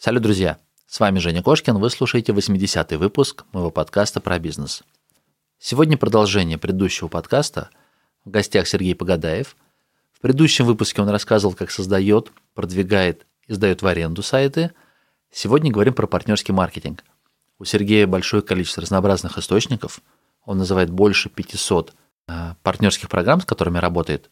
Салют, 0.00 0.22
друзья! 0.22 0.60
С 0.86 1.00
вами 1.00 1.18
Женя 1.18 1.42
Кошкин, 1.42 1.76
вы 1.78 1.90
слушаете 1.90 2.30
80-й 2.30 2.96
выпуск 2.96 3.44
моего 3.50 3.72
подкаста 3.72 4.20
про 4.20 4.38
бизнес. 4.38 4.84
Сегодня 5.58 5.98
продолжение 5.98 6.56
предыдущего 6.56 7.08
подкаста. 7.08 7.70
В 8.24 8.30
гостях 8.30 8.68
Сергей 8.68 8.94
Погадаев. 8.94 9.56
В 10.12 10.20
предыдущем 10.20 10.66
выпуске 10.66 11.02
он 11.02 11.08
рассказывал, 11.08 11.56
как 11.56 11.72
создает, 11.72 12.30
продвигает 12.54 13.26
и 13.48 13.54
сдает 13.54 13.82
в 13.82 13.88
аренду 13.88 14.22
сайты. 14.22 14.70
Сегодня 15.32 15.72
говорим 15.72 15.94
про 15.94 16.06
партнерский 16.06 16.52
маркетинг. 16.52 17.02
У 17.58 17.64
Сергея 17.64 18.06
большое 18.06 18.44
количество 18.44 18.82
разнообразных 18.82 19.36
источников. 19.36 20.00
Он 20.44 20.58
называет 20.58 20.90
больше 20.90 21.28
500 21.28 21.92
э, 22.28 22.54
партнерских 22.62 23.08
программ, 23.08 23.40
с 23.40 23.44
которыми 23.44 23.78
работает. 23.78 24.30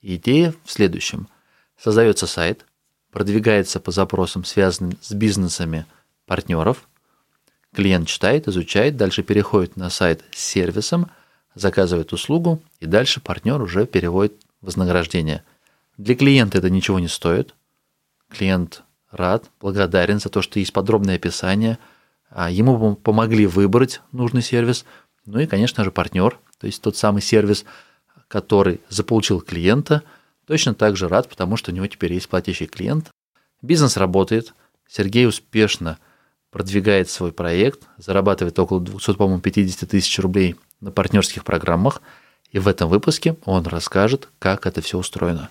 И 0.00 0.16
идея 0.16 0.52
в 0.64 0.72
следующем. 0.72 1.28
Создается 1.76 2.26
сайт– 2.26 2.66
продвигается 3.14 3.78
по 3.78 3.92
запросам, 3.92 4.44
связанным 4.44 4.98
с 5.00 5.12
бизнесами 5.12 5.86
партнеров. 6.26 6.88
Клиент 7.72 8.08
читает, 8.08 8.48
изучает, 8.48 8.96
дальше 8.96 9.22
переходит 9.22 9.76
на 9.76 9.88
сайт 9.88 10.24
с 10.32 10.40
сервисом, 10.40 11.08
заказывает 11.54 12.12
услугу, 12.12 12.60
и 12.80 12.86
дальше 12.86 13.20
партнер 13.20 13.62
уже 13.62 13.86
переводит 13.86 14.34
вознаграждение. 14.60 15.44
Для 15.96 16.16
клиента 16.16 16.58
это 16.58 16.70
ничего 16.70 16.98
не 16.98 17.06
стоит. 17.06 17.54
Клиент 18.28 18.82
рад, 19.12 19.44
благодарен 19.60 20.18
за 20.18 20.28
то, 20.28 20.42
что 20.42 20.58
есть 20.58 20.72
подробное 20.72 21.14
описание. 21.14 21.78
А 22.30 22.50
ему 22.50 22.96
помогли 22.96 23.46
выбрать 23.46 24.00
нужный 24.10 24.42
сервис. 24.42 24.84
Ну 25.24 25.38
и, 25.38 25.46
конечно 25.46 25.84
же, 25.84 25.92
партнер, 25.92 26.36
то 26.58 26.66
есть 26.66 26.82
тот 26.82 26.96
самый 26.96 27.22
сервис, 27.22 27.64
который 28.26 28.80
заполучил 28.88 29.40
клиента– 29.40 30.02
точно 30.46 30.74
так 30.74 30.96
же 30.96 31.08
рад, 31.08 31.28
потому 31.28 31.56
что 31.56 31.70
у 31.70 31.74
него 31.74 31.86
теперь 31.86 32.12
есть 32.12 32.28
платящий 32.28 32.66
клиент. 32.66 33.10
Бизнес 33.62 33.96
работает, 33.96 34.54
Сергей 34.88 35.26
успешно 35.26 35.98
продвигает 36.50 37.08
свой 37.10 37.32
проект, 37.32 37.82
зарабатывает 37.98 38.58
около 38.58 38.80
250 38.80 39.88
тысяч 39.88 40.18
рублей 40.18 40.56
на 40.80 40.90
партнерских 40.90 41.44
программах, 41.44 42.02
и 42.50 42.58
в 42.58 42.68
этом 42.68 42.88
выпуске 42.88 43.36
он 43.44 43.66
расскажет, 43.66 44.28
как 44.38 44.66
это 44.66 44.80
все 44.80 44.98
устроено. 44.98 45.50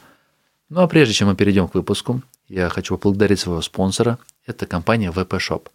Ну 0.69 0.81
а 0.81 0.87
прежде 0.87 1.13
чем 1.13 1.27
мы 1.27 1.35
перейдем 1.35 1.67
к 1.67 1.75
выпуску, 1.75 2.21
я 2.47 2.69
хочу 2.69 2.97
поблагодарить 2.97 3.39
своего 3.39 3.61
спонсора. 3.61 4.17
Это 4.45 4.65
компания 4.65 5.11
VP 5.11 5.27
Shop. 5.39 5.67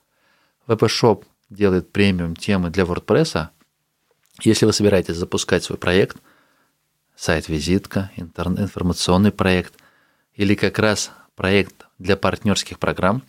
VP 0.66 0.88
Shop 0.88 1.24
делает 1.50 1.92
премиум 1.92 2.34
темы 2.34 2.70
для 2.70 2.84
WordPress. 2.84 3.48
Если 4.42 4.64
вы 4.64 4.72
собираетесь 4.72 5.16
запускать 5.16 5.64
свой 5.64 5.78
проект– 5.78 6.16
сайт-визитка, 7.18 8.12
информационный 8.16 9.32
проект 9.32 9.74
или 10.34 10.54
как 10.54 10.78
раз 10.78 11.10
проект 11.34 11.86
для 11.98 12.16
партнерских 12.16 12.78
программ, 12.78 13.22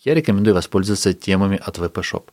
я 0.00 0.14
рекомендую 0.14 0.54
воспользоваться 0.54 1.12
темами 1.12 1.60
от 1.62 1.78
VP 1.78 1.92
Shop. 1.92 2.24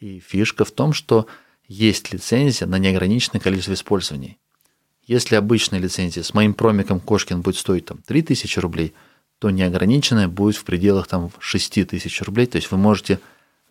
И 0.00 0.20
фишка 0.20 0.66
в 0.66 0.70
том, 0.70 0.92
что 0.92 1.26
есть 1.66 2.12
лицензия 2.12 2.66
на 2.66 2.78
неограниченное 2.78 3.40
количество 3.40 3.72
использований. 3.72 4.38
Если 5.06 5.34
обычная 5.34 5.78
лицензия 5.78 6.22
с 6.22 6.34
моим 6.34 6.52
промиком 6.52 7.00
Кошкин 7.00 7.40
будет 7.40 7.56
стоить 7.56 7.86
там 7.86 8.02
3000 8.06 8.58
рублей, 8.58 8.94
то 9.38 9.48
неограниченная 9.48 10.28
будет 10.28 10.56
в 10.56 10.64
пределах 10.64 11.06
там 11.06 11.30
6000 11.38 12.22
рублей. 12.22 12.46
То 12.46 12.56
есть 12.56 12.70
вы 12.70 12.76
можете 12.76 13.18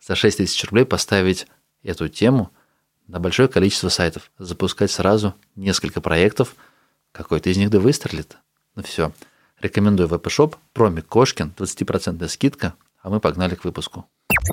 за 0.01 0.15
6000 0.15 0.63
рублей 0.65 0.85
поставить 0.85 1.45
эту 1.83 2.09
тему 2.09 2.49
на 3.07 3.19
большое 3.19 3.47
количество 3.47 3.89
сайтов, 3.89 4.31
запускать 4.39 4.89
сразу 4.89 5.35
несколько 5.55 6.01
проектов– 6.01 6.55
какой-то 7.11 7.49
из 7.49 7.57
них 7.57 7.69
да 7.69 7.79
выстрелит. 7.79 8.38
Ну 8.75 8.83
все. 8.83 9.11
Рекомендую 9.59 10.07
VP-Shop, 10.07 10.55
промик 10.73 11.07
Кошкин, 11.07 11.53
20% 11.57 12.27
скидка, 12.29 12.73
а 13.02 13.09
мы 13.09 13.19
погнали 13.19 13.55
к 13.55 13.65
выпуску. 13.65 14.05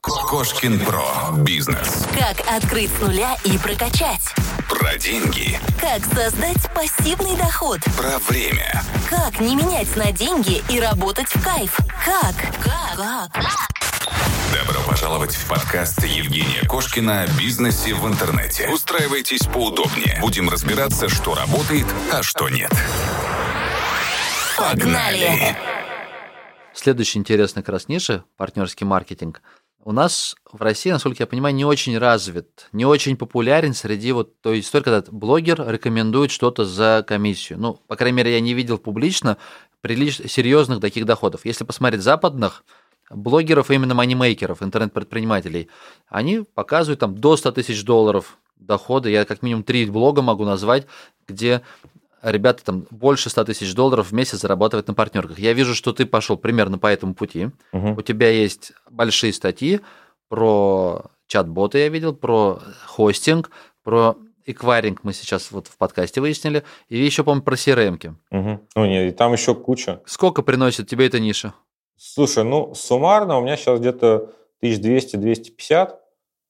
Кошкин 0.03 0.81
Про. 0.85 1.33
Бизнес. 1.45 2.07
Как 2.13 2.41
открыть 2.51 2.91
с 2.91 3.01
нуля 3.01 3.37
и 3.45 3.57
прокачать. 3.59 4.35
Про 4.69 4.99
деньги. 4.99 5.59
Как 5.81 6.05
создать 6.07 6.73
пассивный 6.75 7.37
доход. 7.37 7.81
Про 7.97 8.19
время. 8.19 8.83
Как 9.09 9.41
не 9.41 9.55
менять 9.55 9.95
на 9.97 10.11
деньги 10.13 10.63
и 10.69 10.81
работать 10.81 11.29
в 11.29 11.45
кайф. 11.45 11.77
Как? 12.05 12.35
Как? 12.63 13.33
Как? 13.33 13.86
Добро 14.53 14.81
пожаловать 14.89 15.35
в 15.35 15.49
подкаст 15.49 16.05
Евгения 16.05 16.63
Кошкина 16.69 17.23
о 17.23 17.27
бизнесе 17.39 17.95
в 17.95 18.07
интернете. 18.07 18.69
Устраивайтесь 18.73 19.47
поудобнее. 19.47 20.19
Будем 20.21 20.49
разбираться, 20.49 21.09
что 21.09 21.35
работает, 21.35 21.87
а 22.13 22.23
что 22.23 22.49
нет. 22.49 22.71
Погнали! 24.57 25.57
Следующий 26.73 27.19
интересный 27.19 27.63
как 27.63 27.73
раз 27.73 27.89
ниша– 27.89 28.25
партнерский 28.37 28.85
маркетинг. 28.85 29.43
У 29.85 29.93
нас 29.93 30.35
в 30.51 30.61
России, 30.63 30.91
насколько 30.91 31.23
я 31.23 31.27
понимаю, 31.27 31.55
не 31.55 31.65
очень 31.65 31.97
развит, 31.97 32.69
не 32.73 32.85
очень 32.85 33.17
популярен 33.17 33.73
среди 33.73 34.13
вот 34.13 34.41
той 34.41 34.61
истории, 34.61 34.85
когда 34.85 35.05
блогер 35.11 35.65
рекомендует 35.69 36.31
что-то 36.31 36.65
за 36.65 37.05
комиссию. 37.07 37.59
Ну, 37.61 37.75
по 37.87 37.97
крайней 37.97 38.17
мере, 38.17 38.33
я 38.35 38.41
не 38.41 38.55
видел 38.55 38.79
публично 38.79 39.37
прилич... 39.81 40.21
серьезных 40.29 40.81
таких 40.81 41.07
доходов. 41.07 41.43
Если 41.45 41.65
посмотреть 41.65 42.03
западных, 42.03 42.65
блогеров, 43.11 43.71
именно 43.71 43.95
манимейкеров, 43.95 44.63
интернет-предпринимателей, 44.63 45.69
они 46.09 46.45
показывают 46.55 47.01
там 47.01 47.17
до 47.17 47.37
100 47.37 47.53
тысяч 47.53 47.85
долларов 47.85 48.39
дохода. 48.57 49.09
Я 49.09 49.25
как 49.25 49.43
минимум 49.43 49.63
три 49.63 49.87
блога 49.87 50.23
могу 50.23 50.45
назвать, 50.45 50.87
где 51.27 51.63
ребята 52.23 52.65
там 52.65 52.87
больше 52.91 53.31
100 53.31 53.45
тысяч 53.45 53.75
долларов 53.75 54.11
в 54.11 54.15
месяц 54.15 54.41
зарабатывают 54.41 54.89
на 54.89 54.95
партнерках. 54.95 55.39
Я 55.39 55.53
вижу, 55.53 55.75
что 55.75 55.93
ты 55.93 56.07
пошел 56.07 56.37
примерно 56.37 56.79
по 56.79 56.87
этому 56.87 57.15
пути. 57.15 57.51
Угу. 57.73 57.97
У 57.99 58.03
тебя 58.03 58.31
есть 58.31 58.73
большие 58.91 59.33
статьи 59.33 59.81
про 60.29 61.05
чат-боты, 61.29 61.79
я 61.79 61.89
видел, 61.89 62.15
про 62.15 62.61
хостинг, 62.87 63.51
про 63.85 64.17
эквайринг 64.47 65.03
мы 65.03 65.13
сейчас 65.13 65.51
вот 65.51 65.67
в 65.67 65.77
подкасте 65.77 66.21
выяснили, 66.21 66.63
и 66.89 66.99
еще, 66.99 67.25
по-моему, 67.25 67.45
про 67.45 67.55
CRM. 67.55 68.15
Угу. 68.31 68.61
Ну, 68.77 68.87
нет, 68.87 69.13
и 69.13 69.17
там 69.17 69.33
еще 69.33 69.55
куча. 69.55 70.01
Сколько 70.07 70.43
приносит 70.43 70.89
тебе 70.89 71.07
эта 71.07 71.21
ниша? 71.21 71.55
Слушай, 71.97 72.45
ну, 72.45 72.75
суммарно 72.75 73.39
у 73.39 73.43
меня 73.43 73.57
сейчас 73.57 73.81
где-то 73.81 74.33
1200-250 74.63 75.97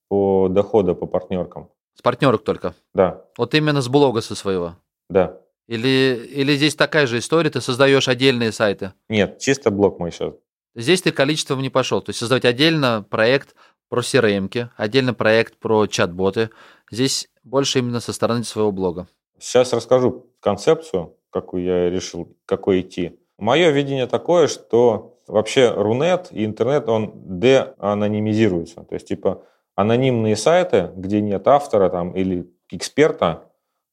по 0.09 0.49
дохода 0.49 0.95
по 0.95 1.07
партнеркам. 1.07 1.71
С 1.95 2.03
партнерок 2.03 2.45
только? 2.45 2.75
Да. 2.95 3.25
Вот 3.37 3.55
именно 3.55 3.81
с 3.81 3.89
блога 3.89 4.21
со 4.21 4.35
своего? 4.35 4.77
Да. 5.09 5.41
Или, 5.67 6.29
или 6.31 6.55
здесь 6.55 6.75
такая 6.75 7.07
же 7.07 7.19
история, 7.19 7.51
ты 7.51 7.61
создаешь 7.61 8.09
отдельные 8.09 8.53
сайты? 8.53 8.93
Нет, 9.09 9.39
чисто 9.39 9.71
блог 9.71 9.99
мой 9.99 10.13
сейчас. 10.13 10.35
Здесь 10.75 11.03
ты 11.03 11.11
количеством 11.11 11.63
не 11.63 11.71
пошел. 11.71 12.03
То 12.03 12.11
есть 12.11 12.19
создавать 12.19 12.45
отдельно 12.45 13.05
проект 13.09 13.55
про 13.89 14.01
crm 14.01 14.69
отдельно 14.77 15.15
проект 15.15 15.57
про 15.59 15.87
чат-боты. 15.87 16.51
Здесь 16.91 17.29
больше 17.45 17.79
именно 17.79 18.01
со 18.01 18.13
стороны 18.13 18.45
своего 18.45 18.73
блога. 18.73 19.09
Сейчас 19.39 19.73
расскажу 19.73 20.27
концепцию, 20.41 21.17
какую 21.31 21.65
я 21.65 21.91
решил, 21.91 22.37
какой 22.47 22.81
идти. 22.81 23.19
Мое 23.39 23.71
видение 23.71 24.07
такое, 24.07 24.49
что 24.49 25.16
вообще 25.27 25.71
Рунет 25.71 26.29
и 26.31 26.45
интернет, 26.45 26.89
он 26.89 27.13
деанонимизируется. 27.15 28.83
То 28.83 28.95
есть, 28.95 29.09
типа, 29.09 29.43
анонимные 29.75 30.37
сайты, 30.37 30.91
где 30.97 31.21
нет 31.21 31.47
автора 31.49 31.89
там, 31.91 32.13
или 32.13 32.51
эксперта, 32.71 33.45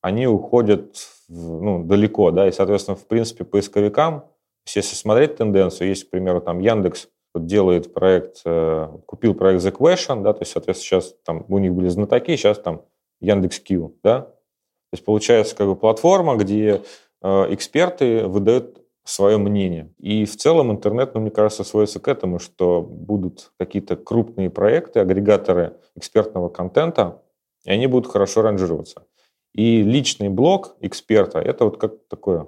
они 0.01 0.27
уходят 0.27 0.95
в, 1.27 1.61
ну, 1.61 1.83
далеко, 1.83 2.31
да, 2.31 2.47
и, 2.47 2.51
соответственно, 2.51 2.97
в 2.97 3.07
принципе, 3.07 3.45
поисковикам, 3.45 4.25
если 4.65 4.95
смотреть 4.95 5.37
тенденцию, 5.37 5.89
есть, 5.89 6.05
к 6.05 6.09
примеру, 6.09 6.41
там 6.41 6.59
Яндекс 6.59 7.09
вот 7.33 7.45
делает 7.45 7.93
проект, 7.93 8.41
э, 8.45 8.87
купил 9.05 9.33
проект 9.33 9.63
The 9.63 9.75
Question, 9.75 10.23
да, 10.23 10.33
то 10.33 10.41
есть, 10.41 10.51
соответственно, 10.51 11.01
сейчас 11.01 11.15
там 11.25 11.45
у 11.47 11.57
них 11.57 11.73
были 11.73 11.87
знатоки, 11.87 12.35
сейчас 12.35 12.59
там 12.59 12.83
Яндекс.Кью, 13.21 13.97
да, 14.03 14.21
то 14.21 14.95
есть 14.95 15.05
получается 15.05 15.55
как 15.55 15.67
бы 15.67 15.75
платформа, 15.75 16.35
где 16.35 16.81
э, 17.21 17.53
эксперты 17.53 18.27
выдают 18.27 18.82
свое 19.03 19.37
мнение. 19.37 19.93
И 19.99 20.25
в 20.25 20.35
целом 20.37 20.71
интернет, 20.71 21.13
ну, 21.13 21.21
мне 21.21 21.31
кажется, 21.31 21.63
сводится 21.63 21.99
к 21.99 22.07
этому, 22.07 22.39
что 22.39 22.81
будут 22.81 23.51
какие-то 23.57 23.95
крупные 23.95 24.49
проекты, 24.49 24.99
агрегаторы 24.99 25.77
экспертного 25.95 26.49
контента, 26.49 27.21
и 27.65 27.71
они 27.71 27.87
будут 27.87 28.11
хорошо 28.11 28.41
ранжироваться. 28.41 29.05
И 29.53 29.83
личный 29.83 30.29
блог 30.29 30.75
эксперта– 30.79 31.39
это 31.39 31.65
вот 31.65 31.77
как 31.77 32.07
такое, 32.07 32.47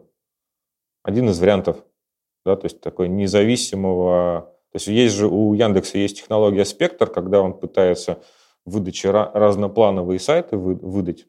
один 1.03 1.29
из 1.29 1.39
вариантов, 1.39 1.83
да, 2.45 2.55
то 2.55 2.65
есть 2.65 2.81
такой 2.81 3.09
независимого... 3.09 4.53
То 4.71 4.77
есть 4.77 4.87
есть 4.87 5.15
же 5.15 5.27
у 5.27 5.53
Яндекса 5.53 5.97
есть 5.97 6.17
технология 6.17 6.65
«Спектр», 6.65 7.07
когда 7.07 7.41
он 7.41 7.53
пытается 7.53 8.21
выдачи 8.65 9.07
разноплановые 9.07 10.19
сайты 10.19 10.57
выдать. 10.57 11.27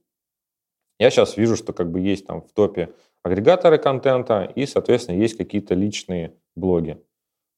Я 0.99 1.11
сейчас 1.11 1.37
вижу, 1.37 1.57
что 1.57 1.73
как 1.73 1.91
бы 1.91 2.01
есть 2.01 2.27
там 2.27 2.41
в 2.41 2.53
топе 2.53 2.95
агрегаторы 3.27 3.79
контента 3.79 4.45
и, 4.55 4.67
соответственно, 4.67 5.17
есть 5.17 5.37
какие-то 5.37 5.75
личные 5.75 6.35
блоги. 6.55 6.99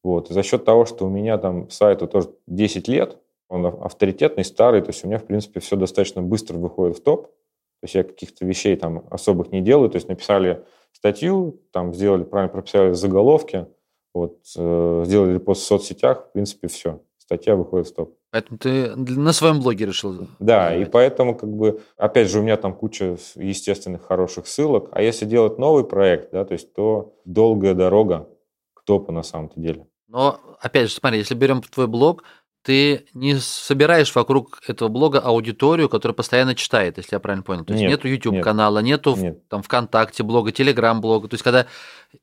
Вот. 0.02 0.30
И 0.30 0.34
за 0.34 0.42
счет 0.42 0.64
того, 0.64 0.86
что 0.86 1.06
у 1.06 1.10
меня 1.10 1.36
там 1.36 1.68
сайту 1.68 2.06
тоже 2.06 2.30
10 2.46 2.88
лет, 2.88 3.18
он 3.50 3.66
авторитетный, 3.66 4.44
старый, 4.44 4.80
то 4.80 4.88
есть 4.88 5.04
у 5.04 5.08
меня, 5.08 5.18
в 5.18 5.24
принципе, 5.24 5.60
все 5.60 5.76
достаточно 5.76 6.22
быстро 6.22 6.56
выходит 6.58 6.98
в 6.98 7.02
топ. 7.02 7.26
То 7.26 7.84
есть 7.84 7.94
я 7.94 8.02
каких-то 8.02 8.44
вещей 8.44 8.76
там 8.76 9.06
особых 9.10 9.52
не 9.52 9.60
делаю. 9.60 9.90
То 9.90 9.96
есть 9.96 10.08
написали 10.08 10.64
статью, 10.92 11.60
там 11.70 11.94
сделали, 11.94 12.24
правильно 12.24 12.52
прописали 12.52 12.92
заголовки, 12.92 13.66
вот, 14.14 14.40
э, 14.56 15.02
сделали 15.04 15.38
пост 15.38 15.62
в 15.62 15.66
соцсетях, 15.66 16.28
в 16.28 16.32
принципе, 16.32 16.68
все. 16.68 17.00
Статья 17.28 17.56
выходит 17.56 17.88
в 17.88 17.94
топ. 17.94 18.14
Поэтому 18.30 18.58
ты 18.58 18.96
на 18.96 19.32
своем 19.34 19.60
блоге 19.60 19.84
решил. 19.84 20.28
Да, 20.38 20.74
и 20.74 20.86
поэтому, 20.86 21.36
как 21.36 21.50
бы, 21.50 21.82
опять 21.98 22.30
же, 22.30 22.40
у 22.40 22.42
меня 22.42 22.56
там 22.56 22.74
куча 22.74 23.18
естественных 23.34 24.06
хороших 24.06 24.46
ссылок. 24.46 24.88
А 24.92 25.02
если 25.02 25.26
делать 25.26 25.58
новый 25.58 25.84
проект, 25.84 26.32
да, 26.32 26.46
то 26.46 26.52
есть, 26.54 26.72
то 26.72 27.14
долгая 27.26 27.74
дорога 27.74 28.28
к 28.72 28.82
топу 28.84 29.12
на 29.12 29.22
самом-то 29.22 29.60
деле. 29.60 29.86
Но, 30.08 30.40
опять 30.60 30.88
же, 30.88 30.94
смотри, 30.94 31.18
если 31.18 31.34
берем 31.34 31.60
твой 31.60 31.86
блог, 31.86 32.24
ты 32.68 33.06
не 33.14 33.36
собираешь 33.36 34.14
вокруг 34.14 34.60
этого 34.68 34.90
блога 34.90 35.20
аудиторию, 35.20 35.88
которая 35.88 36.14
постоянно 36.14 36.54
читает, 36.54 36.98
если 36.98 37.14
я 37.14 37.18
правильно 37.18 37.42
понял. 37.42 37.64
То 37.64 37.72
есть 37.72 37.80
Нет, 37.80 37.92
нету 37.92 38.08
YouTube 38.08 38.34
нет. 38.34 38.44
канала, 38.44 38.80
нету 38.80 39.14
в- 39.14 39.22
Нет. 39.22 39.48
там 39.48 39.62
ВКонтакте 39.62 40.22
блога, 40.22 40.52
Телеграм 40.52 41.00
блога. 41.00 41.28
То 41.28 41.34
есть 41.34 41.42
когда 41.42 41.64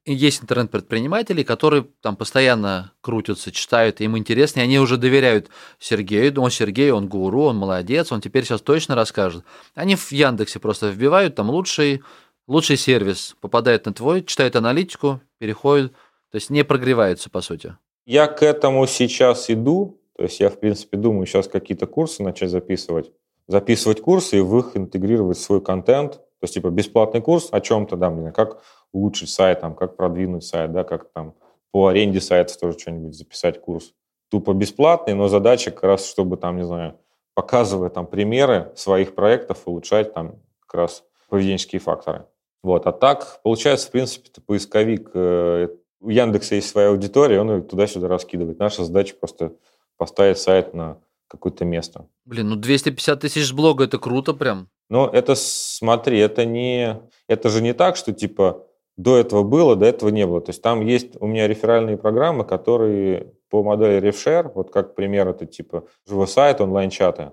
есть 0.06 0.44
интернет-предприниматели, 0.44 1.42
которые 1.42 1.88
там 2.03 2.15
постоянно 2.15 2.92
крутятся, 3.01 3.51
читают, 3.51 4.01
им 4.01 4.19
интересно, 4.19 4.59
и 4.59 4.63
они 4.63 4.77
уже 4.77 4.97
доверяют 4.97 5.50
Сергею, 5.80 6.39
он 6.39 6.51
Сергей, 6.51 6.92
он 6.92 7.07
гуру, 7.07 7.45
он 7.45 7.57
молодец, 7.57 8.12
он 8.12 8.21
теперь 8.21 8.44
сейчас 8.45 8.62
точно 8.62 8.94
расскажет. 8.94 9.44
Они 9.74 9.95
в 9.95 10.12
Яндексе 10.12 10.59
просто 10.59 10.89
вбивают 10.89 11.33
там 11.33 11.50
лучший, 11.50 12.03
лучший 12.45 12.77
сервис, 12.77 13.36
попадают 13.42 13.88
на 13.88 13.94
твой, 13.94 14.24
читают 14.24 14.56
аналитику, 14.56 15.21
переходят, 15.39 15.92
то 16.31 16.36
есть 16.36 16.51
не 16.51 16.63
прогреваются, 16.63 17.31
по 17.31 17.42
сути. 17.42 17.75
Я 18.06 18.27
к 18.27 18.44
этому 18.44 18.86
сейчас 18.86 19.50
иду. 19.50 20.00
То 20.18 20.24
есть 20.24 20.40
я, 20.40 20.50
в 20.50 20.60
принципе, 20.60 20.98
думаю 20.98 21.26
сейчас 21.26 21.48
какие-то 21.48 21.88
курсы 21.88 22.24
начать 22.24 22.50
записывать. 22.50 23.12
Записывать 23.48 24.02
курсы 24.02 24.38
и 24.38 24.42
в 24.42 24.58
их 24.58 24.76
интегрировать 24.76 25.38
свой 25.38 25.62
контент. 25.62 26.14
То 26.14 26.44
есть, 26.44 26.54
типа, 26.54 26.70
бесплатный 26.70 27.22
курс 27.22 27.50
о 27.52 27.62
чем-то, 27.62 27.96
да, 27.96 28.10
мне 28.10 28.32
как 28.32 28.62
улучшить 28.92 29.30
сайт, 29.30 29.62
там, 29.62 29.76
как 29.76 29.98
продвинуть 29.98 30.44
сайт, 30.44 30.72
да, 30.72 30.84
как 30.84 31.12
там 31.12 31.36
по 31.72 31.88
аренде 31.88 32.22
сайта 32.22 32.58
тоже 32.58 32.80
что-нибудь 32.80 33.14
записать 33.14 33.60
курс. 33.60 33.94
Тупо 34.30 34.54
бесплатный, 34.54 35.14
но 35.14 35.28
задача 35.28 35.72
как 35.72 35.84
раз, 35.84 36.10
чтобы 36.10 36.38
там, 36.38 36.58
не 36.58 36.64
знаю, 36.64 36.98
показывая 37.34 37.90
там 37.90 38.08
примеры 38.08 38.72
своих 38.76 39.14
проектов, 39.14 39.64
улучшать 39.66 40.14
там 40.14 40.40
как 40.62 40.74
раз 40.76 41.04
поведенческие 41.30 41.80
факторы. 41.82 42.26
Вот. 42.64 42.88
А 42.88 42.92
так, 42.92 43.42
получается, 43.44 43.88
в 43.88 43.92
принципе, 43.92 44.30
это 44.32 44.42
поисковик. 44.42 45.12
э, 45.14 45.68
У 46.00 46.10
Яндекса 46.10 46.56
есть 46.56 46.70
своя 46.70 46.90
аудитория, 46.90 47.42
он 47.42 47.52
ее 47.52 47.62
туда-сюда 47.62 48.08
раскидывает. 48.08 48.58
Наша 48.58 48.84
задача 48.84 49.16
просто 49.20 49.54
поставить 49.97 50.38
сайт 50.38 50.74
на 50.74 50.97
какое-то 51.27 51.65
место. 51.65 52.07
Блин, 52.25 52.50
ну 52.50 52.56
250 52.56 53.19
тысяч 53.19 53.47
с 53.47 53.51
блога, 53.51 53.86
это 53.86 53.97
круто 53.97 54.33
прям. 54.33 54.69
Но 54.89 55.09
это, 55.12 55.36
смотри, 55.36 56.19
это 56.19 56.45
не... 56.45 57.00
Это 57.27 57.50
же 57.50 57.62
не 57.62 57.74
так, 57.74 57.95
что, 57.95 58.13
типа, 58.13 58.68
до 58.97 59.18
этого 59.18 59.44
было, 59.44 59.75
до 59.75 59.86
этого 59.86 60.09
не 60.09 60.25
было. 60.25 60.42
То 60.42 60.51
есть 60.51 60.62
там 60.62 60.81
есть 60.81 61.19
у 61.19 61.27
меня 61.27 61.47
реферальные 61.47 61.97
программы, 61.97 62.45
которые 62.45 63.33
по 63.50 63.63
модели 63.63 64.00
RefShare, 64.09 64.51
вот 64.53 64.71
как 64.71 64.95
пример, 64.95 65.27
это 65.27 65.45
типа 65.45 65.86
живой 66.07 66.27
сайт, 66.27 66.62
онлайн-чаты. 66.62 67.31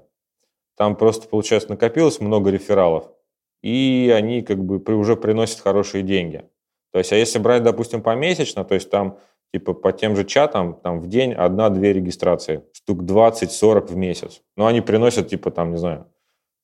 Там 0.77 0.97
просто, 0.97 1.29
получается, 1.29 1.69
накопилось 1.71 2.21
много 2.21 2.51
рефералов, 2.51 3.11
и 3.63 4.13
они 4.15 4.43
как 4.43 4.65
бы 4.65 4.81
при- 4.81 4.95
уже 4.95 5.17
приносят 5.17 5.61
хорошие 5.61 6.03
деньги. 6.03 6.45
То 6.93 6.99
есть, 6.99 7.13
а 7.13 7.17
если 7.17 7.39
брать, 7.39 7.63
допустим, 7.63 8.03
помесячно, 8.03 8.65
то 8.65 8.75
есть 8.75 8.91
там 8.91 9.19
типа 9.53 9.75
по 9.75 9.93
тем 9.93 10.17
же 10.17 10.25
чатам 10.25 10.75
там 10.83 11.01
в 11.01 11.09
день 11.09 11.33
одна-две 11.33 11.93
регистрации, 11.93 12.65
штук 12.73 13.03
20-40 13.03 13.87
в 13.87 13.97
месяц. 13.97 14.41
Но 14.57 14.67
они 14.67 14.81
приносят 14.81 15.29
типа 15.29 15.51
там, 15.51 15.73
не 15.73 15.79
знаю, 15.79 16.07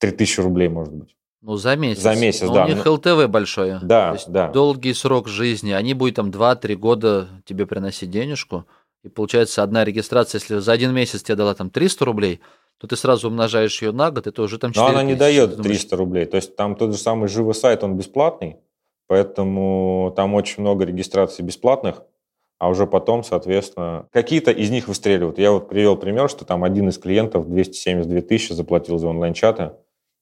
3000 0.00 0.40
рублей, 0.40 0.69
может 0.69 0.94
быть. 0.94 1.14
Ну, 1.40 1.56
за 1.56 1.76
месяц. 1.76 2.02
За 2.02 2.17
месяц, 2.17 2.49
Но 2.49 2.55
да, 2.55 2.64
У 2.64 2.69
них 2.69 2.85
ну- 2.85 2.94
ЛТВ 2.94 3.29
большое. 3.29 3.79
Да, 3.82 4.17
да. 4.26 4.50
Долгий 4.50 4.93
срок 4.93 5.29
жизни. 5.29 5.70
Они 5.70 5.94
будут 5.94 6.17
там 6.17 6.31
2-3 6.31 6.75
года 6.75 7.29
тебе 7.44 7.64
приносить 7.67 8.11
денежку. 8.11 8.64
И 9.05 9.08
получается, 9.08 9.62
одна 9.62 9.84
регистрация, 9.84 10.41
если 10.41 10.58
за 10.58 10.73
один 10.73 10.93
месяц 10.93 11.23
тебе 11.23 11.37
дала 11.37 11.55
там 11.55 11.70
300 11.70 12.05
рублей, 12.05 12.41
то 12.79 12.88
ты 12.88 12.96
сразу 12.96 13.29
умножаешь 13.29 13.81
ее 13.82 13.93
на 13.93 14.11
год, 14.11 14.26
это 14.26 14.43
уже 14.43 14.58
там 14.58 14.73
4 14.73 14.84
Но 14.84 14.93
она 14.93 15.02
не 15.05 15.14
дает 15.14 15.50
Ты 15.50 15.56
думаешь, 15.58 15.79
300 15.81 15.96
рублей. 15.96 16.25
То 16.26 16.37
есть 16.37 16.56
там 16.56 16.75
тот 16.75 16.93
же 16.93 16.99
самый 16.99 17.29
живой 17.29 17.55
сайт, 17.55 17.84
он 17.84 17.96
бесплатный, 17.96 18.56
поэтому 19.06 20.12
там 20.17 20.34
очень 20.34 20.62
много 20.62 20.84
регистраций 20.84 21.44
бесплатных, 21.44 22.02
а 22.58 22.69
уже 22.69 22.87
потом, 22.87 23.22
соответственно, 23.22 24.08
какие-то 24.12 24.50
из 24.50 24.70
них 24.70 24.88
выстреливают. 24.88 25.38
Я 25.38 25.52
вот 25.52 25.69
привел 25.69 25.96
пример, 25.96 26.28
что 26.28 26.44
там 26.44 26.64
один 26.64 26.88
из 26.88 26.99
клиентов 26.99 27.49
272 27.49 28.20
тысячи 28.22 28.52
заплатил 28.52 28.99
за 28.99 29.08
онлайн-чаты, 29.08 29.72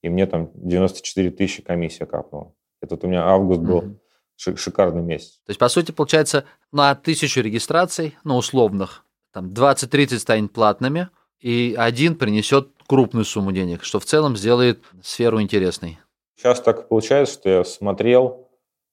и 0.03 0.09
мне 0.09 0.27
там 0.27 0.50
94 0.55 1.31
тысячи 1.31 1.62
комиссия 1.62 2.06
капнула. 2.06 2.53
Это 2.83 2.94
вот 2.94 3.05
у 3.05 3.09
меня 3.09 3.25
август 3.27 3.61
был 3.61 3.99
ши- 4.37 4.56
шикарный 4.56 5.03
месяц. 5.03 5.41
То 5.47 5.50
есть, 5.50 5.59
по 5.59 5.69
сути, 5.69 5.93
получается, 5.93 6.44
на 6.73 6.94
тысячу 6.94 7.41
регистраций, 7.41 8.17
ну, 8.23 8.37
условных, 8.37 9.05
там 9.33 9.53
20-30 9.53 10.19
станет 10.19 10.53
платными, 10.53 11.09
и 11.41 11.75
один 11.77 12.17
принесет 12.17 12.69
крупную 12.87 13.25
сумму 13.25 13.53
денег, 13.53 13.83
что 13.83 13.99
в 13.99 14.05
целом 14.05 14.37
сделает 14.37 14.83
сферу 15.03 15.41
интересной. 15.41 15.99
Сейчас 16.37 16.61
так 16.61 16.88
получается, 16.88 17.35
что 17.35 17.49
я 17.49 17.65
смотрел, 17.65 18.49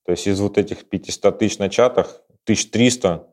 то 0.06 0.12
есть 0.12 0.28
из 0.28 0.40
вот 0.40 0.58
этих 0.58 0.86
500 0.86 1.38
тысяч 1.38 1.58
на 1.58 1.70
чатах, 1.70 2.22
1300 2.46 3.28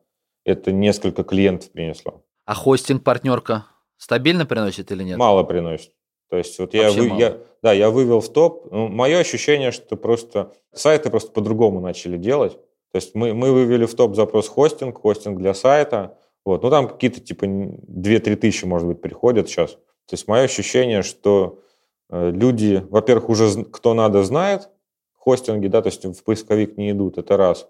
это 0.50 0.72
несколько 0.72 1.24
клиентов 1.24 1.70
принесло. 1.70 2.22
А 2.44 2.54
хостинг-партнерка 2.54 3.66
стабильно 3.96 4.46
приносит 4.46 4.90
или 4.92 5.02
нет? 5.02 5.18
Мало 5.18 5.44
приносит. 5.44 5.92
То 6.30 6.36
есть 6.36 6.58
вот 6.58 6.74
я, 6.74 6.90
вы- 6.90 7.08
мало. 7.08 7.18
я, 7.18 7.38
да, 7.62 7.72
я 7.72 7.90
вывел 7.90 8.20
в 8.20 8.32
топ. 8.32 8.70
Ну, 8.70 8.88
мое 8.88 9.18
ощущение, 9.18 9.72
что 9.72 9.96
просто 9.96 10.52
сайты 10.72 11.10
просто 11.10 11.32
по-другому 11.32 11.80
начали 11.80 12.16
делать. 12.16 12.54
То 12.92 12.96
есть 12.96 13.14
мы, 13.14 13.34
мы 13.34 13.52
вывели 13.52 13.84
в 13.84 13.94
топ 13.94 14.14
запрос 14.14 14.48
хостинг, 14.48 15.00
хостинг 15.00 15.38
для 15.38 15.54
сайта. 15.54 16.18
Вот. 16.44 16.62
Ну 16.62 16.70
там 16.70 16.88
какие-то 16.88 17.20
типа 17.20 17.44
2-3 17.44 18.36
тысячи, 18.36 18.64
может 18.64 18.86
быть, 18.88 19.00
приходят 19.00 19.48
сейчас. 19.48 19.72
То 19.72 20.14
есть 20.14 20.26
мое 20.26 20.42
ощущение, 20.42 21.02
что 21.02 21.60
э, 22.08 22.30
люди, 22.30 22.84
во-первых, 22.90 23.28
уже 23.28 23.64
кто 23.64 23.94
надо 23.94 24.22
знает 24.24 24.70
хостинги, 25.14 25.68
да, 25.68 25.82
то 25.82 25.88
есть 25.88 26.04
в 26.04 26.24
поисковик 26.24 26.76
не 26.76 26.90
идут, 26.90 27.18
это 27.18 27.36
раз. 27.36 27.68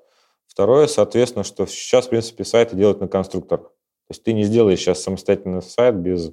Второе, 0.50 0.88
соответственно, 0.88 1.44
что 1.44 1.64
сейчас, 1.66 2.06
в 2.06 2.10
принципе, 2.10 2.44
сайты 2.44 2.76
делают 2.76 3.00
на 3.00 3.06
конструкторах. 3.06 3.68
То 3.68 4.12
есть 4.12 4.24
ты 4.24 4.32
не 4.32 4.42
сделаешь 4.42 4.80
сейчас 4.80 5.00
самостоятельный 5.02 5.62
сайт 5.62 5.94
без, 5.94 6.32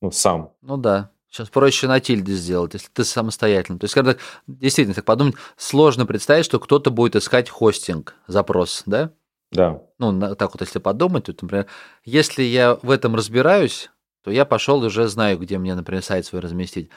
ну, 0.00 0.10
сам. 0.10 0.54
Ну 0.62 0.78
да. 0.78 1.10
Сейчас 1.30 1.50
проще 1.50 1.86
на 1.86 2.00
тильде 2.00 2.32
сделать, 2.32 2.72
если 2.72 2.88
ты 2.90 3.04
самостоятельно. 3.04 3.78
То 3.78 3.84
есть, 3.84 3.94
когда 3.94 4.16
действительно 4.46 4.94
так 4.94 5.04
подумать, 5.04 5.34
сложно 5.58 6.06
представить, 6.06 6.46
что 6.46 6.58
кто-то 6.58 6.90
будет 6.90 7.16
искать 7.16 7.50
хостинг, 7.50 8.14
запрос, 8.26 8.82
да? 8.86 9.12
Да. 9.52 9.82
Ну, 9.98 10.34
так 10.34 10.54
вот, 10.54 10.62
если 10.62 10.78
подумать, 10.78 11.24
то, 11.24 11.34
например, 11.38 11.66
если 12.04 12.42
я 12.42 12.78
в 12.82 12.90
этом 12.90 13.14
разбираюсь, 13.14 13.90
то 14.24 14.30
я 14.30 14.46
пошел 14.46 14.82
и 14.82 14.86
уже 14.86 15.06
знаю, 15.08 15.38
где 15.38 15.58
мне, 15.58 15.74
например, 15.74 16.02
сайт 16.02 16.24
свой 16.24 16.40
разместить. 16.40 16.88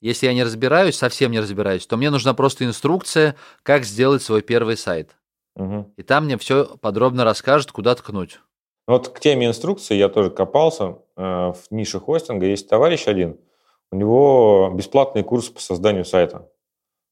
Если 0.00 0.26
я 0.26 0.34
не 0.34 0.44
разбираюсь, 0.44 0.96
совсем 0.96 1.32
не 1.32 1.40
разбираюсь, 1.40 1.86
то 1.86 1.96
мне 1.96 2.10
нужна 2.10 2.32
просто 2.32 2.64
инструкция, 2.64 3.34
как 3.64 3.84
сделать 3.84 4.22
свой 4.22 4.42
первый 4.42 4.76
сайт. 4.76 5.16
Мгм. 5.60 5.92
И 5.98 6.02
там 6.02 6.24
мне 6.24 6.38
все 6.38 6.76
подробно 6.80 7.24
расскажет, 7.24 7.70
куда 7.70 7.94
ткнуть. 7.94 8.40
Вот 8.86 9.08
к 9.08 9.20
теме 9.20 9.46
инструкции 9.46 9.94
я 9.94 10.08
тоже 10.08 10.30
копался. 10.30 10.96
Э, 11.16 11.52
В 11.52 11.70
нише 11.70 12.00
хостинга 12.00 12.46
есть 12.46 12.68
товарищ 12.68 13.06
один, 13.06 13.38
у 13.92 13.96
него 13.96 14.70
бесплатный 14.74 15.22
курс 15.22 15.48
по 15.50 15.60
созданию 15.60 16.04
сайта. 16.04 16.48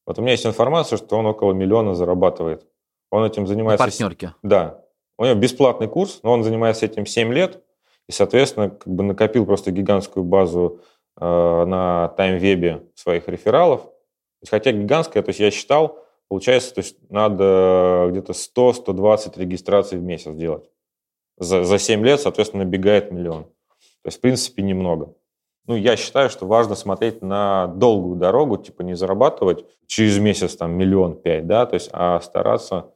Вот 0.07 0.19
у 0.19 0.23
меня 0.23 0.33
есть 0.33 0.47
информация, 0.47 0.97
что 0.97 1.17
он 1.19 1.27
около 1.27 1.53
миллиона 1.53 1.95
зарабатывает. 1.95 2.67
Он 3.11 3.25
этим 3.25 3.43
На 3.43 3.49
занимается... 3.49 3.85
партнерке. 3.85 4.35
Да. 4.43 4.81
У 5.19 5.25
него 5.25 5.35
бесплатный 5.35 5.89
курс, 5.89 6.21
но 6.23 6.33
он 6.33 6.43
занимается 6.43 6.87
этим 6.87 7.05
7 7.05 7.33
лет 7.33 7.63
и, 8.09 8.13
соответственно, 8.13 8.71
как 8.71 8.89
бы 8.89 9.03
накопил 9.03 9.45
просто 9.45 9.71
гигантскую 9.73 10.25
базу 10.25 10.81
э, 11.21 11.65
на 11.67 12.09
таймвебе 12.17 12.85
своих 12.95 13.29
рефералов. 13.29 13.83
Хотя 14.49 14.73
гигантская, 14.73 15.23
то 15.23 15.31
есть 15.31 15.41
я 15.41 15.51
считал, 15.51 16.03
получается, 16.29 16.75
то 16.75 16.81
есть 16.81 16.97
надо 17.11 18.09
где-то 18.11 18.33
100-120 18.33 19.39
регистраций 19.39 19.99
в 19.99 20.03
месяц 20.03 20.35
делать. 20.35 20.71
За, 21.39 21.65
за 21.65 21.79
7 21.79 22.05
лет, 22.05 22.21
соответственно, 22.21 22.65
набегает 22.65 23.13
миллион. 23.13 23.45
То 23.45 24.07
есть, 24.07 24.19
в 24.19 24.21
принципе, 24.21 24.63
немного. 24.63 25.15
Ну, 25.67 25.77
я 25.77 25.97
считаю, 25.97 26.31
что 26.31 26.47
важно 26.47 26.75
смотреть 26.75 27.21
на 27.21 27.67
долгую 27.67 28.17
дорогу, 28.17 28.57
типа 28.57 28.83
не 28.83 28.95
зарабатывать 28.95 29.67
через 29.87 30.19
месяц 30.19 30.57
там 30.57 30.73
миллион 30.73 31.21
пять, 31.21 31.47
да, 31.47 31.67
то 31.67 31.75
есть, 31.75 31.91
а 31.93 32.21
стараться 32.21 32.91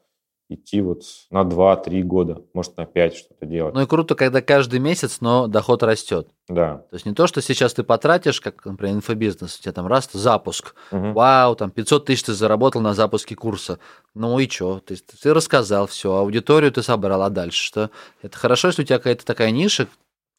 идти 0.54 0.80
вот 0.80 1.02
на 1.30 1.42
2-3 1.44 2.02
года, 2.02 2.42
может, 2.54 2.76
на 2.76 2.86
5 2.86 3.14
что-то 3.16 3.46
делать. 3.46 3.74
Ну 3.74 3.80
и 3.82 3.86
круто, 3.86 4.14
когда 4.14 4.40
каждый 4.40 4.80
месяц, 4.80 5.18
но 5.20 5.46
доход 5.46 5.82
растет. 5.82 6.28
Да. 6.48 6.78
То 6.90 6.94
есть 6.94 7.06
не 7.06 7.14
то, 7.14 7.26
что 7.26 7.40
сейчас 7.40 7.74
ты 7.74 7.82
потратишь, 7.82 8.40
как, 8.40 8.64
например, 8.64 8.96
инфобизнес, 8.96 9.58
у 9.58 9.62
тебя 9.62 9.72
там 9.72 9.86
раз 9.86 10.08
запуск, 10.12 10.74
Мгм. 10.90 11.14
вау, 11.14 11.54
там 11.56 11.70
500 11.70 12.06
тысяч 12.06 12.24
ты 12.24 12.32
заработал 12.34 12.80
на 12.80 12.94
запуске 12.94 13.34
курса. 13.36 13.78
Ну 14.14 14.38
и 14.38 14.48
что? 14.48 14.80
Ты, 14.80 14.96
ты 14.96 15.32
рассказал 15.34 15.86
все, 15.86 16.14
аудиторию 16.14 16.72
ты 16.72 16.82
собрал, 16.82 17.22
а 17.22 17.30
дальше 17.30 17.62
что? 17.62 17.90
Это 18.22 18.36
хорошо, 18.38 18.68
если 18.68 18.82
у 18.82 18.84
тебя 18.84 18.98
какая-то 18.98 19.24
такая 19.24 19.50
ниша, 19.50 19.88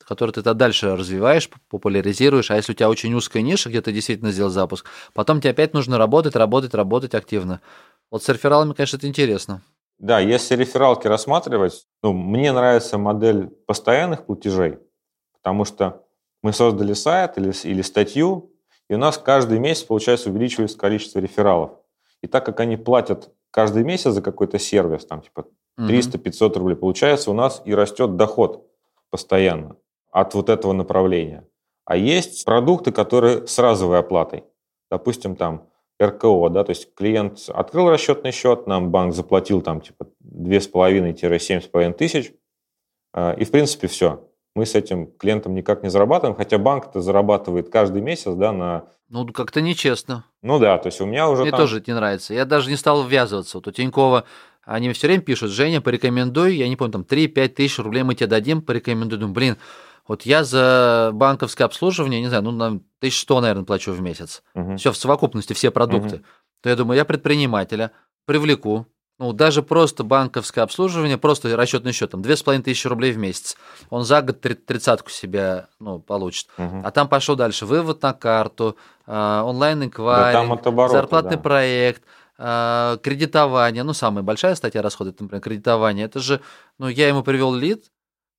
которую 0.06 0.34
ты 0.34 0.42
тогда 0.42 0.54
дальше 0.54 0.96
развиваешь, 0.96 1.50
популяризируешь, 1.70 2.52
а 2.52 2.56
если 2.58 2.74
у 2.74 2.76
тебя 2.76 2.90
очень 2.90 3.14
узкая 3.14 3.42
ниша, 3.42 3.70
где 3.70 3.82
ты 3.82 3.92
действительно 3.92 4.32
сделал 4.32 4.50
запуск, 4.50 4.86
потом 5.14 5.40
тебе 5.40 5.52
опять 5.52 5.74
нужно 5.74 5.98
работать, 5.98 6.36
работать, 6.36 6.74
работать 6.74 7.16
активно. 7.16 7.62
Вот 8.12 8.22
с 8.22 8.30
рефералами, 8.30 8.74
конечно, 8.74 8.98
это 8.98 9.08
интересно. 9.08 9.62
Да, 10.04 10.20
если 10.20 10.58
рефералки 10.58 11.08
рассматривать, 11.08 11.88
ну, 12.02 12.12
мне 12.12 12.52
нравится 12.52 12.98
модель 12.98 13.48
постоянных 13.48 14.26
платежей, 14.26 14.80
потому 15.32 15.64
что 15.64 16.04
мы 16.42 16.52
создали 16.52 16.92
сайт 16.92 17.38
или, 17.38 17.54
или 17.66 17.82
статью, 17.82 18.52
и 18.90 18.96
у 18.96 18.98
нас 18.98 19.18
каждый 19.18 19.60
месяц, 19.60 19.84
получается, 19.84 20.30
увеличивается 20.30 20.78
количество 20.78 21.20
рефералов. 21.20 21.72
И 22.22 22.28
так 22.28 22.46
как 22.46 22.60
они 22.60 22.76
платят 22.76 23.34
каждый 23.50 23.86
месяц 23.86 24.12
за 24.12 24.22
какой-то 24.22 24.60
сервис, 24.60 25.06
там 25.06 25.22
типа 25.22 25.46
300-500 25.80 26.58
рублей, 26.58 26.76
получается, 26.76 27.32
у 27.32 27.34
нас 27.34 27.62
и 27.64 27.74
растет 27.74 28.18
доход 28.18 28.70
постоянно 29.10 29.78
от 30.12 30.34
вот 30.34 30.50
этого 30.50 30.74
направления. 30.74 31.48
А 31.86 31.96
есть 31.96 32.44
продукты, 32.44 32.92
которые 32.92 33.48
с 33.48 33.58
разовой 33.58 34.00
оплатой. 34.00 34.44
Допустим, 34.92 35.38
там 35.38 35.70
РКО, 36.02 36.50
да, 36.50 36.64
то 36.64 36.72
есть 36.72 36.94
клиент 36.96 37.50
открыл 37.50 37.90
расчетный 37.90 38.32
счет, 38.32 38.68
нам 38.68 38.90
банк 38.90 39.14
заплатил 39.14 39.62
там 39.62 39.82
типа 39.82 40.08
2,5-7,5 40.24 41.94
тысяч, 41.94 42.34
а, 43.14 43.34
и 43.34 43.46
в 43.46 43.52
принципе 43.52 43.88
все. 43.88 44.28
Мы 44.56 44.66
с 44.66 44.76
этим 44.76 45.12
клиентом 45.18 45.56
никак 45.56 45.82
не 45.84 45.90
зарабатываем, 45.90 46.36
хотя 46.36 46.58
банк-то 46.58 47.02
зарабатывает 47.02 47.70
каждый 47.70 48.02
месяц, 48.02 48.34
да, 48.34 48.52
на... 48.52 48.86
Ну, 49.10 49.28
как-то 49.28 49.62
нечестно. 49.62 50.26
Ну 50.42 50.60
да, 50.60 50.78
то 50.78 50.88
есть 50.88 51.02
у 51.02 51.06
меня 51.06 51.30
уже 51.30 51.44
Мне 51.44 51.52
там... 51.52 51.60
тоже 51.60 51.80
это 51.80 51.92
не 51.92 51.96
нравится. 51.96 52.34
Я 52.34 52.46
даже 52.46 52.70
не 52.70 52.76
стал 52.76 53.04
ввязываться. 53.04 53.58
Вот 53.58 53.68
у 53.68 53.72
Тинькова 53.72 54.26
они 54.64 54.92
все 54.94 55.08
время 55.08 55.22
пишут, 55.22 55.52
Женя, 55.52 55.82
порекомендуй, 55.82 56.56
я 56.56 56.70
не 56.70 56.76
помню, 56.76 56.94
там 56.94 57.02
3-5 57.02 57.48
тысяч 57.50 57.80
рублей 57.80 58.04
мы 58.04 58.16
тебе 58.16 58.28
дадим, 58.28 58.62
порекомендуй. 58.62 59.20
Думаю, 59.20 59.34
блин, 59.34 59.58
вот 60.08 60.24
я 60.24 60.44
за 60.44 61.12
банковское 61.14 61.66
обслуживание, 61.66 62.20
не 62.22 62.28
знаю, 62.28 62.44
ну, 62.44 62.52
на 62.52 62.68
1100, 63.00 63.42
наверное, 63.42 63.66
плачу 63.66 63.92
в 63.94 64.02
месяц. 64.02 64.44
Мгм. 64.54 64.78
Все 64.78 64.92
в 64.92 64.98
совокупности, 64.98 65.54
все 65.54 65.72
продукты. 65.72 66.18
Мгм. 66.18 66.26
То 66.62 66.70
я 66.70 66.76
думаю, 66.76 66.98
я 66.98 67.06
предпринимателя 67.06 67.92
привлеку. 68.26 68.88
Ну, 69.20 69.32
даже 69.32 69.62
просто 69.62 70.04
банковское 70.04 70.64
обслуживание, 70.64 71.18
просто 71.20 71.56
расчетный 71.56 71.92
счет, 71.92 72.10
там, 72.12 72.22
2500 72.24 72.64
тысячи 72.66 72.88
рублей 72.88 73.12
в 73.12 73.18
месяц. 73.18 73.56
Он 73.92 74.04
за 74.04 74.22
год 74.24 74.42
три- 74.42 74.56
тридцатку 74.56 75.12
себе, 75.12 75.68
ну, 75.80 76.00
получит. 76.00 76.48
Мгм. 76.58 76.82
А 76.86 76.90
там 76.92 77.08
пошел 77.08 77.36
дальше 77.36 77.66
вывод 77.68 78.02
на 78.02 78.14
карту, 78.14 78.76
а, 79.06 79.44
онлайн-инквайринг, 79.44 80.64
Да, 80.64 80.88
зарплатный 80.90 81.36
да. 81.38 81.42
проект, 81.42 82.04
а, 82.40 82.98
кредитование. 82.98 83.84
Ну, 83.84 83.94
самая 83.94 84.24
большая 84.24 84.56
статья 84.56 84.82
расходов, 84.82 85.16
например, 85.20 85.42
кредитование. 85.42 86.06
Это 86.06 86.20
же, 86.20 86.42
ну, 86.80 86.88
я 86.88 87.08
ему 87.08 87.22
привел 87.24 87.54
лид, 87.54 87.86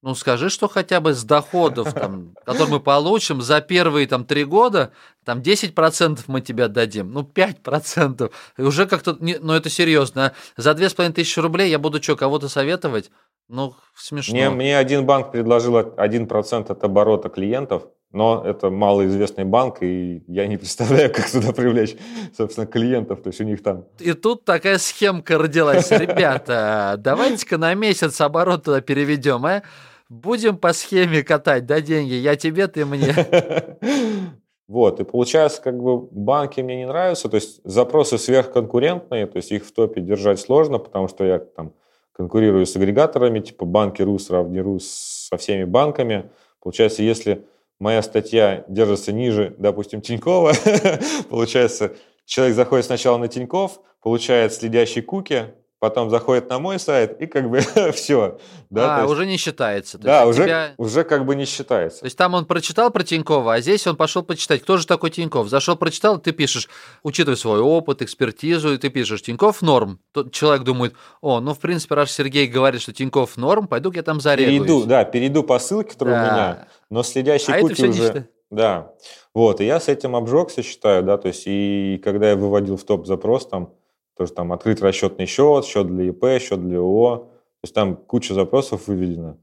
ну, 0.04 0.14
скажи, 0.14 0.50
что 0.50 0.68
хотя 0.68 1.00
бы 1.00 1.14
с 1.14 1.24
доходов, 1.24 1.94
там, 1.94 2.34
которые 2.44 2.74
мы 2.74 2.80
получим 2.80 3.40
за 3.40 3.62
первые 3.62 4.06
там, 4.06 4.26
три 4.26 4.44
года, 4.44 4.90
там 5.24 5.40
10% 5.40 6.20
мы 6.26 6.42
тебе 6.42 6.64
отдадим, 6.64 7.10
ну, 7.10 7.22
5%. 7.22 8.30
И 8.58 8.62
уже 8.62 8.86
как-то, 8.86 9.16
не- 9.18 9.38
ну, 9.40 9.54
это 9.54 9.70
серьезно. 9.70 10.26
а 10.26 10.60
За 10.60 10.74
2500 10.74 11.42
рублей 11.42 11.70
я 11.70 11.78
буду 11.78 12.02
что, 12.02 12.16
кого-то 12.16 12.50
советовать? 12.50 13.10
Ну, 13.48 13.76
смешно. 13.96 14.34
Мне, 14.34 14.50
мне 14.50 14.76
один 14.78 15.06
банк 15.06 15.32
предложил 15.32 15.78
от- 15.78 15.98
1% 15.98 16.70
от 16.70 16.84
оборота 16.84 17.30
клиентов, 17.30 17.84
но 18.12 18.42
это 18.44 18.68
малоизвестный 18.68 19.44
банк, 19.44 19.82
и 19.82 20.22
я 20.28 20.46
не 20.46 20.58
представляю, 20.58 21.10
как 21.14 21.30
туда 21.30 21.54
привлечь, 21.54 21.96
собственно, 22.36 22.66
клиентов. 22.66 23.22
То 23.22 23.28
есть 23.30 23.40
у 23.40 23.44
них 23.44 23.62
там... 23.62 23.86
И 24.00 24.12
тут 24.12 24.44
такая 24.44 24.76
схемка 24.76 25.38
родилась. 25.38 25.90
Ребята, 25.90 26.96
давайте-ка 26.98 27.56
на 27.56 27.72
месяц 27.72 28.20
оборот 28.20 28.64
туда 28.64 28.82
переведем, 28.82 29.46
а? 29.46 29.62
Будем 30.08 30.58
по 30.58 30.72
схеме 30.72 31.22
катать, 31.22 31.66
да, 31.66 31.80
деньги? 31.80 32.12
Я 32.12 32.36
тебе, 32.36 32.68
ты 32.68 32.84
мне. 32.84 33.14
Вот, 34.66 34.98
и 34.98 35.04
получается, 35.04 35.60
как 35.60 35.78
бы 35.78 36.00
банки 36.00 36.62
мне 36.62 36.76
не 36.76 36.86
нравятся, 36.86 37.28
то 37.28 37.34
есть 37.34 37.60
запросы 37.64 38.16
сверхконкурентные, 38.16 39.26
то 39.26 39.36
есть 39.36 39.52
их 39.52 39.66
в 39.66 39.72
топе 39.72 40.00
держать 40.00 40.40
сложно, 40.40 40.78
потому 40.78 41.06
что 41.06 41.22
я 41.22 41.38
там 41.38 41.74
конкурирую 42.12 42.64
с 42.64 42.74
агрегаторами, 42.74 43.40
типа 43.40 43.66
банки 43.66 44.00
РУС 44.00 44.30
равниру 44.30 44.78
со 44.80 45.36
всеми 45.36 45.64
банками. 45.64 46.30
Получается, 46.60 47.02
если 47.02 47.44
моя 47.78 48.00
статья 48.00 48.64
держится 48.66 49.12
ниже, 49.12 49.54
допустим, 49.58 50.00
Тинькова, 50.00 50.52
получается, 51.28 51.92
человек 52.24 52.56
заходит 52.56 52.86
сначала 52.86 53.18
на 53.18 53.28
Тиньков, 53.28 53.80
получает 54.02 54.54
следящий 54.54 55.02
куки, 55.02 55.52
потом 55.84 56.08
заходит 56.08 56.48
на 56.48 56.58
мой 56.58 56.78
сайт, 56.78 57.20
и 57.20 57.26
как 57.26 57.50
бы 57.50 57.60
все. 57.92 58.38
Да, 58.70 58.96
а, 58.96 59.00
есть- 59.02 59.12
уже 59.12 59.26
не 59.26 59.36
считается. 59.36 59.98
Да 59.98 60.22
есть 60.22 60.26
у 60.26 60.30
уже, 60.30 60.44
тебя- 60.44 60.74
уже 60.78 61.04
как 61.04 61.26
бы 61.26 61.36
не 61.36 61.44
считается. 61.44 62.00
То 62.00 62.06
есть 62.06 62.16
там 62.16 62.32
он 62.32 62.46
прочитал 62.46 62.90
про 62.90 63.02
Тинькова, 63.02 63.54
а 63.54 63.60
здесь 63.60 63.86
он 63.86 63.96
пошел 63.96 64.22
почитать, 64.22 64.62
кто 64.62 64.78
же 64.78 64.86
такой 64.86 65.10
Тиньков. 65.10 65.48
Зашел, 65.48 65.76
прочитал, 65.76 66.18
ты 66.18 66.32
пишешь, 66.32 66.68
учитывая 67.02 67.36
свой 67.36 67.60
опыт, 67.60 68.00
экспертизу, 68.00 68.72
и 68.72 68.78
ты 68.78 68.88
пишешь, 68.88 69.20
Тиньков 69.22 69.60
норм. 69.60 70.00
Тот 70.12 70.32
человек 70.32 70.64
думает, 70.64 70.94
о, 71.20 71.40
ну, 71.40 71.52
в 71.52 71.58
принципе, 71.58 71.94
раз 71.94 72.10
Сергей 72.10 72.46
говорит, 72.46 72.80
что 72.80 72.92
Тиньков 72.94 73.36
норм, 73.36 73.68
пойду-ка 73.68 73.98
я 73.98 74.02
там 74.02 74.20
зарегаюсь. 74.20 74.58
Перейду, 74.62 74.84
да, 74.86 75.04
перейду 75.04 75.42
по 75.42 75.58
ссылке, 75.58 75.90
которая 75.92 76.22
у 76.22 76.24
Да. 76.26 76.32
меня, 76.32 76.68
но 76.88 77.02
следящий 77.02 77.52
А 77.52 77.60
куки 77.60 77.86
уже... 77.86 78.28
Да, 78.50 78.92
вот, 79.34 79.60
и 79.60 79.64
я 79.64 79.80
с 79.80 79.88
этим 79.88 80.14
обжегся, 80.14 80.62
считаю, 80.62 81.02
да, 81.02 81.16
то 81.18 81.26
есть, 81.28 81.42
и 81.46 82.00
когда 82.04 82.30
я 82.30 82.36
выводил 82.36 82.76
в 82.76 82.84
топ 82.84 83.04
запрос, 83.06 83.48
там, 83.48 83.72
тоже 84.16 84.32
там 84.32 84.52
открыть 84.52 84.80
расчетный 84.80 85.26
счет, 85.26 85.64
счет 85.64 85.86
для 85.86 86.08
ИП, 86.08 86.40
счет 86.40 86.60
для 86.60 86.78
ООО, 86.78 87.16
то 87.16 87.30
есть 87.64 87.74
там 87.74 87.96
куча 87.96 88.34
запросов 88.34 88.86
выведено. 88.86 89.38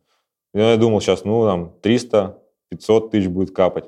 Я 0.53 0.77
думал, 0.77 1.01
сейчас, 1.01 1.23
ну, 1.23 1.45
там, 1.45 1.73
300, 1.81 2.37
500 2.69 3.11
тысяч 3.11 3.27
будет 3.27 3.55
капать. 3.55 3.85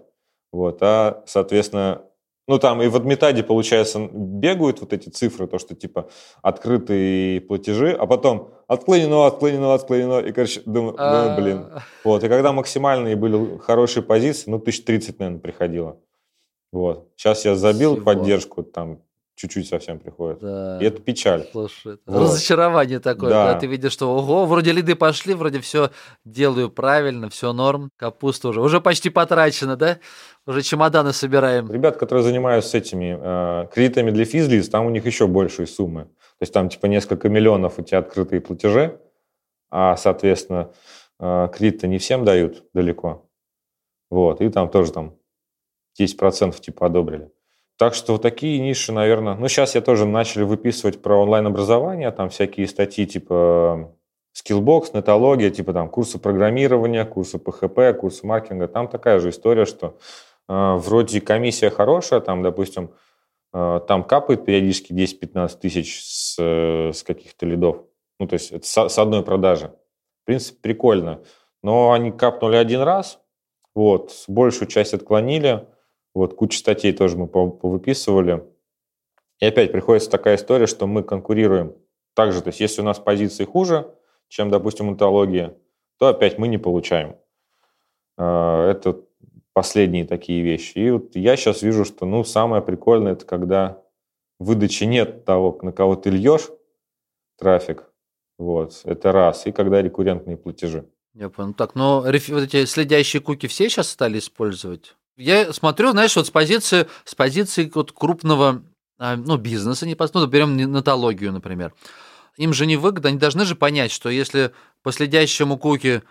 Вот, 0.51 0.77
а, 0.81 1.23
соответственно, 1.25 2.03
ну, 2.47 2.59
там 2.59 2.81
и 2.81 2.87
в 2.87 2.95
адмитаде, 2.95 3.43
получается, 3.43 4.09
бегают 4.11 4.81
вот 4.81 4.93
эти 4.93 5.09
цифры, 5.09 5.47
то, 5.47 5.59
что, 5.59 5.75
типа, 5.75 6.09
открытые 6.41 7.41
платежи, 7.41 7.91
а 7.91 8.05
потом 8.05 8.53
отклонено, 8.67 9.25
отклонено, 9.25 9.73
отклонено, 9.73 10.19
и, 10.19 10.31
короче, 10.31 10.61
думаю, 10.65 10.95
ну, 10.97 11.35
блин, 11.35 11.67
А, 11.71 11.79
вот, 12.03 12.23
и 12.23 12.29
когда 12.29 12.51
максимальные 12.51 13.15
были 13.15 13.57
хорошие 13.59 14.03
позиции, 14.03 14.49
ну, 14.49 14.57
1030, 14.57 15.19
наверное, 15.19 15.39
приходило. 15.39 15.97
Вот. 16.73 17.07
Сейчас 17.15 17.45
я 17.45 17.55
забил 17.55 17.93
Всего. 17.93 18.05
поддержку, 18.05 18.63
там 18.63 18.99
чуть-чуть 19.35 19.67
совсем 19.67 19.99
приходит. 19.99 20.39
Да. 20.39 20.77
И 20.81 20.85
это 20.85 21.01
печаль. 21.01 21.47
Слушай, 21.51 21.93
это 21.95 22.01
Вот. 22.05 22.21
разочарование 22.23 22.99
такое, 22.99 23.29
Да. 23.29 23.45
когда 23.45 23.59
ты 23.59 23.67
видишь, 23.67 23.91
что 23.93 24.15
ого, 24.15 24.45
вроде 24.45 24.71
лиды 24.71 24.95
пошли, 24.95 25.33
вроде 25.33 25.59
все 25.59 25.89
делаю 26.23 26.69
правильно, 26.69 27.29
все 27.29 27.51
норм, 27.53 27.89
капуста 27.97 28.49
уже, 28.49 28.61
уже 28.61 28.79
почти 28.81 29.09
потрачена, 29.09 29.75
да? 29.75 29.97
Уже 30.45 30.61
чемоданы 30.61 31.13
собираем. 31.13 31.71
Ребят, 31.71 31.97
которые 31.97 32.23
занимаются 32.23 32.77
этими 32.77 33.17
э, 33.19 33.67
кредитами 33.73 34.11
для 34.11 34.25
физлиц, 34.25 34.69
там 34.69 34.85
у 34.85 34.89
них 34.89 35.05
еще 35.05 35.27
большие 35.27 35.67
суммы. 35.67 36.03
То 36.03 36.41
есть 36.41 36.53
там 36.53 36.69
типа 36.69 36.87
несколько 36.87 37.29
миллионов 37.29 37.79
у 37.79 37.81
тебя 37.83 37.99
открытые 37.99 38.41
платежи, 38.41 38.99
а, 39.71 39.95
соответственно, 39.97 40.71
э, 41.19 41.49
кредит-то 41.53 41.87
не 41.87 41.97
всем 41.97 42.25
дают 42.25 42.63
далеко. 42.73 43.29
Вот, 44.11 44.41
и 44.41 44.49
там 44.49 44.69
тоже 44.69 44.91
там 44.91 45.15
10% 45.99 46.59
типа 46.59 46.85
одобрили. 46.87 47.31
Так 47.77 47.95
что 47.95 48.13
вот 48.13 48.21
такие 48.21 48.59
ниши, 48.59 48.91
наверное... 48.91 49.35
Ну, 49.35 49.47
сейчас 49.47 49.75
я 49.75 49.81
тоже 49.81 50.05
начали 50.05 50.43
выписывать 50.43 51.01
про 51.01 51.21
онлайн-образование, 51.21 52.11
там 52.11 52.29
всякие 52.29 52.67
статьи 52.67 53.05
типа 53.07 53.93
Skillbox, 54.35 54.91
нетология, 54.93 55.49
типа 55.49 55.73
там 55.73 55.89
курсы 55.89 56.19
программирования, 56.19 57.05
курсы 57.05 57.37
ПХП, 57.39 57.97
курсы 57.99 58.25
маркетинга. 58.25 58.67
Там 58.67 58.87
такая 58.87 59.19
же 59.19 59.29
история, 59.29 59.65
что 59.65 59.97
э, 60.49 60.73
вроде 60.75 61.21
комиссия 61.21 61.69
хорошая, 61.69 62.19
там, 62.19 62.41
допустим, 62.41 62.91
э, 63.53 63.81
там 63.87 64.03
капает 64.03 64.45
периодически 64.45 64.93
10-15 64.93 65.59
тысяч 65.59 66.01
с, 66.03 66.35
э, 66.39 66.91
с 66.93 67.03
каких-то 67.03 67.45
лидов. 67.45 67.83
Ну, 68.19 68.27
то 68.27 68.33
есть 68.33 68.51
это 68.51 68.65
с, 68.65 68.89
с 68.89 68.97
одной 68.97 69.23
продажи. 69.23 69.73
В 70.23 70.25
принципе, 70.25 70.57
прикольно. 70.61 71.21
Но 71.61 71.91
они 71.91 72.11
капнули 72.11 72.55
один 72.55 72.81
раз, 72.81 73.19
вот, 73.75 74.11
большую 74.27 74.67
часть 74.67 74.93
отклонили, 74.93 75.67
вот, 76.13 76.35
кучу 76.35 76.57
статей 76.57 76.93
тоже 76.93 77.17
мы 77.17 77.25
пов- 77.25 77.57
повыписывали. 77.59 78.43
И 79.39 79.45
опять 79.45 79.71
приходится 79.71 80.09
такая 80.09 80.35
история, 80.35 80.67
что 80.67 80.87
мы 80.87 81.03
конкурируем. 81.03 81.75
Также, 82.13 82.41
то 82.41 82.49
есть 82.49 82.59
если 82.59 82.81
у 82.81 82.85
нас 82.85 82.99
позиции 82.99 83.45
хуже, 83.45 83.93
чем, 84.27 84.49
допустим, 84.49 84.89
онтология, 84.89 85.55
то 85.97 86.07
опять 86.07 86.37
мы 86.37 86.47
не 86.47 86.57
получаем. 86.57 87.15
Э, 88.17 88.69
Это 88.69 89.01
последние 89.53 90.05
такие 90.05 90.41
вещи. 90.41 90.77
И 90.77 90.89
вот 90.91 91.15
я 91.15 91.35
сейчас 91.35 91.61
вижу, 91.61 91.85
что 91.85 92.05
ну, 92.05 92.23
самое 92.23 92.61
прикольное, 92.61 93.13
это 93.13 93.25
когда 93.25 93.81
выдачи 94.39 94.83
нет 94.83 95.25
того, 95.25 95.57
на 95.61 95.71
кого 95.71 95.95
ты 95.95 96.09
льешь 96.09 96.49
трафик. 97.37 97.91
Вот, 98.37 98.81
это 98.83 99.11
раз. 99.11 99.45
И 99.45 99.51
когда 99.51 99.81
рекуррентные 99.81 100.37
платежи. 100.37 100.85
Я 101.13 101.29
понял. 101.29 101.53
Так, 101.53 101.75
но 101.75 102.01
вот 102.01 102.13
эти 102.15 102.65
следящие 102.65 103.21
куки 103.21 103.47
все 103.47 103.69
сейчас 103.69 103.89
стали 103.89 104.17
использовать? 104.17 104.95
Я 105.15 105.53
смотрю, 105.53 105.91
знаешь, 105.91 106.15
вот 106.15 106.27
с 106.27 106.31
позиции, 106.31 106.87
с 107.05 107.13
позиции 107.13 107.71
вот 107.73 107.91
крупного 107.91 108.63
а, 108.97 109.15
ну, 109.15 109.37
бизнеса, 109.37 109.85
не 109.85 109.95
ну, 110.13 110.27
берем 110.27 110.55
нотологию, 110.71 111.31
например. 111.31 111.73
Им 112.37 112.53
же 112.53 112.65
не 112.65 112.77
выгодно, 112.77 113.09
они 113.09 113.19
должны 113.19 113.45
же 113.45 113.55
понять, 113.55 113.91
что 113.91 114.09
если 114.09 114.53
по 114.81 114.91
следящему 114.91 115.57
куки 115.57 116.01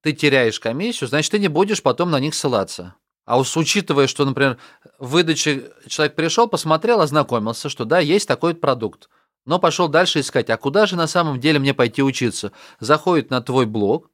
ты 0.00 0.12
теряешь 0.12 0.58
комиссию, 0.58 1.08
значит, 1.08 1.32
ты 1.32 1.38
не 1.38 1.48
будешь 1.48 1.82
потом 1.82 2.10
на 2.10 2.18
них 2.18 2.34
ссылаться. 2.34 2.94
А 3.26 3.38
уж 3.38 3.56
учитывая, 3.56 4.06
что, 4.06 4.24
например, 4.24 4.56
в 4.98 5.10
выдаче 5.10 5.70
человек 5.86 6.14
пришел, 6.14 6.48
посмотрел, 6.48 7.00
ознакомился, 7.00 7.68
что 7.68 7.84
да, 7.84 8.00
есть 8.00 8.26
такой 8.26 8.54
продукт, 8.54 9.10
но 9.44 9.58
пошел 9.58 9.88
дальше 9.88 10.20
искать, 10.20 10.48
а 10.50 10.56
куда 10.56 10.86
же 10.86 10.96
на 10.96 11.06
самом 11.06 11.38
деле 11.40 11.58
мне 11.58 11.74
пойти 11.74 12.02
учиться? 12.02 12.52
Заходит 12.80 13.30
на 13.30 13.42
твой 13.42 13.66
блог, 13.66 14.10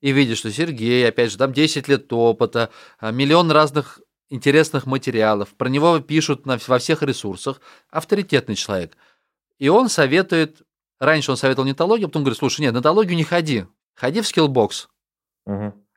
И 0.00 0.12
видишь, 0.12 0.38
что 0.38 0.52
Сергей, 0.52 1.08
опять 1.08 1.30
же, 1.30 1.38
там 1.38 1.52
10 1.52 1.88
лет 1.88 2.12
опыта, 2.12 2.70
а, 2.98 3.10
миллион 3.10 3.50
разных 3.50 4.00
интересных 4.28 4.86
материалов, 4.86 5.54
про 5.54 5.68
него 5.68 5.98
пишут 6.00 6.44
на, 6.46 6.58
во 6.66 6.78
всех 6.78 7.02
ресурсах, 7.02 7.60
авторитетный 7.90 8.56
человек. 8.56 8.96
И 9.58 9.68
он 9.68 9.88
советует, 9.88 10.62
раньше 10.98 11.30
он 11.30 11.36
советовал 11.36 11.66
Нетологию, 11.66 12.08
потом 12.08 12.24
говорит, 12.24 12.38
слушай, 12.38 12.60
нет, 12.60 12.74
в 12.74 12.78
Нетологию 12.78 13.16
не 13.16 13.24
ходи, 13.24 13.66
ходи 13.94 14.20
в 14.20 14.26
Skillbox. 14.26 14.88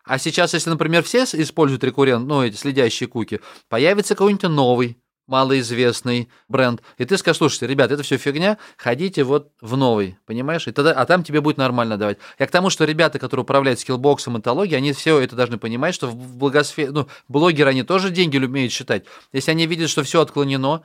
А 0.03 0.17
сейчас, 0.19 0.53
если, 0.53 0.69
например, 0.69 1.03
все 1.03 1.23
используют 1.23 1.83
рекуррент, 1.83 2.25
ну, 2.27 2.43
эти 2.43 2.55
следящие 2.55 3.09
куки, 3.09 3.41
появится 3.67 4.15
какой-нибудь 4.15 4.49
новый, 4.49 4.97
малоизвестный 5.27 6.29
бренд, 6.47 6.81
и 6.97 7.05
ты 7.05 7.17
скажешь, 7.17 7.37
слушайте, 7.37 7.67
ребят, 7.67 7.91
это 7.91 8.03
все 8.03 8.17
фигня, 8.17 8.57
ходите 8.77 9.23
вот 9.23 9.51
в 9.61 9.77
новый, 9.77 10.17
понимаешь? 10.25 10.67
И 10.67 10.71
тогда, 10.71 10.93
а 10.93 11.05
там 11.05 11.23
тебе 11.23 11.41
будет 11.41 11.57
нормально 11.57 11.97
давать. 11.97 12.17
Я 12.39 12.47
к 12.47 12.51
тому, 12.51 12.69
что 12.69 12.85
ребята, 12.85 13.19
которые 13.19 13.43
управляют 13.43 13.79
Skillbox 13.79 14.19
'ом 14.19 14.33
и 14.33 14.37
Нетологией, 14.37 14.77
они 14.77 14.93
все 14.93 15.19
это 15.19 15.35
должны 15.35 15.57
понимать, 15.57 15.93
что 15.93 16.07
в 16.07 16.37
блогосфере, 16.37 16.91
ну, 16.91 17.07
блогеры, 17.27 17.69
они 17.69 17.83
тоже 17.83 18.09
деньги 18.09 18.37
умеют 18.37 18.71
считать. 18.71 19.03
Если 19.33 19.51
они 19.51 19.67
видят, 19.67 19.89
что 19.89 20.03
все 20.03 20.21
отклонено, 20.21 20.83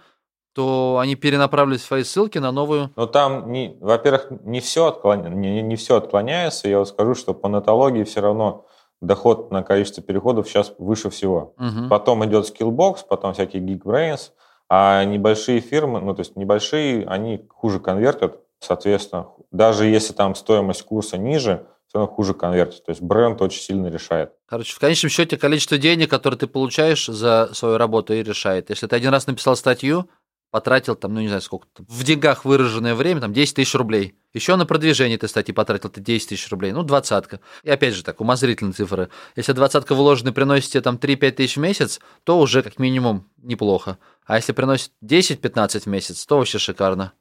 то 0.55 0.99
они 1.01 1.15
перенаправляют 1.15 1.81
свои 1.81 2.03
ссылки 2.03 2.39
на 2.39 2.53
новую. 2.53 2.91
Но 2.97 3.07
там, 3.07 3.51
во-первых, 3.81 4.27
не 4.45 4.61
все, 4.61 4.89
отклоня... 4.89 5.31
не, 5.31 5.63
не 5.63 5.77
все 5.77 5.97
отклоняется. 5.97 6.69
Я 6.69 6.81
вот 6.81 6.89
скажу, 6.89 7.15
что 7.15 7.33
по 7.33 7.49
нотологии 7.49 8.05
все 8.05 8.21
равно 8.21 8.67
доход 9.02 9.50
на 9.50 9.62
количество 9.62 10.02
переходов 10.02 10.49
сейчас 10.49 10.75
выше 10.78 11.11
всего. 11.11 11.54
Мгм. 11.59 11.88
Потом 11.88 12.25
идет 12.25 12.50
Skillbox, 12.50 12.99
потом 13.09 13.35
всякие 13.35 13.62
Geekbrains, 13.62 14.30
а 14.68 15.04
небольшие 15.04 15.61
фирмы, 15.61 16.00
ну 16.00 16.14
то 16.14 16.21
есть 16.21 16.37
небольшие, 16.37 17.06
они 17.06 17.47
хуже 17.50 17.80
конвертят, 17.80 18.38
соответственно, 18.61 19.26
даже 19.50 19.87
если 19.87 20.12
там 20.14 20.35
стоимость 20.35 20.82
курса 20.82 21.18
ниже, 21.18 21.66
все 21.92 21.99
равно 21.99 22.14
хуже 22.14 22.32
конвертит. 22.32 22.85
То 22.85 22.90
есть 22.90 23.02
бренд 23.02 23.42
очень 23.42 23.61
сильно 23.61 23.88
решает. 23.88 24.32
Короче, 24.47 24.75
в 24.75 24.78
конечном 24.78 25.11
счете 25.11 25.37
количество 25.37 25.76
денег, 25.76 26.09
которые 26.09 26.38
ты 26.38 26.47
получаешь 26.47 27.04
за 27.06 27.50
свою 27.52 27.76
работу, 27.76 28.14
и 28.14 28.23
решает. 28.23 28.71
Если 28.71 28.87
ты 28.87 28.97
один 28.97 29.11
раз 29.11 29.26
написал 29.26 29.56
статью, 29.56 30.09
потратил 30.52 30.94
там, 30.94 31.14
ну 31.14 31.21
не 31.21 31.28
знаю 31.28 31.40
сколько, 31.40 31.66
там, 31.73 31.87
в 31.88 32.04
деньгах 32.04 32.44
выраженное 32.44 32.94
время, 32.94 33.23
там 33.23 33.32
10 33.32 33.56
тысяч 33.56 33.75
рублей. 33.75 34.14
Еще 34.35 34.54
на 34.54 34.66
продвижение 34.66 35.16
ты 35.16 35.26
статьи 35.26 35.52
потратил 35.52 35.88
ты 35.88 36.00
10 36.02 36.28
тысяч 36.28 36.49
рублей, 36.50 36.73
ну 36.73 36.82
двадцатка. 36.82 37.40
И 37.64 37.71
опять 37.71 37.94
же 37.94 38.04
так, 38.04 38.21
умозрительные 38.21 38.75
цифры. 38.75 39.09
Если 39.35 39.52
двадцатка 39.52 39.94
вложенная 39.94 40.32
приносит 40.32 40.71
тебе 40.71 40.82
там 40.82 40.97
3-5 40.97 41.30
тысяч 41.32 41.56
в 41.56 41.61
месяц, 41.61 42.00
то 42.25 42.38
уже 42.38 42.62
как 42.62 42.78
минимум 42.78 43.30
неплохо. 43.38 43.97
А 44.26 44.37
если 44.37 44.52
приносит 44.52 44.92
10-15 45.02 45.80
в 45.80 45.87
месяц, 45.87 46.25
то 46.26 46.37
вообще 46.37 46.59
шикарно. 46.59 47.12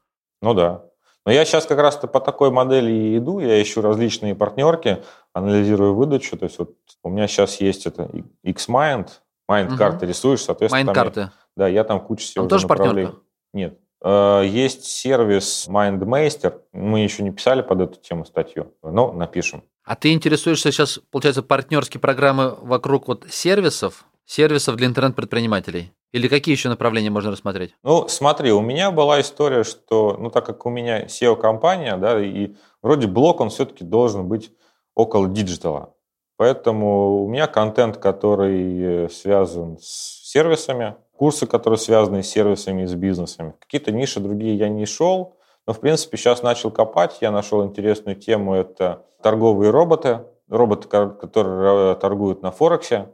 Ну 0.41 0.53
да. 0.53 0.83
Но 1.25 1.31
я 1.31 1.45
сейчас 1.45 1.65
как 1.65 1.79
раз 1.79 1.95
по 1.95 2.19
такой 2.19 2.51
модели 2.51 2.91
и 2.91 3.17
иду. 3.17 3.39
Я 3.39 3.61
ищу 3.61 3.81
различные 3.81 4.35
партнерки, 4.35 5.03
анализирую 5.31 5.95
выдачу. 5.95 6.35
То 6.37 6.45
есть 6.45 6.59
вот 6.59 6.75
у 7.01 7.09
меня 7.09 7.27
сейчас 7.27 7.61
есть 7.61 7.85
это 7.85 8.09
Xmind, 8.43 9.07
Mind-карты 9.51 10.05
рисуешь, 10.05 10.41
соответственно. 10.41 10.85
там 10.85 10.95
Майнкарты. 10.95 11.31
Да, 11.55 11.67
я 11.67 11.83
там 11.83 11.99
кучу 11.99 12.23
всего 12.23 12.43
Он 12.43 12.49
тоже 12.49 12.67
направлений. 12.67 13.03
партнерка? 13.07 13.25
Нет. 13.53 13.79
Э, 14.03 14.43
Есть 14.45 14.85
сервис 14.85 15.67
MindMaster. 15.69 16.59
Мы 16.73 17.01
еще 17.01 17.23
не 17.23 17.31
писали 17.31 17.61
под 17.61 17.81
эту 17.81 17.99
тему 17.99 18.25
статью, 18.25 18.73
но 18.81 19.11
напишем. 19.11 19.63
А 19.83 19.95
ты 19.95 20.13
интересуешься 20.13 20.71
сейчас, 20.71 20.99
получается, 21.11 21.43
партнерские 21.43 21.99
программы 21.99 22.55
вокруг 22.61 23.07
вот 23.07 23.25
сервисов, 23.29 24.05
сервисов 24.25 24.75
для 24.75 24.87
интернет-предпринимателей? 24.87 25.91
Или 26.13 26.27
какие 26.27 26.53
еще 26.53 26.69
направления 26.69 27.09
можно 27.09 27.31
рассмотреть? 27.31 27.73
Ну, 27.83 28.07
смотри, 28.07 28.51
у 28.51 28.59
меня 28.61 28.91
была 28.91 29.21
история, 29.21 29.63
что, 29.63 30.17
ну, 30.19 30.29
так 30.29 30.45
как 30.45 30.65
у 30.65 30.69
меня 30.69 31.05
SEO-компания, 31.05 31.95
да, 31.97 32.21
и 32.21 32.53
вроде 32.81 33.07
блог, 33.07 33.39
он 33.39 33.49
все-таки 33.49 33.83
должен 33.85 34.27
быть 34.27 34.51
около 34.93 35.27
диджитала. 35.29 35.93
Поэтому 36.41 37.23
у 37.23 37.27
меня 37.27 37.45
контент, 37.45 37.97
который 37.97 39.05
э, 39.05 39.09
связан 39.09 39.77
с 39.79 40.27
сервисами, 40.27 40.95
курсы, 41.15 41.45
которые 41.45 41.77
связаны 41.77 42.23
с 42.23 42.29
сервисами 42.29 42.81
и 42.81 42.87
с 42.87 42.95
бизнесами. 42.95 43.53
Какие-то 43.59 43.91
ниши 43.91 44.19
другие 44.19 44.55
я 44.55 44.67
не 44.67 44.87
шел, 44.87 45.35
но, 45.67 45.73
в 45.73 45.79
принципе, 45.79 46.17
сейчас 46.17 46.41
начал 46.41 46.71
копать. 46.71 47.19
Я 47.21 47.29
нашел 47.29 47.63
интересную 47.63 48.15
тему. 48.15 48.55
Это 48.55 49.05
торговые 49.21 49.69
роботы. 49.69 50.21
Роботы, 50.49 50.87
ко- 50.87 51.11
которые 51.11 51.91
э, 51.91 51.95
торгуют 51.97 52.41
на 52.41 52.49
Форексе. 52.49 53.09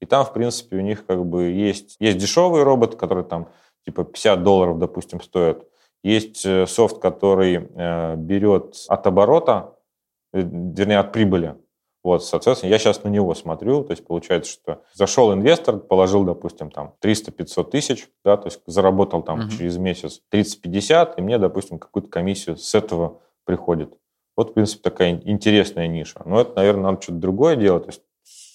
И 0.00 0.06
там, 0.06 0.24
в 0.24 0.32
принципе, 0.32 0.76
у 0.76 0.80
них 0.80 1.04
как 1.04 1.26
бы 1.26 1.46
есть, 1.50 1.96
есть 1.98 2.18
дешевые 2.18 2.62
роботы, 2.62 2.96
которые 2.96 3.24
там 3.24 3.48
типа 3.86 4.04
50 4.04 4.44
долларов, 4.44 4.78
допустим, 4.78 5.20
стоят. 5.20 5.66
Есть 6.04 6.46
э, 6.46 6.64
софт, 6.68 6.98
который 6.98 7.58
берет 8.18 8.76
от 8.86 9.04
оборота, 9.04 9.74
вернее, 10.32 11.00
от 11.00 11.10
прибыли. 11.10 11.56
Вот, 12.08 12.24
соответственно, 12.24 12.70
я 12.70 12.78
сейчас 12.78 13.04
на 13.04 13.08
него 13.10 13.34
смотрю, 13.34 13.84
то 13.84 13.90
есть 13.90 14.02
получается, 14.06 14.50
что 14.50 14.82
зашел 14.94 15.30
инвестор, 15.34 15.76
положил, 15.76 16.24
допустим, 16.24 16.70
там 16.70 16.94
300-500 17.04 17.70
тысяч, 17.70 18.08
да, 18.24 18.38
то 18.38 18.46
есть 18.46 18.60
заработал 18.64 19.22
там 19.22 19.40
Мгм. 19.40 19.50
через 19.50 19.76
месяц 19.76 20.22
30-50, 20.30 21.12
и 21.18 21.20
мне, 21.20 21.36
допустим, 21.36 21.78
какую-то 21.78 22.08
комиссию 22.08 22.56
с 22.56 22.74
этого 22.74 23.20
приходит. 23.44 23.92
Вот, 24.38 24.52
в 24.52 24.54
принципе, 24.54 24.80
такая 24.88 25.20
интересная 25.22 25.86
ниша. 25.86 26.22
Но 26.24 26.40
это, 26.40 26.52
наверное, 26.56 26.92
надо 26.92 27.02
что-то 27.02 27.18
другое 27.18 27.56
делать. 27.56 27.82
То 27.84 27.90
есть, 27.90 28.00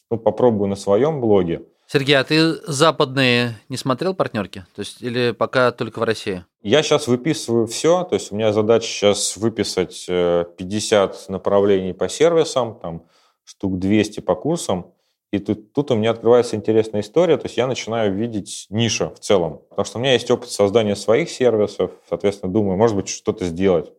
ну, 0.10 0.18
попробую 0.18 0.68
на 0.68 0.76
своем 0.76 1.22
блоге. 1.22 1.62
Сергей, 1.86 2.18
а 2.18 2.24
ты 2.24 2.54
западные 2.66 3.56
не 3.70 3.78
смотрел 3.78 4.16
партнерки? 4.16 4.66
То 4.74 4.80
есть, 4.80 5.00
или 5.04 5.30
пока 5.30 5.72
только 5.72 6.00
в 6.00 6.04
России? 6.04 6.44
Я 6.63 6.82
сейчас 6.82 7.08
выписываю 7.08 7.68
все, 7.68 8.04
то 8.04 8.16
есть 8.16 8.32
у 8.32 8.36
меня 8.36 8.52
задача 8.52 8.88
сейчас 8.88 9.38
выписать 9.38 10.06
э, 10.10 10.46
50 10.58 11.30
направлений 11.30 11.94
по 11.94 12.10
сервисам, 12.10 12.80
там 12.82 13.04
штук 13.43 13.79
200 13.79 14.19
по 14.21 14.36
курсам, 14.36 14.93
и 15.32 15.39
тут, 15.39 15.73
тут 15.73 15.89
у 15.89 15.95
меня 15.95 16.12
открывается 16.12 16.56
интересная 16.56 17.01
история, 17.01 17.38
то 17.38 17.45
есть 17.45 17.58
я 17.58 17.65
начинаю 17.65 18.13
видеть 18.13 18.67
нишу 18.69 19.10
в 19.15 19.19
целом, 19.19 19.62
потому 19.69 19.86
что 19.86 19.97
у 19.97 20.01
меня 20.01 20.13
есть 20.13 20.29
опыт 20.29 20.49
создания 20.49 20.95
своих 20.95 21.29
сервисов, 21.29 21.91
соответственно, 22.08 22.53
думаю, 22.53 22.77
может 22.77 22.95
быть, 22.95 23.08
что-то 23.10 23.45
сделать 23.45 23.91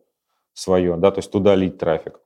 свое, 0.53 0.95
да, 0.95 1.11
то 1.11 1.19
есть 1.19 1.31
туда 1.31 1.55
лить 1.55 1.77
трафик. 1.77 2.21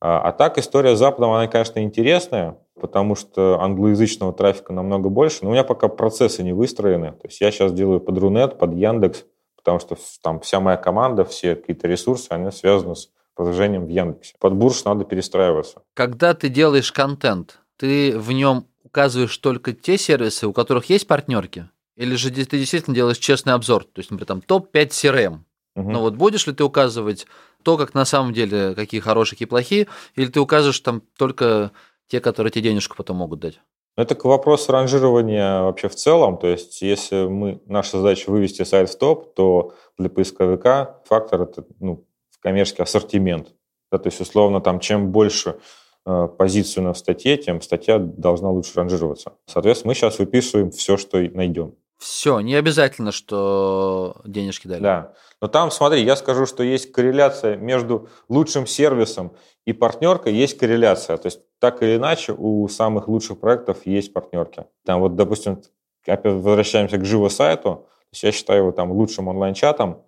А, 0.00 0.20
а 0.20 0.32
так 0.32 0.58
история 0.58 0.96
с 0.96 0.98
Западом, 0.98 1.32
она, 1.32 1.46
конечно, 1.46 1.82
интересная, 1.82 2.58
потому 2.80 3.14
что 3.14 3.60
англоязычного 3.60 4.32
трафика 4.32 4.72
намного 4.72 5.08
больше, 5.08 5.38
но 5.42 5.50
у 5.50 5.52
меня 5.52 5.64
пока 5.64 5.88
процессы 5.88 6.42
не 6.42 6.52
выстроены. 6.52 7.12
То 7.12 7.28
есть 7.28 7.40
я 7.40 7.50
сейчас 7.50 7.72
делаю 7.72 8.00
под 8.00 8.18
Рунет, 8.18 8.58
под 8.58 8.74
Яндекс, 8.74 9.24
потому 9.56 9.78
что 9.78 9.96
там 10.22 10.40
вся 10.40 10.60
моя 10.60 10.76
команда, 10.76 11.24
все 11.24 11.54
какие-то 11.54 11.88
ресурсы, 11.88 12.28
они 12.30 12.50
связаны 12.50 12.96
с 12.96 13.10
продвижением 13.34 13.86
в 13.86 13.88
Яндексе. 13.88 14.34
Под 14.38 14.54
Бурж 14.54 14.84
надо 14.84 15.04
перестраиваться. 15.04 15.82
Когда 15.94 16.34
ты 16.34 16.48
делаешь 16.48 16.92
контент, 16.92 17.60
ты 17.76 18.18
в 18.18 18.32
нем 18.32 18.66
указываешь 18.82 19.36
только 19.38 19.72
те 19.72 19.98
сервисы, 19.98 20.46
у 20.46 20.52
которых 20.52 20.86
есть 20.86 21.06
партнерки? 21.06 21.68
Или 21.96 22.16
же 22.16 22.30
ты 22.30 22.58
действительно 22.58 22.94
делаешь 22.94 23.18
честный 23.18 23.52
обзор? 23.54 23.84
То 23.84 24.00
есть, 24.00 24.10
например, 24.10 24.26
там 24.26 24.40
топ-5 24.40 24.88
CRM. 24.88 25.38
Мгм. 25.74 25.92
Ну 25.92 26.00
вот 26.00 26.14
будешь 26.14 26.46
ли 26.46 26.52
ты 26.52 26.64
указывать 26.64 27.26
то, 27.62 27.76
как 27.76 27.94
на 27.94 28.04
самом 28.04 28.32
деле, 28.32 28.74
какие 28.74 29.00
хорошие, 29.00 29.36
какие 29.36 29.48
плохие, 29.48 29.88
или 30.14 30.26
ты 30.26 30.40
указываешь 30.40 30.78
там 30.80 31.02
только 31.18 31.72
те, 32.08 32.20
которые 32.20 32.52
тебе 32.52 32.70
денежку 32.70 32.96
потом 32.96 33.16
могут 33.16 33.40
дать? 33.40 33.60
Ну, 33.96 34.02
Это 34.02 34.14
к 34.14 34.24
вопросу 34.24 34.72
ранжирования 34.72 35.62
вообще 35.62 35.88
в 35.88 35.94
целом. 35.94 36.36
То 36.38 36.48
есть, 36.48 36.82
если 36.82 37.26
мы, 37.26 37.60
наша 37.66 37.98
задача 37.98 38.30
вывести 38.30 38.62
сайт 38.64 38.90
в 38.90 38.98
топ, 38.98 39.34
то 39.34 39.72
для 39.98 40.10
поисковика 40.10 41.00
фактор 41.06 41.42
это 41.42 41.64
ну, 41.80 42.04
коммерческий 42.44 42.82
ассортимент. 42.82 43.54
Да, 43.90 43.98
то 43.98 44.08
есть, 44.08 44.20
условно, 44.20 44.60
там, 44.60 44.78
чем 44.78 45.10
больше 45.10 45.58
э, 46.06 46.28
позицию 46.38 46.84
на 46.84 46.94
статье, 46.94 47.36
тем 47.38 47.62
статья 47.62 47.98
должна 47.98 48.50
лучше 48.50 48.72
ранжироваться. 48.76 49.32
Соответственно, 49.46 49.90
мы 49.90 49.94
сейчас 49.94 50.18
выписываем 50.18 50.70
все, 50.70 50.96
что 50.96 51.18
найдем. 51.18 51.74
Все, 51.98 52.40
не 52.40 52.54
обязательно, 52.54 53.12
что 53.12 54.20
денежки 54.26 54.66
дали. 54.66 54.82
Да. 54.82 55.14
Но 55.40 55.48
там, 55.48 55.70
смотри, 55.70 56.02
я 56.02 56.16
скажу, 56.16 56.44
что 56.44 56.62
есть 56.62 56.92
корреляция 56.92 57.56
между 57.56 58.08
лучшим 58.28 58.66
сервисом 58.66 59.32
и 59.64 59.72
партнеркой, 59.72 60.34
есть 60.34 60.58
корреляция. 60.58 61.16
То 61.16 61.26
есть 61.26 61.40
так 61.60 61.82
или 61.82 61.96
иначе 61.96 62.34
у 62.36 62.68
самых 62.68 63.08
лучших 63.08 63.40
проектов 63.40 63.86
есть 63.86 64.12
партнерки. 64.12 64.66
Там 64.84 65.00
вот, 65.00 65.16
допустим, 65.16 65.62
опять 66.06 66.34
возвращаемся 66.34 66.98
к 66.98 67.04
живо 67.04 67.28
сайту. 67.28 67.86
Я 68.12 68.32
считаю 68.32 68.60
его 68.60 68.72
там 68.72 68.92
лучшим 68.92 69.28
онлайн-чатом. 69.28 70.02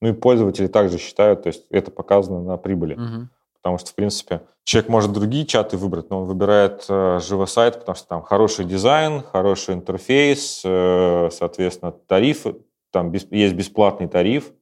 Ну 0.00 0.08
и 0.08 0.12
пользователи 0.12 0.66
также 0.66 0.98
считают, 0.98 1.44
то 1.44 1.48
есть 1.48 1.64
это 1.70 1.90
показано 1.90 2.42
на 2.42 2.56
прибыли. 2.56 2.94
Мгм. 2.94 3.30
Потому 3.62 3.78
что, 3.78 3.90
в 3.90 3.94
принципе, 3.94 4.42
человек 4.64 4.90
может 4.90 5.12
другие 5.12 5.46
чаты 5.46 5.78
выбрать, 5.78 6.10
но 6.10 6.20
он 6.20 6.26
выбирает 6.26 6.84
э, 6.88 7.18
живосайт, 7.22 7.78
потому 7.80 7.96
что 7.96 8.06
там 8.08 8.22
хороший 8.22 8.66
дизайн, 8.66 9.22
хороший 9.22 9.74
интерфейс, 9.74 10.60
э, 10.64 11.30
соответственно, 11.32 11.92
тарифы, 11.92 12.56
там 12.90 13.10
бес- 13.10 13.26
есть 13.30 13.54
бесплатный 13.54 14.06
тариф, 14.06 14.52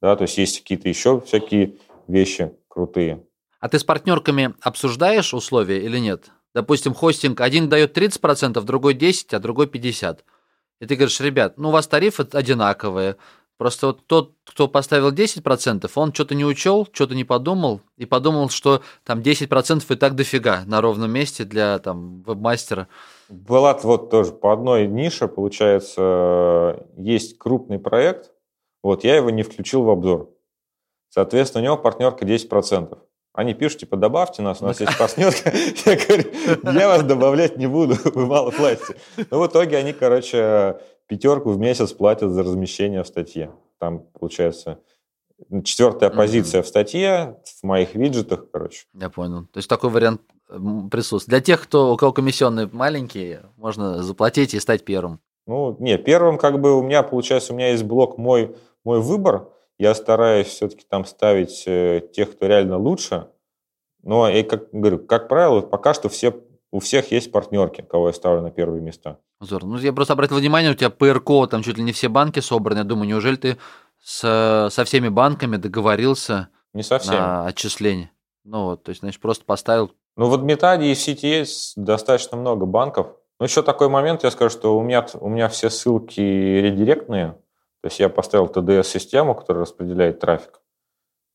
да, 0.00 0.16
то 0.16 0.22
есть 0.22 0.38
есть 0.38 0.60
какие-то 0.60 0.88
еще 0.88 1.20
всякие 1.20 1.74
вещи 2.08 2.52
крутые. 2.68 3.22
А 3.60 3.68
ты 3.68 3.78
с 3.78 3.84
партнерками 3.84 4.54
обсуждаешь 4.62 5.34
условия 5.34 5.84
или 5.84 5.98
нет? 5.98 6.30
Допустим, 6.54 6.94
хостинг 6.94 7.40
один 7.42 7.68
дает 7.68 7.96
30%, 7.96 8.64
другой 8.64 8.94
10%, 8.94 9.36
а 9.36 9.38
другой 9.38 9.66
50%. 9.66 10.20
И 10.80 10.86
ты 10.86 10.96
говоришь, 10.96 11.20
ребят, 11.20 11.58
ну 11.58 11.68
у 11.68 11.72
вас 11.72 11.86
тарифы 11.86 12.26
одинаковые, 12.32 13.16
Просто 13.60 13.88
вот 13.88 14.06
тот, 14.06 14.32
кто 14.46 14.68
поставил 14.68 15.12
10%, 15.12 15.90
он 15.94 16.14
что-то 16.14 16.34
не 16.34 16.46
учел, 16.46 16.88
что-то 16.90 17.14
не 17.14 17.24
подумал, 17.24 17.82
и 17.98 18.06
подумал, 18.06 18.48
что 18.48 18.80
там 19.04 19.20
10% 19.20 19.84
и 19.86 19.96
так 19.96 20.14
дофига 20.14 20.62
на 20.64 20.80
ровном 20.80 21.10
месте 21.10 21.44
для 21.44 21.78
там 21.78 22.22
вебмастера. 22.22 22.88
Была 23.28 23.78
вот 23.82 24.08
тоже 24.08 24.32
по 24.32 24.54
одной 24.54 24.86
нише, 24.86 25.28
получается, 25.28 26.86
есть 26.96 27.36
крупный 27.36 27.78
проект, 27.78 28.32
вот 28.82 29.04
я 29.04 29.16
его 29.16 29.28
не 29.28 29.42
включил 29.42 29.82
в 29.82 29.90
обзор. 29.90 30.30
Соответственно, 31.10 31.60
у 31.60 31.64
него 31.66 31.76
партнерка 31.76 32.24
10%. 32.24 32.96
Они 33.34 33.52
пишут, 33.52 33.80
типа, 33.80 33.98
добавьте 33.98 34.40
нас, 34.40 34.62
у 34.62 34.64
нас 34.64 34.80
есть 34.80 34.96
партнерка. 34.96 35.52
Я 35.84 35.96
говорю, 35.96 36.78
я 36.78 36.88
вас 36.88 37.02
добавлять 37.02 37.58
не 37.58 37.66
буду, 37.66 37.96
вы 38.14 38.24
мало 38.24 38.52
платите. 38.52 38.96
Ну, 39.30 39.38
в 39.38 39.46
итоге 39.46 39.76
они, 39.76 39.92
короче, 39.92 40.78
пятерку 41.10 41.50
в 41.50 41.58
месяц 41.58 41.92
платят 41.92 42.30
за 42.30 42.44
размещение 42.44 43.02
в 43.02 43.06
статье. 43.06 43.50
Там, 43.78 44.04
получается, 44.18 44.78
четвертая 45.64 46.08
позиция 46.08 46.62
в 46.62 46.68
статье, 46.68 47.36
в 47.44 47.64
моих 47.64 47.96
виджетах, 47.96 48.48
короче. 48.52 48.86
Я 48.94 49.10
понял. 49.10 49.42
То 49.46 49.58
есть 49.58 49.68
такой 49.68 49.90
вариант 49.90 50.22
присутствует. 50.46 51.28
Для 51.28 51.40
тех, 51.40 51.62
кто, 51.62 51.92
у 51.92 51.96
кого 51.96 52.12
комиссионные 52.12 52.68
маленькие, 52.70 53.42
можно 53.56 54.04
заплатить 54.04 54.54
и 54.54 54.60
стать 54.60 54.84
первым. 54.84 55.18
Ну, 55.48 55.76
не, 55.80 55.98
первым 55.98 56.38
как 56.38 56.60
бы 56.60 56.78
у 56.78 56.82
меня, 56.82 57.02
получается, 57.02 57.52
у 57.52 57.56
меня 57.56 57.70
есть 57.70 57.82
блок 57.82 58.16
«Мой, 58.16 58.54
мой 58.84 59.00
выбор», 59.00 59.48
я 59.78 59.94
стараюсь 59.94 60.46
все-таки 60.46 60.84
там 60.88 61.04
ставить 61.04 61.64
э, 61.66 62.02
тех, 62.12 62.30
кто 62.32 62.46
реально 62.46 62.78
лучше. 62.78 63.30
Но, 64.02 64.28
и 64.28 64.44
как 64.44 64.70
говорю, 64.70 64.98
как 65.00 65.26
правило, 65.26 65.60
пока 65.60 65.92
что 65.92 66.08
все, 66.08 66.34
у 66.70 66.78
всех 66.78 67.10
есть 67.10 67.32
партнерки, 67.32 67.80
кого 67.80 68.08
я 68.08 68.12
ставлю 68.12 68.42
на 68.42 68.50
первые 68.52 68.80
места. 68.80 69.18
Здорово. 69.40 69.70
Ну, 69.70 69.78
я 69.78 69.92
просто 69.92 70.12
обратил 70.12 70.36
внимание, 70.36 70.70
у 70.70 70.74
тебя 70.74 70.90
ПРК, 70.90 71.50
там 71.50 71.62
чуть 71.62 71.78
ли 71.78 71.82
не 71.82 71.92
все 71.92 72.08
банки 72.08 72.40
собраны. 72.40 72.78
Я 72.78 72.84
думаю, 72.84 73.08
неужели 73.08 73.36
ты 73.36 73.58
с, 74.02 74.68
со 74.70 74.84
всеми 74.84 75.08
банками 75.08 75.56
договорился 75.56 76.48
не 76.74 76.82
совсем. 76.82 77.14
на 77.14 77.46
отчисление? 77.46 78.10
Ну 78.44 78.64
вот, 78.64 78.82
то 78.82 78.90
есть, 78.90 79.00
значит, 79.00 79.20
просто 79.20 79.44
поставил... 79.44 79.92
Ну 80.16 80.28
в 80.28 80.42
Метаде 80.42 80.86
и 80.86 80.94
в 80.94 80.98
сети 80.98 81.26
есть 81.26 81.72
достаточно 81.76 82.36
много 82.36 82.66
банков. 82.66 83.16
Ну 83.38 83.46
еще 83.46 83.62
такой 83.62 83.88
момент, 83.88 84.24
я 84.24 84.30
скажу, 84.30 84.50
что 84.50 84.76
у 84.76 84.82
меня, 84.82 85.06
у 85.14 85.28
меня 85.28 85.48
все 85.48 85.70
ссылки 85.70 86.20
редиректные, 86.20 87.32
то 87.80 87.86
есть 87.86 87.98
я 87.98 88.10
поставил 88.10 88.46
TDS-систему, 88.46 89.34
которая 89.34 89.62
распределяет 89.62 90.20
трафик. 90.20 90.60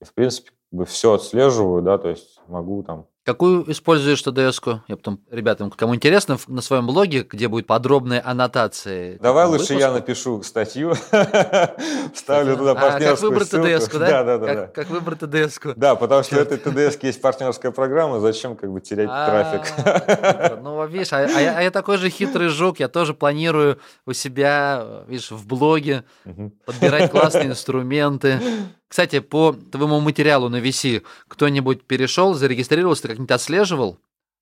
И, 0.02 0.06
в 0.06 0.14
принципе, 0.14 0.50
как 0.50 0.80
бы 0.80 0.86
все 0.86 1.14
отслеживаю, 1.14 1.82
да, 1.82 1.98
то 1.98 2.10
есть 2.10 2.40
могу 2.48 2.84
там... 2.84 3.08
Какую 3.26 3.72
используешь 3.72 4.22
TDS-ку? 4.22 4.84
Я 4.88 4.98
потом 4.98 5.20
ребятам, 5.32 5.72
кому 5.72 5.96
интересно, 5.96 6.38
на 6.46 6.62
своем 6.62 6.86
блоге, 6.86 7.26
где 7.28 7.48
будет 7.48 7.66
подробная 7.66 8.22
аннотация. 8.24 9.18
Давай 9.18 9.48
лучше 9.48 9.74
выпуска. 9.74 9.80
я 9.80 9.92
напишу 9.92 10.44
статью, 10.44 10.94
вставлю 12.14 12.56
туда 12.56 12.76
партнерскую 12.76 13.32
а, 13.32 13.40
как 13.40 13.50
выбрать 13.50 13.52
TDS-ку, 13.52 13.98
да? 13.98 14.08
Да, 14.08 14.24
да, 14.24 14.38
да. 14.38 14.56
Как, 14.56 14.74
как 14.74 14.90
выбрать 14.92 15.20
TDS-ку? 15.24 15.74
Да, 15.76 15.96
потому 15.96 16.22
что 16.22 16.36
в 16.36 16.38
этой 16.38 16.60
TDS 16.60 17.00
есть 17.02 17.20
партнерская 17.20 17.72
программа, 17.72 18.20
зачем 18.20 18.56
как 18.56 18.72
бы 18.72 18.80
терять 18.80 19.10
трафик? 19.10 20.62
Ну, 20.62 20.86
видишь, 20.86 21.12
а, 21.12 21.26
а, 21.26 21.42
я, 21.42 21.58
а 21.58 21.62
я 21.64 21.72
такой 21.72 21.98
же 21.98 22.12
хитрый 22.12 22.50
жук, 22.50 22.80
я 22.80 22.90
тоже 22.90 23.16
планирую 23.16 23.80
у 24.06 24.14
себя, 24.14 25.04
видишь, 25.08 25.32
в 25.32 25.48
блоге 25.48 26.04
подбирать 26.66 27.10
классные 27.10 27.46
инструменты. 27.48 28.40
Кстати, 28.88 29.20
по 29.20 29.54
твоему 29.54 30.00
материалу 30.00 30.50
на 30.50 30.58
VC 30.58 31.04
кто-нибудь 31.28 31.84
перешел, 31.84 32.34
зарегистрировался, 32.34 33.08
как-нибудь 33.08 33.32
отслеживал? 33.32 33.98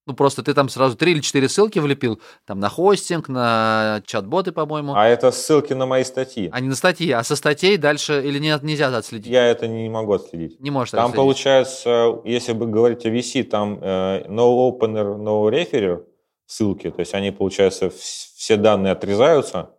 Ну, 0.06 0.12
просто 0.12 0.42
ты 0.42 0.52
там 0.52 0.68
сразу 0.68 0.96
три 0.96 1.12
или 1.12 1.20
четыре 1.20 1.48
ссылки 1.48 1.78
влепил, 1.78 2.20
там 2.44 2.60
на 2.60 2.68
хостинг, 2.68 3.28
на 3.28 4.02
чат-боты, 4.04 4.52
по-моему. 4.52 4.94
А 4.94 5.06
это 5.06 5.30
ссылки 5.32 5.72
на 5.72 5.86
мои 5.86 6.04
статьи. 6.04 6.50
А 6.52 6.60
не 6.60 6.68
на 6.68 6.74
статьи, 6.74 7.10
а 7.10 7.24
со 7.24 7.36
статей 7.36 7.78
дальше 7.78 8.22
или 8.22 8.38
нет, 8.38 8.62
нельзя 8.62 8.94
отследить? 8.94 9.32
Я 9.32 9.46
это 9.46 9.66
не 9.66 9.88
могу 9.88 10.12
отследить. 10.12 10.60
Не 10.60 10.70
можешь 10.70 10.90
Там 10.90 11.06
отследить. 11.06 11.16
получается, 11.16 12.20
если 12.26 12.52
бы 12.52 12.66
говорить 12.66 13.06
о 13.06 13.08
VC, 13.08 13.44
там 13.44 13.78
э, 13.80 14.26
no 14.28 14.70
opener, 14.70 15.16
no 15.16 15.50
referer 15.50 16.04
ссылки, 16.44 16.90
то 16.90 17.00
есть 17.00 17.14
они, 17.14 17.30
получается, 17.30 17.90
все 17.90 18.56
данные 18.56 18.92
отрезаются, 18.92 19.70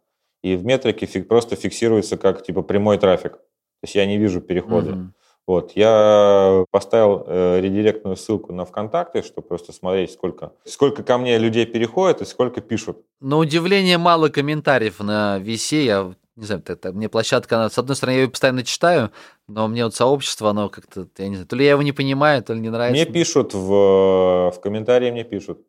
и 0.41 0.56
в 0.56 0.65
метрике 0.65 1.06
фик, 1.06 1.28
просто 1.28 1.56
фиксируется 1.56 2.17
как 2.17 2.43
типа 2.43 2.63
прямой 2.63 2.97
трафик. 2.97 3.38
То 3.86 3.88
есть 3.88 3.95
я 3.95 4.08
не 4.08 4.17
вижу 4.17 4.41
перехода. 4.41 4.91
Mm-hmm. 4.91 5.08
Вот, 5.45 5.74
я 5.76 6.65
поставил 6.71 7.24
э, 7.28 7.62
редиректную 7.62 8.15
ссылку 8.15 8.52
на 8.52 8.65
ВКонтакте, 8.65 9.21
чтобы 9.21 9.48
просто 9.48 9.74
смотреть, 9.74 10.12
сколько, 10.12 10.54
сколько 10.63 11.04
ко 11.04 11.19
мне 11.19 11.38
людей 11.38 11.67
переходит 11.67 12.21
и 12.21 12.26
сколько 12.26 12.62
пишут. 12.62 12.98
На 13.21 13.38
удивление 13.38 14.00
мало 14.00 14.30
комментариев 14.30 15.00
на 15.02 15.38
VC. 15.39 15.84
Я 15.84 16.15
не 16.36 16.45
знаю, 16.48 16.63
это, 16.65 16.91
мне 16.93 17.10
площадка, 17.10 17.58
она, 17.58 17.69
с 17.69 17.78
одной 17.78 17.95
стороны, 17.95 18.15
я 18.15 18.21
ее 18.24 18.30
постоянно 18.30 18.63
читаю, 18.63 19.12
но 19.48 19.67
мне 19.67 19.84
вот 19.84 19.93
сообщество, 19.93 20.50
оно 20.50 20.69
как-то, 20.69 21.08
я 21.19 21.28
не 21.28 21.36
знаю, 21.36 21.48
то 21.48 21.56
ли 21.56 21.63
я 21.63 21.71
его 21.71 21.84
не 21.84 21.91
понимаю, 21.91 22.41
то 22.41 22.54
ли 22.54 22.60
не 22.60 22.71
нравится. 22.71 23.06
Мне 23.06 23.06
пишут 23.06 23.54
в, 23.54 24.52
в 24.52 24.60
комментарии, 24.63 25.12
мне 25.12 25.24
пишут 25.24 25.60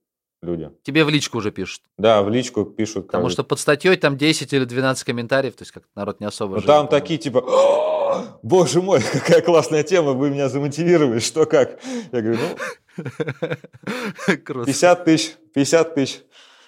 люди. 0.40 0.70
Тебе 0.84 1.04
в 1.04 1.10
личку 1.10 1.36
уже 1.36 1.50
пишут? 1.50 1.82
Да, 1.98 2.22
в 2.22 2.30
личку 2.30 2.64
пишут. 2.64 3.08
Потому 3.08 3.28
что 3.28 3.44
под 3.44 3.60
статьей 3.60 3.96
там 3.96 4.16
10 4.16 4.54
или 4.54 4.64
12 4.64 5.04
комментариев, 5.04 5.54
то 5.54 5.62
есть 5.62 5.72
как 5.72 5.82
народ 5.94 6.20
не 6.20 6.26
особо... 6.26 6.56
Ну 6.56 6.62
там 6.62 6.88
такие 6.88 7.18
типа, 7.18 7.44
боже 8.42 8.82
мой, 8.82 9.00
какая 9.12 9.42
классная 9.42 9.82
тема, 9.82 10.12
вы 10.12 10.30
меня 10.30 10.48
замотивировали, 10.48 11.18
что 11.18 11.46
как? 11.46 11.78
Я 12.12 12.20
говорю, 12.22 12.38
ну, 12.96 14.64
50 14.64 15.04
тысяч, 15.04 15.34
50 15.54 15.94
тысяч 15.94 16.20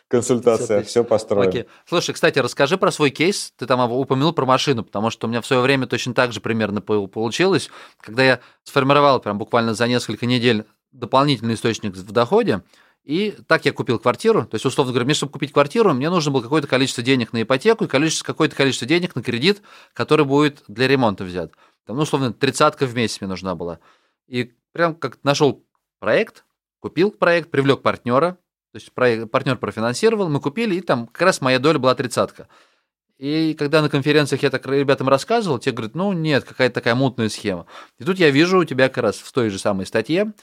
консультация, 0.09 0.83
все 0.83 1.05
построено. 1.05 1.49
Окей. 1.49 1.67
Слушай, 1.87 2.15
кстати, 2.15 2.39
расскажи 2.39 2.79
про 2.79 2.91
свой 2.91 3.11
кейс. 3.11 3.53
Ты 3.57 3.67
там 3.67 3.91
упомянул 3.93 4.33
про 4.33 4.47
машину, 4.47 4.83
потому 4.83 5.11
что 5.11 5.27
у 5.27 5.31
меня 5.31 5.41
в 5.41 5.47
свое 5.47 5.63
время 5.63 5.87
точно 5.87 6.15
так 6.15 6.33
же 6.33 6.41
примерно 6.41 6.81
получилось, 6.81 7.71
когда 8.01 8.25
я 8.25 8.41
сформировал 8.65 9.21
прям 9.21 9.39
буквально 9.39 9.75
за 9.75 9.87
несколько 9.87 10.27
недель 10.27 10.65
дополнительный 10.93 11.55
источник 11.55 11.95
в 11.95 12.13
доходе, 12.13 12.63
и 13.09 13.35
так 13.47 13.65
я 13.65 13.73
купил 13.73 13.99
квартиру. 13.99 14.45
То 14.45 14.57
есть, 14.57 14.67
условно 14.67 14.93
говоря, 14.93 15.07
мне, 15.07 15.15
чтобы 15.15 15.33
купить 15.33 15.51
квартиру, 15.51 15.95
мне 15.95 16.11
нужно 16.11 16.31
было 16.31 16.43
какое-то 16.43 16.69
количество 16.69 17.03
денег 17.03 17.33
на 17.33 17.41
ипотеку 17.41 17.87
и 17.87 17.89
количество, 17.89 18.27
какое-то 18.27 18.55
количество 18.55 18.87
денег 18.87 19.17
на 19.17 19.23
кредит, 19.23 19.63
который 19.95 20.27
будет 20.27 20.63
для 20.69 20.87
ремонта 20.87 21.25
взят. 21.25 21.53
Там, 21.87 21.97
ну, 21.97 22.03
условно, 22.03 22.35
тридцатка 22.35 22.85
в 22.85 22.95
месяц 22.95 23.23
мне 23.23 23.29
нужна 23.29 23.55
была. 23.55 23.79
И 24.27 24.53
прям 24.73 24.95
как 24.95 25.21
нашел 25.25 25.65
проект, 26.01 26.45
купил 26.81 27.11
проект, 27.11 27.51
привлек 27.51 27.81
партнера, 27.81 28.33
то 28.73 28.77
есть 28.77 28.93
проект, 28.93 29.31
партнер 29.31 29.57
профинансировал, 29.57 30.29
мы 30.29 30.39
купили, 30.39 30.75
и 30.75 30.83
там 30.83 31.07
как 31.07 31.23
раз 31.23 31.41
моя 31.41 31.59
доля 31.59 31.79
была 31.79 31.95
тридцатка. 31.95 32.47
И 33.17 33.55
когда 33.55 33.81
на 33.81 33.89
конференциях 33.89 34.43
я 34.43 34.51
так 34.51 34.67
ребятам 34.67 35.09
рассказывал, 35.09 35.59
те 35.59 35.73
говорят, 35.73 35.95
ну 35.95 36.13
нет, 36.13 36.45
какая-то 36.45 36.75
такая 36.75 36.95
мутная 36.95 37.31
схема. 37.31 37.65
И 37.99 38.05
тут 38.05 38.19
я 38.19 38.29
вижу 38.29 38.59
у 38.59 38.65
тебя 38.65 38.91
как 38.91 39.03
раз 39.03 39.17
в 39.17 39.33
той 39.33 39.49
же 39.49 39.59
самой 39.59 39.87
статье, 39.87 40.35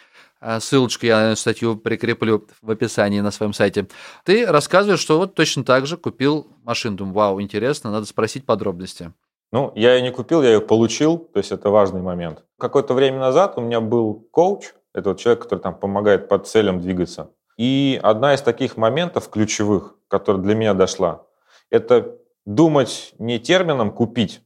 ссылочку 0.59 1.05
я 1.05 1.29
на 1.29 1.35
статью 1.35 1.77
прикреплю 1.77 2.47
в 2.61 2.71
описании 2.71 3.19
на 3.19 3.31
своем 3.31 3.53
сайте. 3.53 3.87
Ты 4.23 4.45
рассказываешь, 4.45 4.99
что 4.99 5.17
вот 5.17 5.35
точно 5.35 5.63
так 5.63 5.87
же 5.87 5.97
купил 5.97 6.47
машину. 6.63 6.97
Думаю, 6.97 7.13
вау, 7.13 7.41
интересно, 7.41 7.91
надо 7.91 8.05
спросить 8.05 8.45
подробности. 8.45 9.13
Ну, 9.51 9.71
я 9.75 9.95
ее 9.95 10.01
не 10.01 10.11
купил, 10.11 10.41
я 10.41 10.53
ее 10.53 10.61
получил, 10.61 11.17
то 11.17 11.37
есть 11.39 11.51
это 11.51 11.69
важный 11.69 12.01
момент. 12.01 12.43
Какое-то 12.59 12.93
время 12.93 13.19
назад 13.19 13.57
у 13.57 13.61
меня 13.61 13.79
был 13.79 14.27
коуч, 14.31 14.73
это 14.93 15.09
вот 15.09 15.19
человек, 15.19 15.43
который 15.43 15.59
там 15.59 15.77
помогает 15.77 16.27
по 16.27 16.39
целям 16.39 16.81
двигаться. 16.81 17.31
И 17.57 17.99
одна 18.03 18.33
из 18.33 18.41
таких 18.41 18.75
моментов 18.75 19.29
ключевых, 19.29 19.95
которая 20.07 20.41
для 20.41 20.55
меня 20.55 20.73
дошла, 20.73 21.23
это 21.69 22.17
думать 22.45 23.13
не 23.17 23.39
термином 23.39 23.91
«купить», 23.91 24.41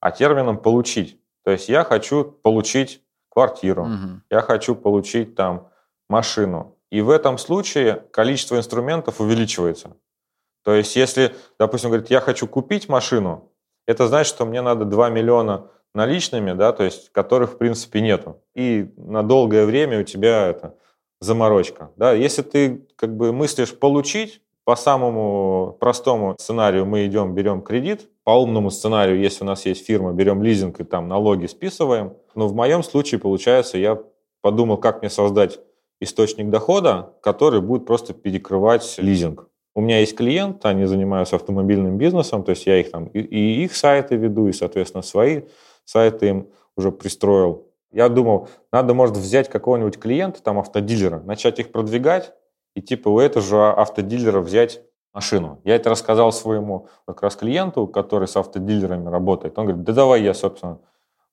а 0.00 0.10
термином 0.10 0.58
«получить». 0.58 1.20
То 1.44 1.50
есть 1.50 1.68
я 1.68 1.84
хочу 1.84 2.24
получить 2.24 3.02
квартиру, 3.36 3.82
угу. 3.82 4.20
я 4.30 4.40
хочу 4.40 4.74
получить 4.74 5.34
там 5.34 5.68
машину. 6.08 6.74
И 6.90 7.02
в 7.02 7.10
этом 7.10 7.36
случае 7.36 8.02
количество 8.10 8.56
инструментов 8.56 9.20
увеличивается. 9.20 9.90
То 10.64 10.72
есть 10.72 10.96
если, 10.96 11.34
допустим, 11.58 11.90
говорит, 11.90 12.08
я 12.08 12.20
хочу 12.20 12.46
купить 12.46 12.88
машину, 12.88 13.52
это 13.86 14.08
значит, 14.08 14.34
что 14.34 14.46
мне 14.46 14.62
надо 14.62 14.86
2 14.86 15.10
миллиона 15.10 15.68
наличными, 15.94 16.54
да, 16.54 16.72
то 16.72 16.82
есть 16.84 17.12
которых 17.12 17.52
в 17.52 17.58
принципе 17.58 18.00
нету. 18.00 18.42
И 18.54 18.90
на 18.96 19.22
долгое 19.22 19.66
время 19.66 20.00
у 20.00 20.02
тебя 20.02 20.46
это 20.46 20.74
заморочка. 21.20 21.90
Да. 21.96 22.14
Если 22.14 22.40
ты 22.40 22.86
как 22.96 23.14
бы 23.18 23.34
мыслишь 23.34 23.78
получить, 23.78 24.40
по 24.66 24.74
самому 24.74 25.76
простому 25.78 26.34
сценарию 26.40 26.86
мы 26.86 27.06
идем, 27.06 27.34
берем 27.34 27.62
кредит. 27.62 28.10
По 28.24 28.32
умному 28.32 28.70
сценарию, 28.70 29.20
если 29.20 29.44
у 29.44 29.46
нас 29.46 29.64
есть 29.64 29.86
фирма, 29.86 30.12
берем 30.12 30.42
лизинг 30.42 30.80
и 30.80 30.84
там 30.84 31.06
налоги 31.06 31.46
списываем. 31.46 32.14
Но 32.34 32.48
в 32.48 32.54
моем 32.56 32.82
случае, 32.82 33.20
получается, 33.20 33.78
я 33.78 34.02
подумал, 34.42 34.78
как 34.78 35.02
мне 35.02 35.08
создать 35.08 35.60
источник 36.00 36.50
дохода, 36.50 37.14
который 37.22 37.60
будет 37.60 37.86
просто 37.86 38.12
перекрывать 38.12 38.96
лизинг. 38.98 39.48
У 39.76 39.80
меня 39.80 40.00
есть 40.00 40.16
клиент, 40.16 40.66
они 40.66 40.84
занимаются 40.86 41.36
автомобильным 41.36 41.96
бизнесом, 41.96 42.42
то 42.42 42.50
есть 42.50 42.66
я 42.66 42.80
их 42.80 42.90
там 42.90 43.06
и, 43.06 43.20
и 43.20 43.62
их 43.62 43.76
сайты 43.76 44.16
веду, 44.16 44.48
и, 44.48 44.52
соответственно, 44.52 45.02
свои 45.02 45.42
сайты 45.84 46.26
им 46.26 46.48
уже 46.76 46.90
пристроил. 46.90 47.68
Я 47.92 48.08
думал, 48.08 48.48
надо, 48.72 48.94
может, 48.94 49.16
взять 49.16 49.48
какого-нибудь 49.48 50.00
клиента, 50.00 50.42
там, 50.42 50.58
автодилера, 50.58 51.20
начать 51.20 51.60
их 51.60 51.70
продвигать, 51.70 52.32
и 52.76 52.82
типа 52.82 53.08
у 53.08 53.18
этого 53.18 53.44
же 53.44 53.56
автодилера 53.56 54.40
взять 54.40 54.82
машину. 55.14 55.60
Я 55.64 55.76
это 55.76 55.88
рассказал 55.88 56.30
своему 56.30 56.88
как 57.06 57.22
раз 57.22 57.34
клиенту, 57.34 57.86
который 57.86 58.28
с 58.28 58.36
автодилерами 58.36 59.08
работает. 59.08 59.58
Он 59.58 59.64
говорит, 59.64 59.82
да 59.82 59.94
давай 59.94 60.22
я, 60.22 60.34
собственно, 60.34 60.78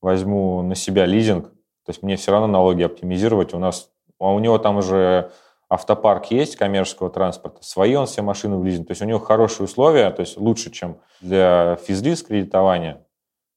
возьму 0.01 0.61
на 0.61 0.73
себя 0.73 1.05
лизинг, 1.05 1.49
то 1.49 1.89
есть 1.89 2.01
мне 2.01 2.15
все 2.15 2.31
равно 2.31 2.47
налоги 2.47 2.81
оптимизировать. 2.81 3.53
У 3.53 3.59
нас, 3.59 3.91
а 4.19 4.31
у 4.31 4.39
него 4.39 4.57
там 4.57 4.77
уже 4.77 5.31
автопарк 5.67 6.27
есть 6.27 6.55
коммерческого 6.55 7.09
транспорта, 7.09 7.61
свои 7.61 7.95
он 7.95 8.05
все 8.05 8.21
машины 8.21 8.57
в 8.57 8.63
лизинг. 8.63 8.87
То 8.87 8.91
есть 8.91 9.01
у 9.01 9.05
него 9.05 9.19
хорошие 9.19 9.65
условия, 9.65 10.09
то 10.11 10.21
есть 10.21 10.37
лучше, 10.37 10.71
чем 10.71 11.01
для 11.19 11.75
физлиз 11.75 12.23
кредитования. 12.23 13.05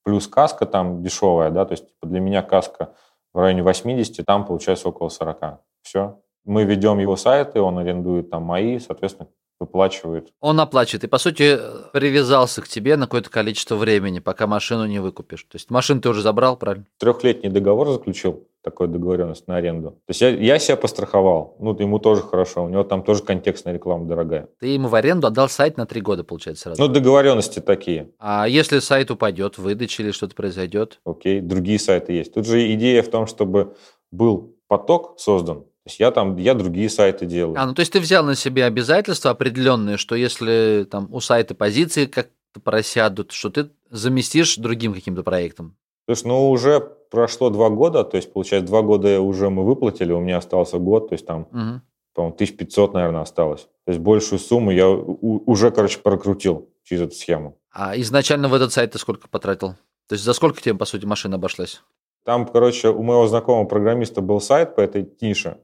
Плюс 0.03 0.27
каска 0.27 0.66
там 0.66 1.05
дешевая, 1.05 1.51
да, 1.51 1.64
то 1.64 1.72
есть 1.72 1.87
типа, 1.87 2.07
для 2.09 2.18
меня 2.18 2.42
каска 2.42 2.94
в 3.33 3.38
районе 3.38 3.62
80, 3.62 4.27
там 4.27 4.44
получается 4.44 4.88
около 4.88 5.09
40. 5.09 5.61
Все. 5.83 6.18
Мы 6.46 6.64
ведем 6.64 6.98
его 6.98 7.16
сайты, 7.16 7.61
он 7.61 7.76
арендует 7.78 8.30
там 8.30 8.44
мои, 8.44 8.78
соответственно, 8.78 9.28
выплачивает. 9.59 10.28
Он 10.40 10.61
оплачивает. 10.61 11.04
И, 11.04 11.09
по 11.09 11.18
сути, 11.18 11.59
привязался 11.92 12.62
к 12.62 12.68
тебе 12.68 12.96
на 12.96 13.06
какое-то 13.06 13.30
количество 13.30 13.76
времени, 13.76 14.20
пока 14.20 14.46
машину 14.46 14.87
не 14.87 15.00
выкупишь. 15.00 15.42
То 15.42 15.56
есть 15.56 15.70
машину 15.70 16.00
ты 16.00 16.09
уже 16.09 16.22
забрал, 16.22 16.56
правильно? 16.56 16.87
Трехлетний 16.98 17.50
договор 17.50 17.90
заключил, 17.90 18.46
такой 18.62 18.88
договоренность 18.88 19.48
на 19.48 19.56
аренду. 19.56 19.90
То 19.90 20.11
есть 20.11 20.20
я, 20.20 20.28
я 20.28 20.59
себя 20.59 20.76
постраховал. 20.76 21.56
Ну, 21.59 21.76
ему 21.78 21.98
тоже 21.98 22.22
хорошо. 22.22 22.64
У 22.64 22.68
него 22.68 22.85
там 22.85 23.02
тоже 23.02 23.22
контекстная 23.22 23.74
реклама 23.74 24.06
дорогая. 24.06 24.48
Ты 24.61 24.68
ему 24.68 24.88
в 24.88 24.94
аренду 24.94 25.26
отдал 25.26 25.48
сайт 25.48 25.76
на 25.76 25.87
три 25.87 26.00
года, 26.00 26.22
получается, 26.22 26.64
сразу. 26.64 26.82
Ну, 26.82 26.88
договоренности 26.88 27.61
такие. 27.61 28.11
А 28.18 28.46
если 28.46 28.78
сайт 28.80 29.11
упадет, 29.11 29.59
выдача 29.59 30.02
или 30.02 30.11
что-то 30.11 30.35
произойдет? 30.35 31.00
Окей, 31.04 31.40
другие 31.40 31.78
сайты 31.78 32.12
есть. 32.12 32.35
Тут 32.35 32.46
же 32.46 32.72
идея 32.74 33.02
в 33.02 33.09
том, 33.09 33.26
чтобы 33.26 33.74
был 34.12 34.54
поток 34.68 35.18
создан, 35.18 35.64
то 35.87 35.90
есть 35.90 36.01
я 36.01 36.11
там, 36.11 36.35
я 36.37 36.55
другие 36.55 36.90
сайты 36.90 37.27
делаю. 37.27 37.55
А, 37.57 37.64
ну 37.64 37.72
то 37.72 37.79
есть 37.79 37.92
ты 37.92 38.01
взял 38.01 38.25
на 38.25 38.35
себя 38.35 38.66
обязательства 38.66 39.31
определенные, 39.31 39.99
что 39.99 40.16
если 40.16 40.85
там 40.90 41.07
у 41.14 41.20
сайта 41.20 41.55
позиции 41.55 42.07
как-то 42.07 42.59
просядут, 42.59 43.31
что 43.31 43.51
ты 43.51 43.70
заместишь 43.88 44.57
другим 44.57 44.92
каким-то 44.92 45.22
проектом? 45.22 45.77
Слушай, 46.07 46.27
ну 46.27 46.51
уже 46.51 46.81
прошло 46.81 47.51
два 47.51 47.70
года, 47.70 48.03
то 48.03 48.16
есть, 48.16 48.33
получается, 48.33 48.66
два 48.66 48.83
года 48.83 49.20
уже 49.20 49.49
мы 49.49 49.64
выплатили, 49.64 50.11
у 50.11 50.18
меня 50.18 50.38
остался 50.38 50.79
год, 50.79 51.11
то 51.11 51.14
есть 51.14 51.25
там, 51.25 51.42
угу. 51.42 51.81
по-моему, 52.14 52.35
1500, 52.35 52.92
наверное, 52.92 53.20
осталось. 53.20 53.68
То 53.85 53.92
есть 53.92 54.01
большую 54.01 54.40
сумму 54.40 54.72
я 54.72 54.88
уже, 54.88 55.70
короче, 55.70 56.01
прокрутил 56.01 56.68
через 56.83 57.03
эту 57.03 57.14
схему. 57.14 57.61
А 57.70 57.96
изначально 58.01 58.49
в 58.49 58.55
этот 58.55 58.72
сайт 58.72 58.90
ты 58.90 58.99
сколько 58.99 59.29
потратил? 59.29 59.77
То 60.09 60.14
есть 60.14 60.25
за 60.25 60.33
сколько 60.33 60.61
тебе, 60.61 60.75
по 60.75 60.85
сути, 60.85 61.05
машина 61.05 61.37
обошлась? 61.37 61.81
Там, 62.25 62.44
короче, 62.44 62.88
у 62.88 63.05
моего 63.05 63.29
знакомого 63.29 63.66
программиста 63.66 64.20
был 64.20 64.40
сайт 64.40 64.75
по 64.75 64.81
этой 64.81 65.09
нише. 65.20 65.59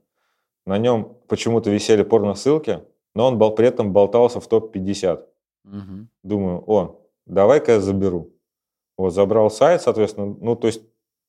На 0.66 0.78
нем 0.78 1.16
почему-то 1.28 1.70
висели 1.70 2.02
порно-ссылки, 2.02 2.82
но 3.14 3.28
он 3.28 3.38
был, 3.38 3.50
при 3.52 3.68
этом 3.68 3.92
болтался 3.92 4.40
в 4.40 4.46
топ-50. 4.46 5.24
Угу. 5.64 6.06
Думаю, 6.22 6.64
о, 6.66 7.00
давай-ка 7.26 7.72
я 7.72 7.80
заберу. 7.80 8.30
Вот, 8.96 9.10
забрал 9.10 9.50
сайт, 9.50 9.82
соответственно, 9.82 10.36
ну, 10.40 10.54
то 10.56 10.66
есть 10.66 10.82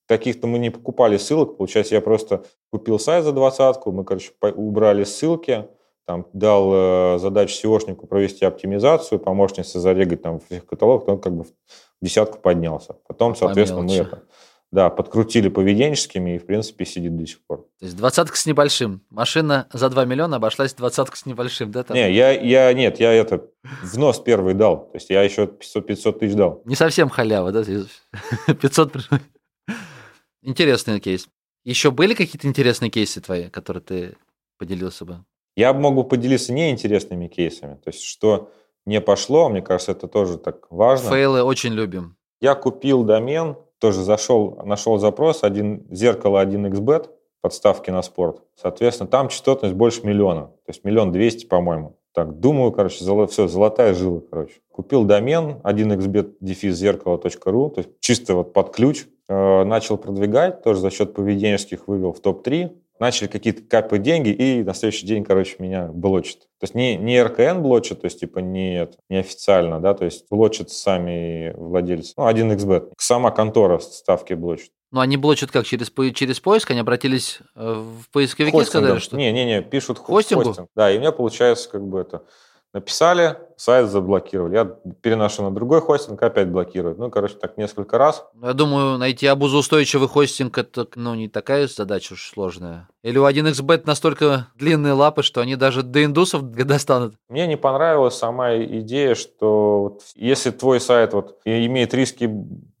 каких-то 0.06 0.46
мы 0.46 0.58
не 0.58 0.70
покупали 0.70 1.16
ссылок, 1.16 1.56
получается, 1.56 1.94
я 1.94 2.00
просто 2.00 2.44
купил 2.70 2.98
сайт 2.98 3.24
за 3.24 3.32
двадцатку, 3.32 3.90
мы, 3.90 4.04
короче, 4.04 4.32
убрали 4.40 5.04
ссылки, 5.04 5.66
там, 6.06 6.26
дал 6.34 6.70
э, 7.14 7.18
задачу 7.18 7.54
SEOшнику 7.66 8.06
провести 8.06 8.44
оптимизацию, 8.44 9.18
помощнице 9.18 9.80
зарегать 9.80 10.20
там 10.22 10.38
в 10.38 10.60
каталог, 10.66 11.08
он 11.08 11.18
как 11.18 11.34
бы 11.34 11.44
в 11.44 11.52
десятку 12.02 12.38
поднялся. 12.38 12.96
Потом, 13.06 13.34
соответственно, 13.34 13.82
мы 13.82 13.94
это 13.94 14.22
да, 14.74 14.90
подкрутили 14.90 15.48
поведенческими 15.48 16.34
и, 16.34 16.38
в 16.38 16.46
принципе, 16.46 16.84
сидит 16.84 17.16
до 17.16 17.24
сих 17.24 17.40
пор. 17.46 17.60
То 17.78 17.84
есть 17.84 17.96
двадцатка 17.96 18.36
с 18.36 18.44
небольшим. 18.44 19.02
Машина 19.08 19.68
за 19.72 19.88
2 19.88 20.04
миллиона 20.04 20.36
обошлась 20.36 20.74
двадцатка 20.74 21.16
с 21.16 21.26
небольшим, 21.26 21.70
да? 21.70 21.84
Там? 21.84 21.96
Не, 21.96 22.12
я, 22.12 22.32
я, 22.32 22.72
нет, 22.72 22.98
я 22.98 23.12
это, 23.12 23.48
взнос 23.82 24.18
первый 24.18 24.54
дал. 24.54 24.90
То 24.90 24.96
есть 24.96 25.10
я 25.10 25.22
еще 25.22 25.46
500, 25.46 25.86
500 25.86 26.18
тысяч 26.18 26.34
дал. 26.34 26.60
Не 26.64 26.74
совсем 26.74 27.08
халява, 27.08 27.52
да? 27.52 27.62
500... 28.52 28.96
Интересный 30.42 30.98
кейс. 30.98 31.28
Еще 31.62 31.92
были 31.92 32.14
какие-то 32.14 32.48
интересные 32.48 32.90
кейсы 32.90 33.20
твои, 33.20 33.50
которые 33.50 33.80
ты 33.80 34.16
поделился 34.58 35.04
бы? 35.04 35.24
Я 35.56 35.72
могу 35.72 36.02
поделиться 36.02 36.52
неинтересными 36.52 37.28
кейсами. 37.28 37.76
То 37.76 37.90
есть, 37.90 38.02
что 38.02 38.50
не 38.86 39.00
пошло, 39.00 39.48
мне 39.48 39.62
кажется, 39.62 39.92
это 39.92 40.08
тоже 40.08 40.36
так 40.36 40.66
важно. 40.70 41.10
Фейлы 41.10 41.44
очень 41.44 41.72
любим. 41.72 42.16
Я 42.40 42.56
купил 42.56 43.04
домен, 43.04 43.56
тоже 43.84 44.02
зашел, 44.02 44.62
нашел 44.64 44.96
запрос, 44.96 45.44
один, 45.44 45.86
зеркало 45.90 46.42
1xbet, 46.42 47.10
подставки 47.42 47.90
на 47.90 48.00
спорт. 48.00 48.42
Соответственно, 48.56 49.10
там 49.10 49.28
частотность 49.28 49.74
больше 49.74 50.06
миллиона. 50.06 50.46
То 50.46 50.68
есть 50.68 50.84
миллион 50.84 51.12
двести, 51.12 51.44
по-моему. 51.44 51.98
Так, 52.14 52.40
думаю, 52.40 52.72
короче, 52.72 53.04
золо, 53.04 53.26
все, 53.26 53.46
золотая 53.46 53.92
жила, 53.92 54.22
короче. 54.30 54.54
Купил 54.70 55.04
домен 55.04 55.60
1xbet 55.62 56.32
зеркало.ру, 56.40 57.68
то 57.68 57.80
есть 57.80 57.90
чисто 58.00 58.36
вот 58.36 58.54
под 58.54 58.74
ключ. 58.74 59.04
Э, 59.28 59.64
начал 59.64 59.98
продвигать, 59.98 60.62
тоже 60.62 60.80
за 60.80 60.88
счет 60.88 61.12
поведенческих 61.12 61.86
вывел 61.86 62.14
в 62.14 62.20
топ-3 62.20 62.70
начали 62.98 63.26
какие-то 63.28 63.62
капать 63.62 64.02
деньги, 64.02 64.30
и 64.30 64.62
на 64.62 64.74
следующий 64.74 65.06
день, 65.06 65.24
короче, 65.24 65.56
меня 65.58 65.86
блочит. 65.86 66.40
То 66.58 66.64
есть 66.64 66.74
не, 66.74 66.96
не 66.96 67.22
РКН 67.22 67.60
блочит, 67.60 68.02
то 68.02 68.06
есть 68.06 68.20
типа 68.20 68.38
не, 68.38 68.88
не 69.08 69.16
официально, 69.18 69.80
да, 69.80 69.94
то 69.94 70.04
есть 70.04 70.26
блочат 70.30 70.70
сами 70.70 71.52
владельцы. 71.56 72.14
Ну, 72.16 72.28
1xbet. 72.28 72.92
Сама 72.98 73.30
контора 73.30 73.78
ставки 73.78 74.34
блочит. 74.34 74.70
Ну, 74.90 75.00
они 75.00 75.16
блочат 75.16 75.50
как? 75.50 75.66
Через, 75.66 75.90
через 76.14 76.38
поиск? 76.38 76.70
Они 76.70 76.78
обратились 76.78 77.40
э, 77.56 77.72
в 77.74 78.08
поисковики, 78.12 78.56
Хостингом. 78.56 78.82
сказали, 78.84 79.00
что... 79.00 79.16
Не-не-не, 79.16 79.60
пишут 79.60 79.98
хостингу. 79.98 80.44
хостинг. 80.44 80.68
Да, 80.76 80.90
и 80.90 80.96
у 80.96 81.00
меня 81.00 81.10
получается 81.10 81.68
как 81.68 81.84
бы 81.84 81.98
это 82.00 82.22
Написали, 82.74 83.36
сайт 83.56 83.88
заблокировали. 83.88 84.56
Я 84.56 84.64
переношу 85.00 85.44
на 85.44 85.54
другой 85.54 85.80
хостинг, 85.80 86.20
опять 86.20 86.48
блокируют. 86.48 86.98
Ну, 86.98 87.08
короче, 87.08 87.36
так 87.36 87.56
несколько 87.56 87.98
раз. 87.98 88.26
Я 88.42 88.52
думаю, 88.52 88.98
найти 88.98 89.28
обузоустойчивый 89.28 90.08
хостинг– 90.08 90.58
это 90.58 90.88
ну, 90.96 91.14
не 91.14 91.28
такая 91.28 91.68
задача 91.68 92.14
уж 92.14 92.28
сложная. 92.28 92.88
Или 93.04 93.18
у 93.18 93.28
1xbet 93.28 93.84
настолько 93.86 94.48
длинные 94.56 94.92
лапы, 94.92 95.22
что 95.22 95.40
они 95.40 95.54
даже 95.54 95.84
до 95.84 96.04
индусов 96.04 96.42
достанут? 96.50 97.14
Мне 97.28 97.46
не 97.46 97.56
понравилась 97.56 98.14
сама 98.14 98.56
идея, 98.56 99.14
что 99.14 99.82
вот 99.82 100.02
если 100.16 100.50
твой 100.50 100.80
сайт 100.80 101.14
вот 101.14 101.38
имеет 101.44 101.94
риски 101.94 102.28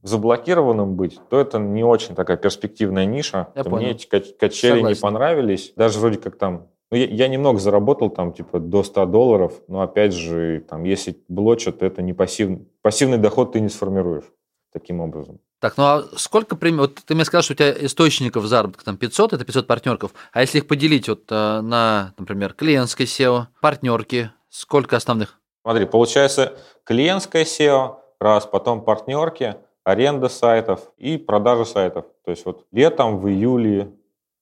заблокированным 0.02 0.96
быть, 0.96 1.20
то 1.30 1.40
это 1.40 1.60
не 1.60 1.84
очень 1.84 2.16
такая 2.16 2.36
перспективная 2.36 3.06
ниша. 3.06 3.48
Я 3.54 3.62
Мне 3.62 3.92
эти 3.92 4.06
качели 4.06 4.74
Согласен. 4.74 4.88
не 4.88 5.00
понравились. 5.00 5.72
Даже 5.76 6.00
вроде 6.00 6.18
как 6.18 6.36
там 6.36 6.66
ну, 6.94 7.00
я, 7.00 7.06
я 7.06 7.28
немного 7.28 7.58
заработал 7.58 8.08
там, 8.08 8.32
типа, 8.32 8.60
до 8.60 8.84
100 8.84 9.06
долларов, 9.06 9.52
но, 9.66 9.80
опять 9.80 10.12
же, 10.12 10.64
там, 10.68 10.84
если 10.84 11.20
блочат, 11.26 11.82
это 11.82 12.02
не 12.02 12.12
пассивный, 12.12 12.68
пассивный 12.82 13.18
доход 13.18 13.52
ты 13.52 13.60
не 13.60 13.68
сформируешь 13.68 14.26
таким 14.72 15.00
образом. 15.00 15.40
Так, 15.58 15.76
ну 15.76 15.84
а 15.84 16.04
сколько 16.16 16.54
примерно, 16.54 16.82
вот 16.82 17.00
ты 17.04 17.16
мне 17.16 17.24
сказал, 17.24 17.42
что 17.42 17.54
у 17.54 17.56
тебя 17.56 17.72
источников 17.72 18.44
заработка 18.44 18.84
там 18.84 18.96
500, 18.96 19.32
это 19.32 19.44
500 19.44 19.66
партнерков, 19.66 20.12
а 20.32 20.42
если 20.42 20.58
их 20.58 20.68
поделить 20.68 21.08
вот 21.08 21.24
э, 21.30 21.60
на, 21.62 22.14
например, 22.16 22.52
клиентское 22.52 23.08
SEO, 23.08 23.46
партнерки, 23.60 24.30
сколько 24.48 24.96
основных? 24.96 25.40
Смотри, 25.62 25.86
получается 25.86 26.56
клиентское 26.84 27.42
SEO, 27.42 27.96
раз, 28.20 28.46
потом 28.46 28.84
партнерки, 28.84 29.56
аренда 29.82 30.28
сайтов 30.28 30.92
и 30.96 31.18
продажа 31.18 31.64
сайтов. 31.64 32.04
То 32.24 32.30
есть 32.30 32.46
вот 32.46 32.66
летом, 32.70 33.18
в 33.18 33.28
июле 33.28 33.90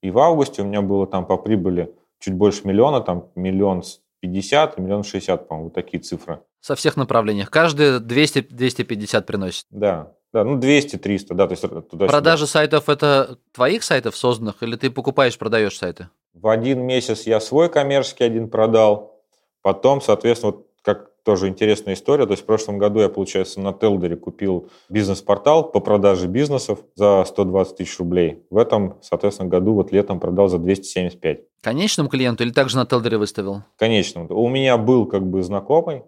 и 0.02 0.10
в 0.10 0.18
августе 0.18 0.60
у 0.60 0.64
меня 0.66 0.82
было 0.82 1.06
там 1.06 1.24
по 1.24 1.38
прибыли 1.38 1.94
чуть 2.22 2.34
больше 2.34 2.66
миллиона, 2.66 3.00
там 3.00 3.30
миллион 3.34 3.82
пятьдесят 4.20 4.78
и 4.78 4.80
миллион 4.80 5.02
шестьдесят, 5.02 5.48
по-моему, 5.48 5.68
вот 5.68 5.74
такие 5.74 6.00
цифры. 6.00 6.40
Со 6.60 6.76
всех 6.76 6.96
направлениях. 6.96 7.50
Каждый 7.50 7.98
200-250 7.98 9.22
приносит. 9.22 9.66
Да, 9.70 10.12
да, 10.32 10.44
ну 10.44 10.58
200-300, 10.58 11.34
да. 11.34 11.48
То 11.48 11.52
есть 11.52 11.90
туда 11.90 12.06
Продажа 12.06 12.46
сайтов– 12.46 12.84
это 12.88 13.38
твоих 13.52 13.82
сайтов 13.82 14.16
созданных 14.16 14.62
или 14.62 14.76
ты 14.76 14.90
покупаешь, 14.90 15.36
продаешь 15.36 15.76
сайты? 15.76 16.08
В 16.34 16.46
один 16.46 16.82
месяц 16.82 17.22
я 17.22 17.40
свой 17.40 17.68
коммерческий 17.68 18.24
один 18.24 18.48
продал, 18.48 19.20
потом, 19.60 20.00
соответственно, 20.00 20.52
вот 20.52 20.68
как 20.82 21.10
тоже 21.24 21.48
интересная 21.48 21.94
история. 21.94 22.26
То 22.26 22.32
есть 22.32 22.42
в 22.42 22.46
прошлом 22.46 22.78
году 22.78 23.00
я, 23.00 23.08
получается, 23.08 23.60
на 23.60 23.72
Телдере 23.72 24.16
купил 24.16 24.68
бизнес-портал 24.88 25.70
по 25.70 25.80
продаже 25.80 26.26
бизнесов 26.26 26.80
за 26.94 27.24
120 27.24 27.76
тысяч 27.76 27.98
рублей. 27.98 28.44
В 28.50 28.58
этом, 28.58 28.98
соответственно, 29.02 29.48
году 29.48 29.74
вот 29.74 29.92
летом 29.92 30.20
продал 30.20 30.48
за 30.48 30.58
275. 30.58 31.40
Конечному 31.62 32.08
клиенту 32.08 32.42
или 32.44 32.50
также 32.50 32.76
на 32.76 32.86
Телдере 32.86 33.18
выставил? 33.18 33.62
Конечному. 33.76 34.28
У 34.34 34.48
меня 34.48 34.76
был 34.76 35.06
как 35.06 35.26
бы 35.26 35.42
знакомый. 35.42 36.00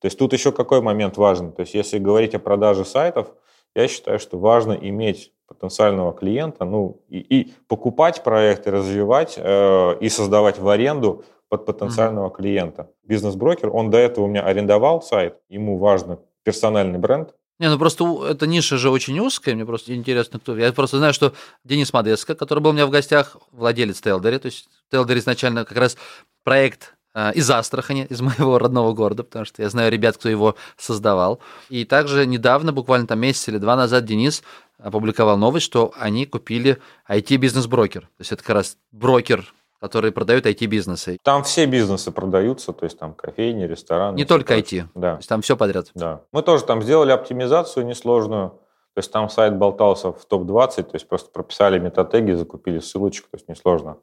То 0.00 0.06
есть 0.06 0.18
тут 0.18 0.32
еще 0.32 0.52
какой 0.52 0.80
момент 0.80 1.16
важен. 1.16 1.52
То 1.52 1.60
есть 1.60 1.74
если 1.74 1.98
говорить 1.98 2.34
о 2.34 2.38
продаже 2.38 2.84
сайтов, 2.84 3.32
я 3.74 3.88
считаю, 3.88 4.18
что 4.18 4.38
важно 4.38 4.72
иметь 4.72 5.32
потенциального 5.46 6.12
клиента, 6.12 6.64
ну 6.64 7.02
и, 7.08 7.18
и 7.18 7.54
покупать 7.68 8.22
проекты, 8.22 8.70
развивать 8.70 9.34
э, 9.36 9.98
и 10.00 10.08
создавать 10.08 10.58
в 10.58 10.68
аренду 10.68 11.24
под 11.56 11.66
потенциального 11.66 12.28
mm-hmm. 12.28 12.36
клиента. 12.36 12.90
Бизнес-брокер, 13.04 13.70
он 13.70 13.90
до 13.90 13.98
этого 13.98 14.24
у 14.24 14.28
меня 14.28 14.42
арендовал 14.42 15.02
сайт, 15.02 15.36
ему 15.48 15.78
важно 15.78 16.18
персональный 16.42 16.98
бренд. 16.98 17.34
Не, 17.60 17.68
ну 17.70 17.78
просто 17.78 18.04
эта 18.28 18.46
ниша 18.46 18.78
же 18.78 18.90
очень 18.90 19.18
узкая, 19.20 19.54
мне 19.54 19.64
просто 19.64 19.94
интересно, 19.94 20.40
кто. 20.40 20.56
Я 20.56 20.72
просто 20.72 20.98
знаю, 20.98 21.14
что 21.14 21.32
Денис 21.62 21.92
Модеско, 21.92 22.34
который 22.34 22.58
был 22.58 22.70
у 22.70 22.72
меня 22.72 22.86
в 22.86 22.90
гостях, 22.90 23.36
владелец 23.52 24.00
Телдери, 24.00 24.38
то 24.38 24.46
есть 24.46 24.68
Телдери 24.90 25.20
изначально 25.20 25.64
как 25.64 25.78
раз 25.78 25.96
проект 26.42 26.96
э, 27.14 27.32
из 27.34 27.48
Астрахани, 27.48 28.06
из 28.10 28.20
моего 28.20 28.58
родного 28.58 28.92
города, 28.92 29.22
потому 29.22 29.44
что 29.44 29.62
я 29.62 29.70
знаю 29.70 29.92
ребят, 29.92 30.16
кто 30.16 30.28
его 30.28 30.56
создавал. 30.76 31.38
И 31.68 31.84
также 31.84 32.26
недавно, 32.26 32.72
буквально 32.72 33.06
там 33.06 33.20
месяц 33.20 33.46
или 33.48 33.58
два 33.58 33.76
назад, 33.76 34.04
Денис 34.04 34.42
опубликовал 34.78 35.38
новость, 35.38 35.66
что 35.66 35.92
они 35.96 36.26
купили 36.26 36.78
IT-бизнес-брокер. 37.08 38.02
То 38.02 38.08
есть 38.18 38.32
это 38.32 38.42
как 38.42 38.56
раз 38.56 38.78
брокер 38.90 39.54
которые 39.84 40.12
продают 40.12 40.46
IT-бизнесы. 40.46 41.18
Там 41.22 41.42
все 41.42 41.66
бизнесы 41.66 42.10
продаются, 42.10 42.72
то 42.72 42.84
есть 42.84 42.98
там 42.98 43.12
кофейни, 43.12 43.64
рестораны. 43.64 44.16
Не 44.16 44.24
только 44.24 44.56
IT, 44.56 44.86
да. 44.94 45.12
то 45.12 45.16
есть 45.18 45.28
там 45.28 45.42
все 45.42 45.58
подряд. 45.58 45.90
Да. 45.94 46.22
Мы 46.32 46.40
тоже 46.40 46.64
там 46.64 46.82
сделали 46.82 47.12
оптимизацию 47.12 47.84
несложную, 47.84 48.48
то 48.48 48.98
есть 48.98 49.12
там 49.12 49.28
сайт 49.28 49.58
болтался 49.58 50.10
в 50.10 50.24
топ-20, 50.24 50.84
то 50.84 50.94
есть 50.94 51.06
просто 51.06 51.30
прописали 51.30 51.78
метатеги, 51.78 52.32
закупили 52.32 52.78
ссылочку, 52.78 53.28
то 53.30 53.36
есть 53.36 53.46
несложно. 53.46 53.98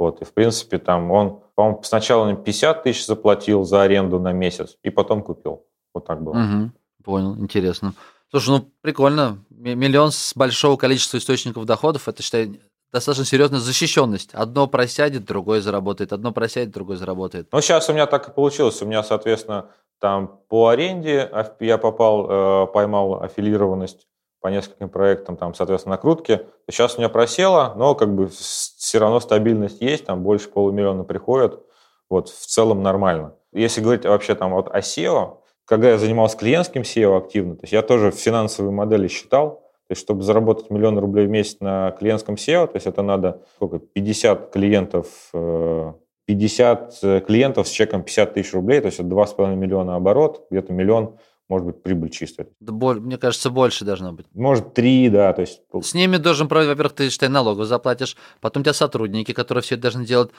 Вот, 0.00 0.20
и 0.20 0.24
в 0.24 0.34
принципе 0.34 0.78
там 0.78 1.12
он, 1.12 1.44
по-моему, 1.54 1.80
сначала 1.84 2.34
50 2.34 2.82
тысяч 2.82 3.06
заплатил 3.06 3.62
за 3.62 3.82
аренду 3.82 4.18
на 4.18 4.32
месяц, 4.32 4.78
и 4.82 4.90
потом 4.90 5.22
купил. 5.22 5.64
Вот 5.94 6.06
так 6.06 6.24
было. 6.24 6.32
Угу, 6.32 6.70
понял, 7.04 7.36
интересно. 7.38 7.94
Слушай, 8.30 8.48
ну 8.50 8.68
прикольно. 8.80 9.44
Миллион 9.50 10.10
с 10.10 10.32
большого 10.34 10.76
количества 10.76 11.18
источников 11.18 11.66
доходов, 11.66 12.08
это, 12.08 12.20
считай, 12.20 12.60
достаточно 12.92 13.24
серьезная 13.24 13.60
защищенность. 13.60 14.34
Одно 14.34 14.66
просядет, 14.66 15.24
другое 15.24 15.60
заработает. 15.60 16.12
Одно 16.12 16.32
просядет, 16.32 16.72
другое 16.72 16.96
заработает. 16.96 17.48
Ну, 17.52 17.60
сейчас 17.60 17.88
у 17.88 17.92
меня 17.92 18.06
так 18.06 18.28
и 18.28 18.32
получилось. 18.32 18.80
У 18.82 18.86
меня, 18.86 19.02
соответственно, 19.02 19.70
там 20.00 20.40
по 20.48 20.68
аренде 20.68 21.30
я 21.60 21.78
попал, 21.78 22.64
э, 22.64 22.66
поймал 22.72 23.22
аффилированность 23.22 24.06
по 24.40 24.48
нескольким 24.48 24.88
проектам, 24.88 25.36
там, 25.36 25.54
соответственно, 25.54 25.96
накрутки. 25.96 26.46
Сейчас 26.68 26.96
у 26.96 26.98
меня 26.98 27.10
просело, 27.10 27.74
но 27.76 27.94
как 27.94 28.14
бы 28.14 28.28
все 28.28 28.98
равно 28.98 29.20
стабильность 29.20 29.82
есть, 29.82 30.06
там 30.06 30.22
больше 30.22 30.48
полумиллиона 30.48 31.04
приходят. 31.04 31.62
Вот, 32.08 32.28
в 32.28 32.46
целом 32.46 32.82
нормально. 32.82 33.34
Если 33.52 33.80
говорить 33.80 34.06
вообще 34.06 34.34
там 34.34 34.52
вот 34.52 34.68
о 34.68 34.78
SEO, 34.78 35.38
когда 35.66 35.90
я 35.90 35.98
занимался 35.98 36.38
клиентским 36.38 36.82
SEO 36.82 37.18
активно, 37.18 37.56
то 37.56 37.62
есть 37.62 37.72
я 37.72 37.82
тоже 37.82 38.10
финансовые 38.10 38.72
модели 38.72 39.08
считал, 39.08 39.69
то 39.90 39.94
есть, 39.94 40.02
чтобы 40.02 40.22
заработать 40.22 40.70
миллион 40.70 41.00
рублей 41.00 41.26
в 41.26 41.30
месяц 41.30 41.56
на 41.58 41.90
клиентском 41.90 42.36
SEO, 42.36 42.68
то 42.68 42.76
есть 42.76 42.86
это 42.86 43.02
надо 43.02 43.42
сколько, 43.56 43.80
50 43.80 44.52
клиентов, 44.52 45.08
50 45.32 46.98
э, 47.02 47.16
э, 47.16 47.20
клиентов 47.22 47.66
с 47.66 47.72
чеком 47.72 48.04
50 48.04 48.34
тысяч 48.34 48.54
рублей, 48.54 48.80
то 48.80 48.86
есть 48.86 49.00
это 49.00 49.08
2,5 49.08 49.56
миллиона 49.56 49.96
оборот, 49.96 50.46
где-то 50.48 50.72
миллион 50.72 51.16
может 51.48 51.66
быть, 51.66 51.82
прибыль 51.82 52.10
чистая. 52.10 52.46
Да, 52.60 52.72
мне 52.72 53.18
кажется, 53.18 53.50
больше 53.50 53.84
должно 53.84 54.12
быть. 54.12 54.26
Может, 54.32 54.74
три, 54.74 55.08
да. 55.08 55.32
То 55.32 55.40
есть... 55.40 55.60
С 55.82 55.92
ними 55.94 56.18
должен, 56.18 56.46
во-первых, 56.46 56.92
ты, 56.92 57.10
считай, 57.10 57.28
налогов 57.28 57.66
заплатишь, 57.66 58.16
потом 58.40 58.60
у 58.60 58.64
тебя 58.64 58.74
сотрудники, 58.74 59.32
которые 59.32 59.62
все 59.62 59.74
это 59.74 59.82
должны 59.82 60.06
делать, 60.06 60.30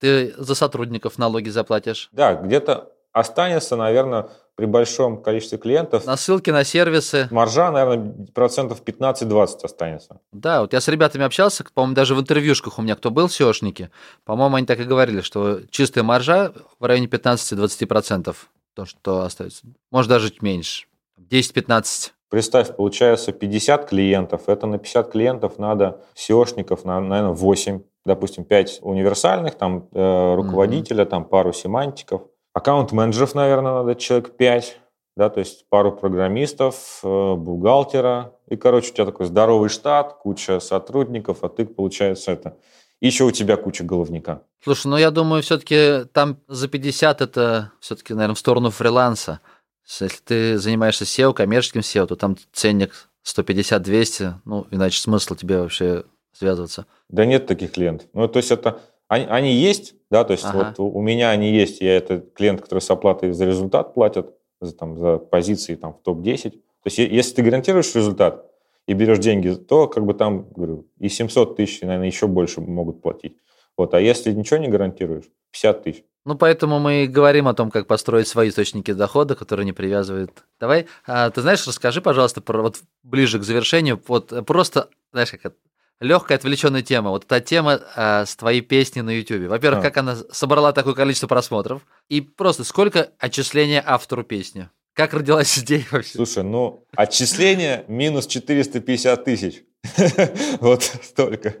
ты 0.00 0.34
за 0.36 0.56
сотрудников 0.56 1.18
налоги 1.18 1.48
заплатишь. 1.50 2.08
Да, 2.10 2.34
где-то 2.34 2.92
останется, 3.16 3.76
наверное, 3.76 4.28
при 4.56 4.66
большом 4.66 5.22
количестве 5.22 5.56
клиентов. 5.56 6.04
На 6.04 6.18
ссылки 6.18 6.50
на 6.50 6.64
сервисы. 6.64 7.28
Маржа, 7.30 7.70
наверное, 7.70 8.26
процентов 8.34 8.82
15-20 8.84 9.48
останется. 9.62 10.20
Да, 10.32 10.60
вот 10.60 10.74
я 10.74 10.82
с 10.82 10.88
ребятами 10.88 11.24
общался, 11.24 11.64
по-моему, 11.72 11.94
даже 11.94 12.14
в 12.14 12.20
интервьюшках 12.20 12.78
у 12.78 12.82
меня 12.82 12.94
кто 12.94 13.10
был, 13.10 13.28
SEOшники, 13.28 13.88
по-моему, 14.24 14.56
они 14.56 14.66
так 14.66 14.80
и 14.80 14.84
говорили, 14.84 15.22
что 15.22 15.60
чистая 15.70 16.04
маржа 16.04 16.52
в 16.78 16.84
районе 16.84 17.06
15-20%, 17.06 18.34
то, 18.74 18.84
что 18.84 19.22
остается. 19.22 19.62
Может, 19.90 20.10
даже 20.10 20.28
чуть 20.28 20.42
меньше. 20.42 20.86
10-15. 21.18 22.10
Представь, 22.28 22.76
получается 22.76 23.32
50 23.32 23.88
клиентов. 23.88 24.42
Это 24.48 24.66
на 24.66 24.78
50 24.78 25.10
клиентов 25.10 25.58
надо 25.58 26.02
SEOшников, 26.14 26.80
наверное, 26.84 27.30
8. 27.30 27.80
Допустим, 28.04 28.44
5 28.44 28.80
универсальных, 28.82 29.54
там 29.54 29.88
э, 29.92 30.34
руководителя, 30.34 31.04
mm-hmm. 31.04 31.08
там 31.08 31.24
пару 31.24 31.54
семантиков– 31.54 32.22
Аккаунт-менеджеров, 32.56 33.34
наверное, 33.34 33.74
надо 33.74 33.94
человек 33.96 34.34
5, 34.34 34.78
да, 35.14 35.28
то 35.28 35.40
есть 35.40 35.68
пару 35.68 35.92
программистов, 35.92 37.00
э, 37.04 37.34
бухгалтера. 37.34 38.32
И, 38.48 38.56
короче, 38.56 38.92
у 38.92 38.94
тебя 38.94 39.04
такой 39.04 39.26
здоровый 39.26 39.68
штат, 39.68 40.14
куча 40.14 40.58
сотрудников, 40.60 41.44
а 41.44 41.50
ты, 41.50 41.66
получается, 41.66 42.32
это... 42.32 42.56
И 43.00 43.08
еще 43.08 43.24
у 43.24 43.30
тебя 43.30 43.58
куча 43.58 43.84
головника. 43.84 44.40
Слушай, 44.64 44.86
ну 44.86 44.96
я 44.96 45.10
думаю, 45.10 45.42
все-таки 45.42 46.06
там 46.14 46.38
за 46.48 46.68
50 46.68 47.20
это 47.20 47.72
все-таки, 47.78 48.14
наверное, 48.14 48.36
в 48.36 48.38
сторону 48.38 48.70
фриланса. 48.70 49.40
Если 49.86 50.22
ты 50.24 50.58
занимаешься 50.58 51.04
SEO, 51.04 51.34
коммерческим 51.34 51.82
SEO, 51.82 52.06
то 52.06 52.16
там 52.16 52.38
ценник 52.54 53.10
150-200, 53.26 54.32
ну, 54.46 54.66
иначе 54.70 54.98
смысл 54.98 55.34
тебе 55.34 55.60
вообще 55.60 56.04
связываться. 56.32 56.86
Да 57.10 57.26
нет 57.26 57.46
таких 57.46 57.72
клиентов. 57.72 58.08
Ну, 58.14 58.26
то 58.28 58.38
есть 58.38 58.50
это 58.50 58.80
они, 59.08 59.26
они 59.26 59.52
есть, 59.52 59.94
да, 60.10 60.24
то 60.24 60.32
есть 60.32 60.44
ага. 60.44 60.74
вот 60.76 60.94
у 60.94 61.00
меня 61.00 61.30
они 61.30 61.50
есть, 61.52 61.80
я 61.80 61.96
это 61.96 62.20
клиент, 62.20 62.60
который 62.60 62.78
с 62.78 62.90
оплатой 62.90 63.32
за 63.32 63.44
результат 63.44 63.94
платят, 63.94 64.34
за, 64.60 64.74
там, 64.74 64.96
за 64.96 65.18
позиции 65.18 65.74
там, 65.74 65.94
в 65.94 66.02
топ-10. 66.02 66.50
То 66.50 66.58
есть 66.84 66.98
если 66.98 67.34
ты 67.34 67.42
гарантируешь 67.42 67.94
результат 67.94 68.46
и 68.86 68.92
берешь 68.92 69.18
деньги, 69.18 69.50
то 69.50 69.88
как 69.88 70.04
бы 70.04 70.14
там, 70.14 70.48
говорю, 70.50 70.86
и 70.98 71.08
700 71.08 71.56
тысяч, 71.56 71.80
наверное, 71.80 72.06
еще 72.06 72.28
больше 72.28 72.60
могут 72.60 73.02
платить. 73.02 73.36
Вот, 73.76 73.94
а 73.94 74.00
если 74.00 74.32
ничего 74.32 74.58
не 74.58 74.68
гарантируешь, 74.68 75.24
50 75.50 75.82
тысяч. 75.82 76.04
Ну, 76.24 76.36
поэтому 76.36 76.78
мы 76.78 77.04
и 77.04 77.06
говорим 77.06 77.46
о 77.46 77.54
том, 77.54 77.70
как 77.70 77.86
построить 77.86 78.26
свои 78.26 78.48
источники 78.48 78.92
дохода, 78.92 79.34
которые 79.34 79.64
не 79.64 79.72
привязывают. 79.72 80.44
Давай, 80.58 80.86
а, 81.06 81.30
ты 81.30 81.40
знаешь, 81.40 81.66
расскажи, 81.66 82.00
пожалуйста, 82.00 82.40
про, 82.40 82.62
вот 82.62 82.80
ближе 83.02 83.38
к 83.38 83.42
завершению, 83.42 84.00
вот 84.08 84.32
просто, 84.46 84.88
знаешь, 85.12 85.30
как 85.30 85.54
легкая 86.00 86.38
отвлеченная 86.38 86.82
тема. 86.82 87.10
Вот 87.10 87.24
эта 87.24 87.40
тема 87.40 87.80
э, 87.96 88.24
с 88.26 88.36
твоей 88.36 88.60
песни 88.60 89.00
на 89.00 89.10
YouTube. 89.10 89.48
Во-первых, 89.48 89.80
а. 89.80 89.82
как 89.82 89.96
она 89.96 90.16
собрала 90.30 90.72
такое 90.72 90.94
количество 90.94 91.26
просмотров, 91.26 91.82
и 92.08 92.20
просто 92.20 92.64
сколько 92.64 93.10
отчисления 93.18 93.82
автору 93.84 94.24
песни. 94.24 94.68
Как 94.94 95.12
родилась 95.12 95.58
идея 95.62 95.84
вообще? 95.90 96.12
Слушай, 96.12 96.42
ну, 96.42 96.86
отчисление 96.96 97.84
минус 97.88 98.26
450 98.26 99.24
тысяч. 99.24 99.64
Вот 100.60 100.82
столько. 100.82 101.54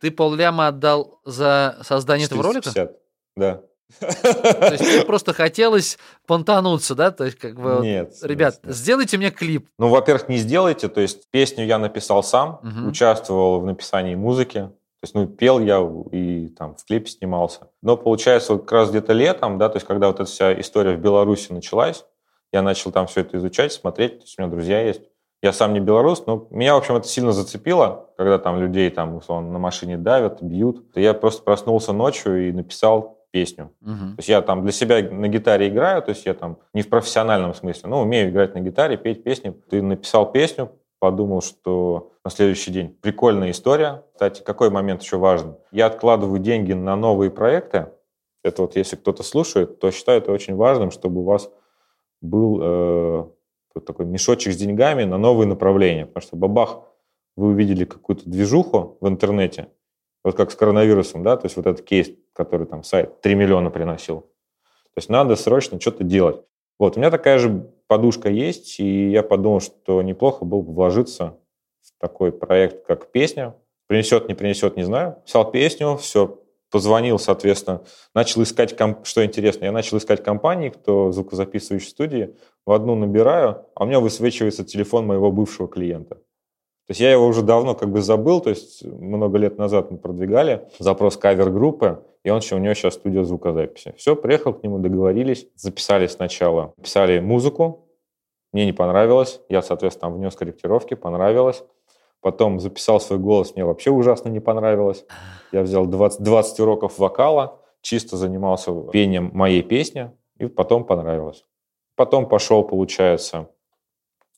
Ты 0.00 0.10
полляма 0.10 0.68
отдал 0.68 1.20
за 1.24 1.78
создание 1.82 2.26
этого 2.26 2.42
ролика? 2.42 2.92
да. 3.36 3.62
То 4.00 4.72
есть 4.72 4.84
тебе 4.84 5.02
просто 5.06 5.32
хотелось 5.32 5.98
понтануться, 6.26 6.94
да? 6.94 7.10
То 7.10 7.24
есть 7.24 7.38
как 7.38 7.54
бы... 7.54 7.80
Нет. 7.82 8.14
Ребят, 8.22 8.60
нет, 8.62 8.74
сделайте 8.74 9.16
мне 9.16 9.30
клип. 9.30 9.68
Ну, 9.78 9.88
во-первых, 9.88 10.28
не 10.28 10.36
сделайте. 10.36 10.88
То 10.88 11.00
есть 11.00 11.30
песню 11.30 11.64
я 11.64 11.78
написал 11.78 12.22
сам, 12.22 12.60
угу. 12.62 12.88
участвовал 12.88 13.60
в 13.60 13.66
написании 13.66 14.14
музыки. 14.14 14.60
То 14.60 15.06
есть, 15.06 15.14
ну, 15.14 15.26
пел 15.26 15.60
я 15.60 15.86
и 16.12 16.48
там 16.48 16.76
в 16.76 16.84
клипе 16.84 17.10
снимался. 17.10 17.68
Но 17.82 17.96
получается, 17.96 18.54
вот 18.54 18.62
как 18.62 18.72
раз 18.72 18.90
где-то 18.90 19.12
летом, 19.12 19.58
да, 19.58 19.68
то 19.68 19.76
есть 19.76 19.86
когда 19.86 20.06
вот 20.06 20.20
эта 20.20 20.24
вся 20.24 20.58
история 20.58 20.96
в 20.96 21.00
Беларуси 21.00 21.52
началась, 21.52 22.06
я 22.54 22.62
начал 22.62 22.90
там 22.90 23.06
все 23.06 23.20
это 23.20 23.36
изучать, 23.36 23.72
смотреть, 23.72 24.18
то 24.18 24.24
есть 24.24 24.38
у 24.38 24.42
меня 24.42 24.50
друзья 24.50 24.80
есть. 24.80 25.02
Я 25.42 25.52
сам 25.52 25.74
не 25.74 25.80
белорус, 25.80 26.24
но 26.26 26.46
меня, 26.48 26.74
в 26.74 26.78
общем, 26.78 26.96
это 26.96 27.06
сильно 27.06 27.32
зацепило, 27.32 28.08
когда 28.16 28.38
там 28.38 28.58
людей 28.58 28.88
там, 28.88 29.16
условно, 29.16 29.52
на 29.52 29.58
машине 29.58 29.98
давят, 29.98 30.40
бьют. 30.40 30.86
Я 30.94 31.12
просто 31.12 31.42
проснулся 31.42 31.92
ночью 31.92 32.48
и 32.48 32.52
написал 32.52 33.13
песню. 33.34 33.72
Угу. 33.82 33.90
То 33.90 34.18
есть 34.18 34.28
я 34.28 34.40
там 34.42 34.62
для 34.62 34.70
себя 34.70 35.02
на 35.10 35.26
гитаре 35.26 35.68
играю, 35.68 36.00
то 36.02 36.10
есть 36.10 36.24
я 36.24 36.34
там 36.34 36.58
не 36.72 36.82
в 36.82 36.88
профессиональном 36.88 37.52
смысле, 37.52 37.90
но 37.90 38.00
умею 38.00 38.30
играть 38.30 38.54
на 38.54 38.60
гитаре, 38.60 38.96
петь 38.96 39.24
песни. 39.24 39.52
Ты 39.68 39.82
написал 39.82 40.30
песню, 40.30 40.70
подумал, 41.00 41.42
что 41.42 42.12
на 42.24 42.30
следующий 42.30 42.70
день 42.70 42.96
прикольная 43.02 43.50
история. 43.50 44.04
Кстати, 44.12 44.40
какой 44.42 44.70
момент 44.70 45.02
еще 45.02 45.16
важен? 45.16 45.56
Я 45.72 45.86
откладываю 45.86 46.38
деньги 46.38 46.74
на 46.74 46.94
новые 46.94 47.32
проекты. 47.32 47.88
Это 48.44 48.62
вот 48.62 48.76
если 48.76 48.94
кто-то 48.94 49.24
слушает, 49.24 49.80
то 49.80 49.90
считаю 49.90 50.18
это 50.18 50.30
очень 50.30 50.54
важным, 50.54 50.92
чтобы 50.92 51.22
у 51.22 51.24
вас 51.24 51.50
был 52.22 52.60
э, 52.62 53.24
такой 53.84 54.06
мешочек 54.06 54.52
с 54.52 54.56
деньгами 54.56 55.02
на 55.02 55.18
новые 55.18 55.48
направления. 55.48 56.06
Потому 56.06 56.22
что 56.22 56.36
бабах, 56.36 56.82
вы 57.36 57.48
увидели 57.48 57.84
какую-то 57.84 58.30
движуху 58.30 58.96
в 59.00 59.08
интернете, 59.08 59.66
вот 60.22 60.36
как 60.36 60.52
с 60.52 60.54
коронавирусом, 60.54 61.24
да, 61.24 61.36
то 61.36 61.46
есть 61.46 61.56
вот 61.56 61.66
этот 61.66 61.84
кейс, 61.84 62.12
который 62.34 62.66
там 62.66 62.82
сайт 62.82 63.20
3 63.22 63.34
миллиона 63.34 63.70
приносил. 63.70 64.20
То 64.20 64.98
есть 64.98 65.08
надо 65.08 65.34
срочно 65.36 65.80
что-то 65.80 66.04
делать. 66.04 66.42
Вот, 66.78 66.96
у 66.96 67.00
меня 67.00 67.10
такая 67.10 67.38
же 67.38 67.70
подушка 67.86 68.28
есть, 68.28 68.78
и 68.78 69.10
я 69.10 69.22
подумал, 69.22 69.60
что 69.60 70.02
неплохо 70.02 70.44
было 70.44 70.60
бы 70.60 70.72
вложиться 70.72 71.38
в 71.82 72.00
такой 72.00 72.32
проект, 72.32 72.84
как 72.86 73.10
песня. 73.10 73.54
Принесет, 73.86 74.28
не 74.28 74.34
принесет, 74.34 74.76
не 74.76 74.82
знаю. 74.82 75.16
Писал 75.24 75.50
песню, 75.50 75.96
все, 75.96 76.40
позвонил, 76.70 77.18
соответственно, 77.18 77.82
начал 78.14 78.42
искать, 78.42 78.76
комп... 78.76 79.06
что 79.06 79.24
интересно, 79.24 79.66
я 79.66 79.72
начал 79.72 79.98
искать 79.98 80.24
компании, 80.24 80.70
кто 80.70 81.12
звукозаписывающий 81.12 81.88
студии, 81.88 82.34
в 82.66 82.72
одну 82.72 82.96
набираю, 82.96 83.66
а 83.74 83.84
у 83.84 83.86
меня 83.86 84.00
высвечивается 84.00 84.64
телефон 84.64 85.06
моего 85.06 85.30
бывшего 85.30 85.68
клиента. 85.68 86.16
То 86.16 86.90
есть 86.90 87.00
я 87.00 87.12
его 87.12 87.26
уже 87.26 87.42
давно 87.42 87.74
как 87.74 87.90
бы 87.90 88.02
забыл, 88.02 88.40
то 88.40 88.50
есть 88.50 88.84
много 88.84 89.38
лет 89.38 89.56
назад 89.56 89.90
мы 89.90 89.98
продвигали 89.98 90.68
запрос 90.78 91.16
кавер-группы, 91.16 92.02
и 92.24 92.30
он 92.30 92.40
еще, 92.40 92.56
у 92.56 92.58
него 92.58 92.74
сейчас 92.74 92.94
студия 92.94 93.22
звукозаписи. 93.22 93.94
Все, 93.96 94.16
приехал 94.16 94.54
к 94.54 94.62
нему, 94.62 94.78
договорились, 94.78 95.46
записали 95.54 96.06
сначала, 96.06 96.72
писали 96.82 97.20
музыку, 97.20 97.86
мне 98.52 98.64
не 98.64 98.72
понравилось, 98.72 99.40
я, 99.48 99.62
соответственно, 99.62 100.10
внес 100.10 100.34
корректировки, 100.34 100.94
понравилось. 100.94 101.64
Потом 102.20 102.60
записал 102.60 103.00
свой 103.00 103.18
голос, 103.18 103.54
мне 103.54 103.64
вообще 103.64 103.90
ужасно 103.90 104.30
не 104.30 104.40
понравилось. 104.40 105.04
Я 105.52 105.62
взял 105.62 105.86
20, 105.86 106.22
20 106.22 106.60
уроков 106.60 106.98
вокала, 106.98 107.60
чисто 107.82 108.16
занимался 108.16 108.72
пением 108.90 109.30
моей 109.34 109.62
песни, 109.62 110.10
и 110.38 110.46
потом 110.46 110.84
понравилось. 110.84 111.44
Потом 111.96 112.26
пошел, 112.26 112.64
получается, 112.64 113.50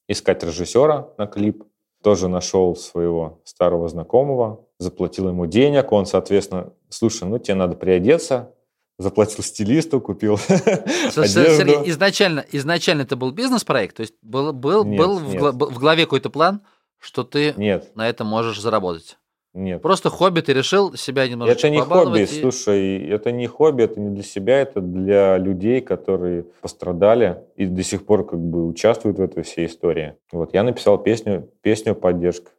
искать 0.09 0.43
режиссера 0.43 1.11
на 1.17 1.27
клип. 1.27 1.63
Тоже 2.03 2.29
нашел 2.29 2.75
своего 2.75 3.41
старого 3.45 3.89
знакомого, 3.89 4.66
заплатил 4.79 5.29
ему 5.29 5.47
денег. 5.47 5.93
Он, 5.93 6.07
соответственно, 6.07 6.73
слушай, 6.89 7.25
ну 7.25 7.39
тебе 7.39 7.55
надо 7.55 7.77
приодеться, 7.77 8.53
заплатил 8.99 9.43
стилисту, 9.43 10.01
купил 10.01 10.39
Слушай, 11.11 11.29
Сергей, 11.29 11.91
изначально, 11.91 12.45
изначально 12.53 13.03
это 13.03 13.17
был 13.17 13.31
бизнес-проект? 13.31 13.97
То 13.97 14.03
есть 14.03 14.15
был, 14.23 14.53
был, 14.53 14.85
нет, 14.85 14.99
был 14.99 15.21
нет. 15.21 15.41
В, 15.41 15.53
в 15.53 15.79
голове 15.79 16.05
какой-то 16.05 16.31
план, 16.31 16.63
что 16.99 17.25
ты 17.25 17.55
нет. 17.57 17.95
на 17.95 18.09
этом 18.09 18.27
можешь 18.27 18.61
заработать? 18.61 19.19
Нет. 19.57 19.81
Просто 19.81 20.11
хобби, 20.11 20.43
ты 20.43 20.53
решил 20.53 20.95
себя 20.97 21.27
немножко 21.27 21.55
Это 21.55 21.71
не 21.71 21.81
хобби, 21.81 22.21
и... 22.21 22.27
слушай, 22.27 23.09
это 23.09 23.33
не 23.33 23.47
хобби, 23.47 23.85
это 23.85 23.99
не 23.99 24.11
для 24.11 24.23
себя, 24.23 24.61
это 24.61 24.83
для 24.83 25.39
людей, 25.39 25.81
которые 25.81 26.45
пострадали 26.61 27.39
и 27.57 27.65
до 27.65 27.83
сих 27.83 28.05
пор 28.05 28.27
как 28.27 28.39
бы 28.39 28.67
участвуют 28.67 29.17
в 29.17 29.23
этой 29.23 29.43
всей 29.45 29.65
истории. 29.65 30.15
Вот, 30.31 30.53
я 30.53 30.63
написал 30.63 30.99
песню, 30.99 31.49
песню 31.63 31.95
поддержка. 31.95 32.51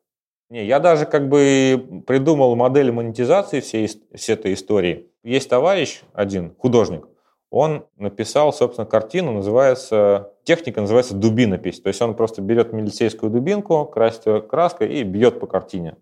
Не, 0.50 0.66
я 0.66 0.80
даже 0.80 1.06
как 1.06 1.28
бы 1.28 2.04
придумал 2.08 2.56
модель 2.56 2.91
монетизации 2.91 3.60
всей, 3.60 3.89
всей 4.14 4.34
этой 4.34 4.54
истории. 4.54 5.10
Есть 5.24 5.50
товарищ 5.50 6.04
один, 6.14 6.56
художник, 6.58 7.06
он 7.50 7.86
написал, 7.95 8.52
собственно, 8.52 8.86
картину, 8.86 9.32
называется, 9.32 10.34
техника 10.43 10.82
называется 10.82 11.16
дубинопись. 11.16 11.80
То 11.80 11.88
есть 11.88 12.02
он 12.02 12.16
просто 12.16 12.41
берет 12.41 12.74
милицейскую 12.74 13.32
дубинку, 13.32 13.86
красит 13.86 14.26
ее 14.26 14.41
краской 14.41 14.88
и 15.00 15.04
бьет 15.04 15.39
по 15.39 15.48
картине. 15.48 15.95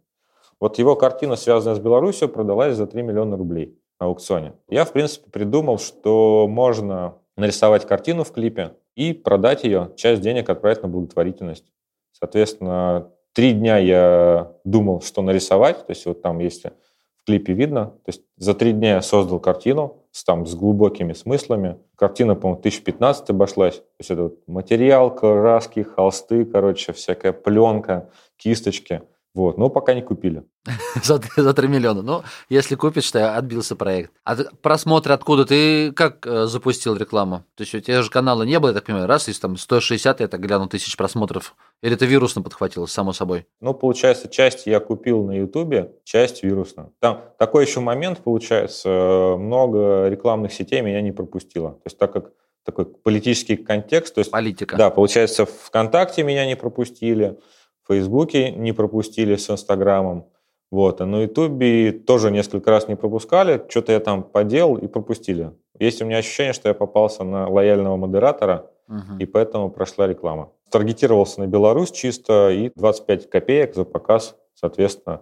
Вот 0.59 0.79
его 0.79 0.95
картина, 0.95 1.35
связанная 1.35 1.75
с 1.75 1.79
Беларусью, 1.79 2.29
продалась 2.29 2.75
за 2.75 2.87
3 2.87 3.03
миллиона 3.03 3.37
рублей 3.37 3.77
на 3.99 4.07
аукционе. 4.07 4.53
Я, 4.69 4.85
в 4.85 4.91
принципе, 4.91 5.29
придумал, 5.29 5.77
что 5.77 6.47
можно 6.47 7.15
нарисовать 7.37 7.85
картину 7.85 8.23
в 8.23 8.31
клипе 8.31 8.73
и 8.95 9.13
продать 9.13 9.63
ее, 9.65 9.91
часть 9.97 10.21
денег 10.21 10.49
отправить 10.49 10.81
на 10.81 10.87
благотворительность. 10.87 11.65
Соответственно, 12.13 13.11
три 13.35 13.51
дня 13.51 13.77
я 13.77 14.53
думал, 14.63 15.01
что 15.01 15.21
нарисовать, 15.21 15.85
то 15.85 15.91
есть 15.91 16.05
вот 16.05 16.21
там, 16.21 16.39
если 16.39 16.69
в 17.21 17.25
клипе 17.25 17.53
видно, 17.53 17.87
то 17.87 18.07
есть 18.07 18.23
за 18.37 18.53
три 18.55 18.71
дня 18.71 18.95
я 18.95 19.01
создал 19.01 19.39
картину 19.39 20.03
с, 20.11 20.23
там, 20.23 20.45
с 20.45 20.55
глубокими 20.55 21.13
смыслами. 21.13 21.77
Картина, 21.95 22.35
по-моему, 22.35 22.61
2015 22.61 23.29
обошлась. 23.31 23.75
То 23.75 23.83
есть 23.99 24.11
это 24.11 24.23
вот 24.23 24.47
материал, 24.47 25.13
краски, 25.13 25.83
холсты, 25.83 26.45
короче, 26.45 26.93
всякая 26.93 27.33
пленка, 27.33 28.09
кисточки– 28.37 29.01
вот, 29.35 29.57
но 29.57 29.69
пока 29.69 29.93
не 29.93 30.01
купили. 30.01 30.43
за, 31.03 31.21
за 31.35 31.53
3 31.53 31.67
миллиона. 31.67 32.01
Ну, 32.01 32.23
если 32.47 32.75
купишь, 32.75 33.03
что 33.03 33.35
отбился 33.35 33.75
проект. 33.75 34.11
А 34.23 34.37
просмотры 34.61 35.13
откуда? 35.13 35.45
Ты 35.45 35.91
как 35.91 36.25
э, 36.25 36.45
запустил 36.45 36.95
рекламу? 36.95 37.43
То 37.55 37.63
есть 37.63 37.75
у 37.75 37.81
тебя 37.81 38.01
же 38.01 38.09
канала 38.09 38.43
не 38.43 38.57
было, 38.59 38.69
я 38.69 38.75
так 38.75 38.85
понимаю, 38.85 39.07
раз, 39.07 39.27
если 39.27 39.41
там 39.41 39.57
160, 39.57 40.21
я 40.21 40.27
так 40.29 40.39
гляну, 40.39 40.67
тысяч 40.67 40.95
просмотров. 40.95 41.55
Или 41.83 41.95
ты 41.95 42.05
вирусно 42.05 42.41
подхватил, 42.41 42.87
само 42.87 43.11
собой? 43.11 43.45
Ну, 43.59 43.73
получается, 43.73 44.29
часть 44.29 44.67
я 44.67 44.79
купил 44.79 45.25
на 45.25 45.33
Ютубе, 45.33 45.91
часть 46.05 46.41
вирусно. 46.41 46.91
Там 47.01 47.21
такой 47.37 47.65
еще 47.65 47.81
момент, 47.81 48.19
получается, 48.19 49.35
много 49.37 50.07
рекламных 50.07 50.53
сетей 50.53 50.79
меня 50.79 51.01
не 51.01 51.11
пропустило. 51.11 51.71
То 51.71 51.81
есть 51.87 51.97
так 51.97 52.13
как 52.13 52.31
такой 52.63 52.85
политический 52.85 53.57
контекст. 53.57 54.15
То 54.15 54.19
есть, 54.19 54.31
Политика. 54.31 54.75
Да, 54.75 54.89
получается, 54.89 55.45
ВКонтакте 55.45 56.23
меня 56.23 56.45
не 56.45 56.55
пропустили, 56.55 57.37
в 57.85 57.93
Фейсбуке 57.93 58.51
не 58.51 58.71
пропустили 58.71 59.35
с 59.35 59.49
Инстаграмом. 59.49 60.25
Вот. 60.71 61.01
А 61.01 61.05
на 61.05 61.21
Ютубе 61.21 61.91
тоже 61.91 62.31
несколько 62.31 62.71
раз 62.71 62.87
не 62.87 62.95
пропускали, 62.95 63.63
что-то 63.69 63.91
я 63.91 63.99
там 63.99 64.23
поделал 64.23 64.77
и 64.77 64.87
пропустили. 64.87 65.51
Есть 65.79 66.01
у 66.01 66.05
меня 66.05 66.17
ощущение, 66.17 66.53
что 66.53 66.67
я 66.67 66.73
попался 66.73 67.23
на 67.23 67.47
лояльного 67.47 67.97
модератора, 67.97 68.71
угу. 68.87 69.17
и 69.19 69.25
поэтому 69.25 69.69
прошла 69.69 70.07
реклама. 70.07 70.51
Таргетировался 70.71 71.41
на 71.41 71.47
Беларусь 71.47 71.91
чисто, 71.91 72.49
и 72.49 72.71
25 72.75 73.29
копеек 73.29 73.75
за 73.75 73.85
показ, 73.85 74.35
соответственно, 74.55 75.21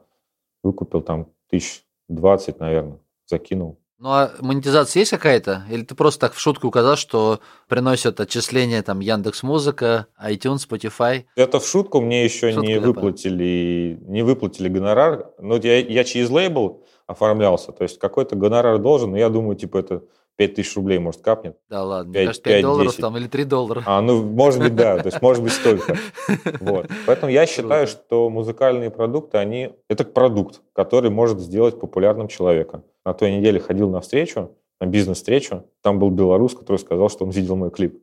выкупил 0.63 1.01
там 1.01 1.27
тысяч 1.49 1.83
20, 2.07 2.59
наверное, 2.59 2.99
закинул. 3.25 3.77
Ну 4.03 4.09
а 4.09 4.33
монетизация 4.41 4.99
есть 4.99 5.11
какая-то? 5.11 5.63
Или 5.71 5.83
ты 5.83 5.95
просто 5.95 6.19
так 6.19 6.33
в 6.33 6.39
шутку 6.39 6.67
указал, 6.67 6.97
что 6.97 7.39
приносят 7.69 8.19
отчисления 8.19 8.83
там 8.83 8.99
Яндекс 8.99 9.43
Музыка, 9.43 10.07
iTunes, 10.21 10.67
Spotify? 10.69 11.23
Это 11.37 11.61
в 11.61 11.65
шутку 11.65 12.01
мне 12.01 12.25
еще 12.25 12.51
шутку 12.51 12.65
не 12.67 12.81
выплатили, 12.81 13.97
не 14.01 14.21
выплатили 14.23 14.67
гонорар. 14.67 15.31
Ну 15.39 15.57
я, 15.57 15.79
я 15.79 16.03
через 16.03 16.29
лейбл 16.29 16.83
оформлялся, 17.07 17.71
то 17.71 17.83
есть 17.83 17.97
какой-то 17.97 18.35
гонорар 18.35 18.77
должен, 18.77 19.11
но 19.11 19.17
я 19.17 19.29
думаю, 19.29 19.55
типа 19.55 19.77
это 19.77 20.03
5 20.35 20.55
тысяч 20.55 20.75
рублей, 20.75 20.99
может, 20.99 21.21
капнет. 21.21 21.55
Да 21.69 21.85
ладно, 21.85 22.11
5, 22.11 22.19
мне 22.19 22.25
кажется, 22.25 22.43
5, 22.43 22.53
5 22.55 22.61
долларов 22.61 22.91
10. 22.91 23.01
там 23.01 23.17
или 23.17 23.27
3 23.27 23.43
доллара. 23.45 23.83
А, 23.85 24.01
ну, 24.01 24.21
может 24.21 24.59
быть, 24.59 24.75
да, 24.75 24.97
то 24.97 25.07
есть 25.07 25.21
может 25.21 25.41
быть 25.41 25.53
столько. 25.53 25.97
Вот. 26.59 26.87
Поэтому 27.05 27.31
я 27.31 27.45
считаю, 27.45 27.87
что 27.87 28.29
музыкальные 28.29 28.89
продукты, 28.89 29.37
они, 29.37 29.75
это 29.87 30.03
продукт, 30.03 30.61
который 30.73 31.09
может 31.09 31.39
сделать 31.39 31.79
популярным 31.79 32.27
человека. 32.27 32.83
На 33.05 33.13
той 33.13 33.31
неделе 33.31 33.59
ходил 33.59 33.89
на 33.89 34.01
встречу, 34.01 34.55
на 34.79 34.85
бизнес-встречу, 34.85 35.65
там 35.81 35.99
был 35.99 36.09
белорус, 36.09 36.53
который 36.55 36.77
сказал, 36.77 37.09
что 37.09 37.25
он 37.25 37.31
видел 37.31 37.55
мой 37.55 37.71
клип. 37.71 38.01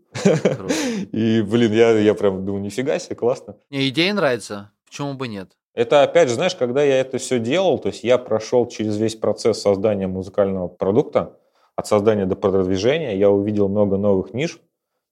И, 1.12 1.42
блин, 1.42 1.72
я, 1.72 1.98
я 1.98 2.14
прям 2.14 2.44
думаю, 2.44 2.62
нифига 2.62 2.98
себе, 2.98 3.16
классно. 3.16 3.57
Мне 3.70 3.88
идея 3.88 4.14
нравится, 4.14 4.72
почему 4.86 5.14
бы 5.14 5.28
нет? 5.28 5.57
Это, 5.74 6.03
опять 6.03 6.28
же, 6.28 6.34
знаешь, 6.34 6.57
когда 6.57 6.82
я 6.82 7.01
это 7.01 7.18
все 7.18 7.38
делал, 7.38 7.78
то 7.78 7.88
есть 7.88 8.03
я 8.03 8.18
прошел 8.18 8.66
через 8.66 8.96
весь 8.98 9.14
процесс 9.14 9.61
создания 9.61 10.07
музыкального 10.07 10.68
продукта, 10.68 11.36
от 11.80 11.86
создания 11.86 12.26
до 12.26 12.36
продвижения, 12.36 13.16
я 13.16 13.30
увидел 13.30 13.68
много 13.68 13.96
новых 13.96 14.34
ниш. 14.34 14.57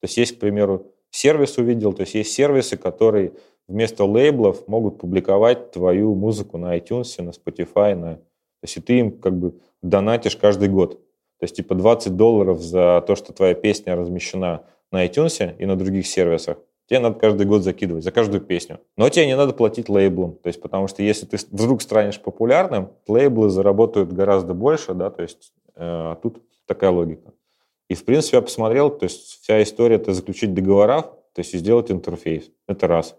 То 0.01 0.05
есть 0.05 0.16
есть, 0.16 0.36
к 0.36 0.41
примеру, 0.41 0.93
сервис 1.11 1.59
увидел, 1.59 1.93
то 1.93 2.03
есть 2.03 2.14
есть 2.14 2.32
сервисы, 2.32 2.76
которые 2.76 3.32
вместо 3.66 4.05
лейблов 4.05 4.68
могут 4.68 4.99
публиковать 4.99 5.72
твою 5.72 6.14
музыку 6.14 6.59
на 6.59 6.76
iTunes, 6.76 7.20
на 7.22 7.30
Spotify, 7.30 7.95
на... 7.95 8.16
то 8.16 8.22
есть 8.62 8.76
и 8.76 8.80
ты 8.80 8.99
им 8.99 9.18
как 9.18 9.39
бы 9.39 9.61
донатишь 9.83 10.37
каждый 10.37 10.68
год. 10.68 11.01
То 11.39 11.45
есть 11.45 11.57
типа 11.57 11.74
20 11.74 12.16
долларов 12.16 12.61
за 12.61 13.03
то, 13.07 13.14
что 13.14 13.33
твоя 13.33 13.55
песня 13.55 13.97
размещена 13.97 14.64
на 14.91 15.07
iTunes 15.07 15.57
и 15.57 15.66
на 15.66 15.76
других 15.76 16.07
сервисах. 16.07 16.59
Тебе 16.89 17.01
надо 17.01 17.18
каждый 17.18 17.47
год 17.47 17.62
закидывать 17.62 18.03
за 18.03 18.11
каждую 18.11 18.41
песню. 18.41 18.81
Но 18.97 19.09
тебе 19.11 19.26
не 19.26 19.37
надо 19.37 19.53
платить 19.53 19.91
лейблам. 19.91 20.37
То 20.37 20.47
есть, 20.47 20.61
потому 20.61 20.89
что 20.89 21.03
если 21.03 21.26
ты 21.26 21.37
вдруг 21.51 21.83
станешь 21.83 22.18
популярным, 22.18 22.93
лейблы 23.07 23.51
заработают 23.51 24.11
гораздо 24.11 24.55
больше, 24.55 24.95
да, 24.95 25.11
то 25.11 25.22
есть, 25.22 25.53
э, 25.76 26.16
тут 26.22 26.43
такая 26.66 26.91
логика. 26.91 27.33
И, 27.91 27.95
в 27.95 28.05
принципе, 28.05 28.39
я 28.39 28.43
посмотрел, 28.43 28.91
то 28.91 29.05
есть 29.05 29.43
вся 29.43 29.62
история– 29.62 29.97
это 29.97 30.14
заключить 30.14 30.55
договора, 30.55 31.03
то 31.03 31.41
есть 31.41 31.53
сделать 31.53 31.91
интерфейс. 31.91 32.51
Это 32.66 32.87
раз. 32.87 33.16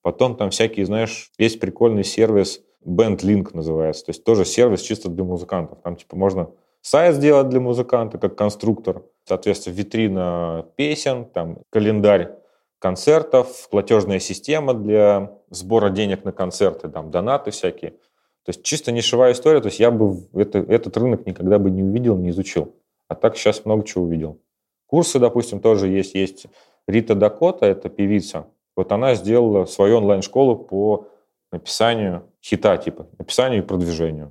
Потом 0.00 0.36
там 0.36 0.50
всякие, 0.50 0.86
знаешь, 0.86 1.30
есть 1.38 1.60
прикольный 1.60 2.04
сервис, 2.04 2.62
BandLink 2.84 3.50
называется, 3.54 4.06
то 4.06 4.10
есть 4.10 4.24
тоже 4.24 4.44
сервис 4.44 4.80
чисто 4.82 5.08
для 5.08 5.24
музыкантов. 5.24 5.78
Там 5.82 5.96
типа 5.96 6.16
можно 6.16 6.50
сайт 6.80 7.14
сделать 7.16 7.48
для 7.48 7.60
музыканта, 7.60 8.18
как 8.18 8.36
конструктор, 8.36 9.02
соответственно, 9.24 9.74
витрина 9.74 10.66
песен, 10.76 11.24
там 11.26 11.58
календарь 11.70 12.36
концертов, 12.78 13.68
платежная 13.70 14.18
система 14.18 14.74
для 14.74 15.38
сбора 15.50 15.90
денег 15.90 16.24
на 16.24 16.32
концерты, 16.32 16.88
там 16.88 17.10
донаты 17.10 17.52
всякие. 17.52 17.92
То 18.44 18.48
есть 18.48 18.64
чисто 18.64 18.90
нишевая 18.90 19.32
история, 19.32 19.60
то 19.60 19.68
есть 19.68 19.78
я 19.78 19.92
бы 19.92 20.16
это, 20.34 20.58
этот 20.58 20.96
рынок 20.96 21.24
никогда 21.26 21.60
бы 21.60 21.70
не 21.70 21.84
увидел, 21.84 22.16
не 22.16 22.30
изучил. 22.30 22.74
А 23.06 23.14
так 23.14 23.36
сейчас 23.36 23.64
много 23.64 23.84
чего 23.84 24.04
увидел. 24.04 24.38
Курсы, 24.86 25.18
допустим, 25.20 25.60
тоже 25.60 25.88
есть. 25.88 26.14
Есть 26.14 26.46
Рита 26.88 27.14
Дакота, 27.14 27.66
это 27.66 27.88
певица. 27.88 28.46
Вот 28.76 28.90
она 28.90 29.14
сделала 29.14 29.64
свою 29.66 29.98
онлайн-школу 29.98 30.56
по 30.56 31.06
написанию 31.52 32.28
хита, 32.42 32.76
типа, 32.76 33.08
написанию 33.18 33.62
и 33.62 33.66
продвижению. 33.66 34.30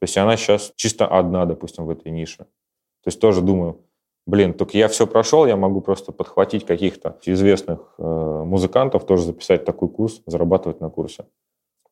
То 0.00 0.04
есть 0.04 0.16
она 0.18 0.36
сейчас 0.36 0.72
чисто 0.76 1.06
одна, 1.06 1.46
допустим, 1.46 1.86
в 1.86 1.90
этой 1.90 2.10
нише. 2.10 2.38
То 2.38 3.08
есть 3.08 3.20
тоже 3.20 3.40
думаю, 3.40 3.80
блин, 4.26 4.52
только 4.52 4.76
я 4.76 4.88
все 4.88 5.06
прошел, 5.06 5.46
я 5.46 5.56
могу 5.56 5.80
просто 5.80 6.12
подхватить 6.12 6.66
каких-то 6.66 7.18
известных 7.24 7.94
э, 7.98 8.02
музыкантов, 8.02 9.06
тоже 9.06 9.24
записать 9.24 9.64
такой 9.64 9.88
курс, 9.88 10.22
зарабатывать 10.26 10.80
на 10.80 10.90
курсе. 10.90 11.26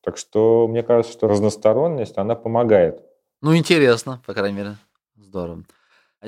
Так 0.03 0.17
что 0.17 0.67
мне 0.67 0.83
кажется, 0.83 1.13
что 1.13 1.27
разносторонность, 1.27 2.17
она 2.17 2.35
помогает. 2.35 3.01
Ну, 3.41 3.55
интересно, 3.55 4.21
по 4.25 4.33
крайней 4.33 4.57
мере. 4.57 4.75
Здорово. 5.15 5.63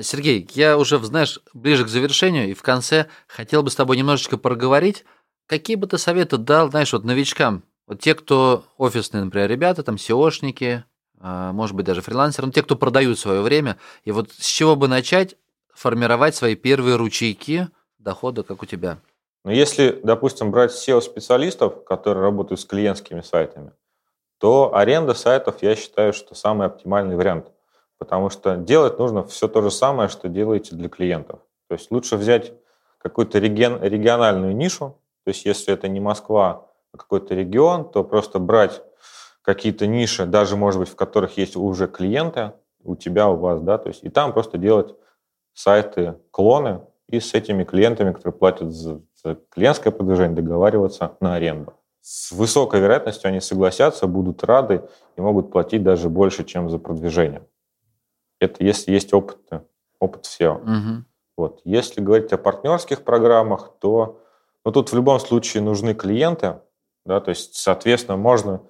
Сергей, 0.00 0.48
я 0.54 0.78
уже, 0.78 0.98
знаешь, 0.98 1.40
ближе 1.54 1.84
к 1.84 1.88
завершению 1.88 2.48
и 2.48 2.54
в 2.54 2.62
конце 2.62 3.06
хотел 3.26 3.62
бы 3.62 3.70
с 3.70 3.76
тобой 3.76 3.96
немножечко 3.96 4.36
проговорить. 4.36 5.04
Какие 5.46 5.76
бы 5.76 5.86
ты 5.86 5.98
советы 5.98 6.36
дал, 6.38 6.70
знаешь, 6.70 6.92
вот 6.92 7.04
новичкам, 7.04 7.62
вот 7.88 8.00
те, 8.00 8.14
кто 8.14 8.64
офисные, 8.76 9.24
например, 9.24 9.50
ребята, 9.50 9.82
там, 9.82 9.96
SEOшники, 9.96 10.84
а, 11.20 11.52
может 11.52 11.74
быть, 11.74 11.86
даже 11.86 12.00
фрилансеры, 12.00 12.46
ну, 12.46 12.52
те, 12.52 12.62
кто 12.62 12.76
продают 12.76 13.18
свое 13.18 13.40
время, 13.40 13.78
и 14.04 14.12
вот 14.12 14.30
с 14.30 14.46
чего 14.46 14.76
бы 14.76 14.86
начать 14.86 15.36
формировать 15.74 16.36
свои 16.36 16.54
первые 16.54 16.96
ручейки 16.96 17.68
дохода, 17.98 18.44
как 18.44 18.62
у 18.62 18.66
тебя? 18.66 18.98
Ну, 19.44 19.50
если, 19.50 19.98
допустим, 20.04 20.50
брать 20.50 20.70
SEO-специалистов, 20.72 21.84
которые 21.84 22.22
работают 22.22 22.60
с 22.60 22.64
клиентскими 22.64 23.22
сайтами, 23.22 23.72
то 24.38 24.74
аренда 24.76 25.14
сайтов, 25.14 25.62
я 25.62 25.74
считаю, 25.74 26.12
что 26.12 26.36
самый 26.36 26.68
оптимальный 26.68 27.16
вариант– 27.16 27.46
потому 27.98 28.30
что 28.30 28.56
делать 28.56 28.98
нужно 28.98 29.24
все 29.24 29.48
то 29.48 29.60
же 29.60 29.70
самое, 29.70 30.08
что 30.08 30.28
делаете 30.28 30.74
для 30.74 30.88
клиентов. 30.88 31.40
То 31.68 31.74
есть 31.74 31.90
лучше 31.90 32.16
взять 32.16 32.52
какую-то 32.98 33.38
реген, 33.38 33.82
региональную 33.82 34.56
нишу, 34.56 34.96
то 35.24 35.30
есть 35.30 35.44
если 35.44 35.74
это 35.74 35.88
не 35.88 36.00
Москва, 36.00 36.67
какой-то 36.98 37.34
регион, 37.34 37.90
то 37.90 38.04
просто 38.04 38.38
брать 38.38 38.82
какие-то 39.42 39.86
ниши, 39.86 40.26
даже, 40.26 40.56
может 40.56 40.80
быть, 40.80 40.90
в 40.90 40.96
которых 40.96 41.38
есть 41.38 41.56
уже 41.56 41.88
клиенты, 41.88 42.52
у 42.84 42.96
тебя, 42.96 43.28
у 43.28 43.36
вас, 43.36 43.60
да, 43.62 43.78
то 43.78 43.88
есть 43.88 44.04
и 44.04 44.10
там 44.10 44.32
просто 44.32 44.58
делать 44.58 44.94
сайты, 45.54 46.16
клоны, 46.30 46.82
и 47.08 47.20
с 47.20 47.34
этими 47.34 47.64
клиентами, 47.64 48.12
которые 48.12 48.38
платят 48.38 48.72
за, 48.72 49.00
за 49.22 49.38
клиентское 49.50 49.92
продвижение, 49.92 50.36
договариваться 50.36 51.16
на 51.20 51.34
аренду. 51.34 51.72
С 52.00 52.32
высокой 52.32 52.80
вероятностью 52.80 53.28
они 53.28 53.40
согласятся, 53.40 54.06
будут 54.06 54.44
рады 54.44 54.82
и 55.16 55.20
могут 55.20 55.50
платить 55.50 55.82
даже 55.82 56.08
больше, 56.08 56.44
чем 56.44 56.70
за 56.70 56.78
продвижение. 56.78 57.42
Это 58.40 58.62
если 58.62 58.92
есть 58.92 59.12
опыт, 59.12 59.38
опыт 59.98 60.26
SEO. 60.26 60.60
Угу. 60.62 61.04
Вот. 61.36 61.60
Если 61.64 62.00
говорить 62.00 62.32
о 62.32 62.38
партнерских 62.38 63.02
программах, 63.02 63.72
то 63.80 64.20
ну, 64.64 64.72
тут 64.72 64.92
в 64.92 64.94
любом 64.94 65.18
случае 65.18 65.62
нужны 65.62 65.94
клиенты, 65.94 66.60
да, 67.08 67.20
то 67.20 67.30
есть, 67.30 67.56
соответственно, 67.56 68.16
можно 68.16 68.62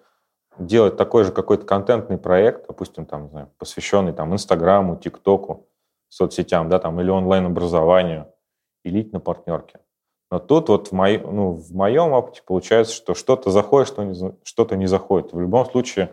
делать 0.58 0.96
такой 0.96 1.24
же 1.24 1.32
какой-то 1.32 1.66
контентный 1.66 2.18
проект, 2.18 2.66
допустим, 2.68 3.04
там, 3.04 3.24
не 3.24 3.28
знаю, 3.30 3.50
посвященный 3.58 4.12
там 4.12 4.32
Инстаграму, 4.32 4.96
ТикТоку, 4.96 5.68
соцсетям, 6.08 6.68
да, 6.68 6.78
там, 6.78 7.00
или 7.00 7.10
онлайн-образованию, 7.10 8.32
и 8.84 8.90
лить 8.90 9.12
на 9.12 9.20
партнерке. 9.20 9.80
Но 10.30 10.38
тут 10.38 10.68
вот 10.68 10.88
в, 10.88 10.92
мой, 10.92 11.18
ну, 11.18 11.52
в 11.52 11.74
моем 11.74 12.12
опыте 12.12 12.42
получается, 12.44 12.94
что 12.94 13.14
что-то 13.14 13.50
заходит, 13.50 13.88
что 13.88 14.04
не, 14.04 14.36
что-то 14.42 14.76
не 14.76 14.86
заходит. 14.86 15.32
В 15.32 15.40
любом 15.40 15.66
случае, 15.66 16.12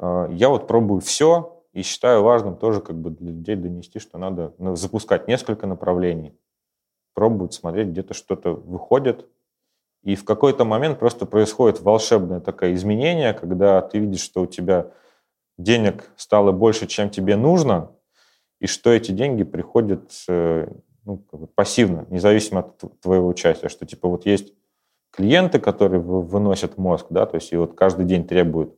э, 0.00 0.28
я 0.30 0.48
вот 0.48 0.66
пробую 0.66 1.00
все 1.00 1.62
и 1.72 1.82
считаю 1.82 2.22
важным 2.22 2.56
тоже 2.56 2.80
как 2.80 2.96
бы 2.96 3.10
для 3.10 3.32
людей 3.32 3.56
донести, 3.56 3.98
что 3.98 4.18
надо 4.18 4.54
ну, 4.58 4.76
запускать 4.76 5.28
несколько 5.28 5.66
направлений, 5.66 6.38
пробовать 7.14 7.52
смотреть, 7.52 7.88
где-то 7.88 8.14
что-то 8.14 8.52
выходит, 8.52 9.28
и 10.04 10.16
в 10.16 10.24
какой-то 10.24 10.64
момент 10.64 10.98
просто 10.98 11.24
происходит 11.24 11.80
волшебное 11.80 12.40
такое 12.40 12.74
изменение, 12.74 13.32
когда 13.32 13.80
ты 13.80 13.98
видишь, 13.98 14.20
что 14.20 14.42
у 14.42 14.46
тебя 14.46 14.88
денег 15.56 16.10
стало 16.16 16.52
больше, 16.52 16.86
чем 16.86 17.08
тебе 17.08 17.36
нужно, 17.36 17.90
и 18.60 18.66
что 18.66 18.90
эти 18.90 19.12
деньги 19.12 19.44
приходят 19.44 20.10
э, 20.28 20.68
ну, 21.04 21.24
пассивно, 21.54 22.06
независимо 22.10 22.60
от 22.60 23.00
твоего 23.00 23.28
участия, 23.28 23.68
что 23.68 23.86
типа 23.86 24.08
вот 24.08 24.26
есть 24.26 24.52
клиенты, 25.10 25.58
которые 25.58 26.00
выносят 26.00 26.76
мозг, 26.76 27.06
да, 27.10 27.24
то 27.24 27.36
есть 27.36 27.52
и 27.52 27.56
вот 27.56 27.74
каждый 27.74 28.04
день 28.04 28.26
требуют 28.26 28.74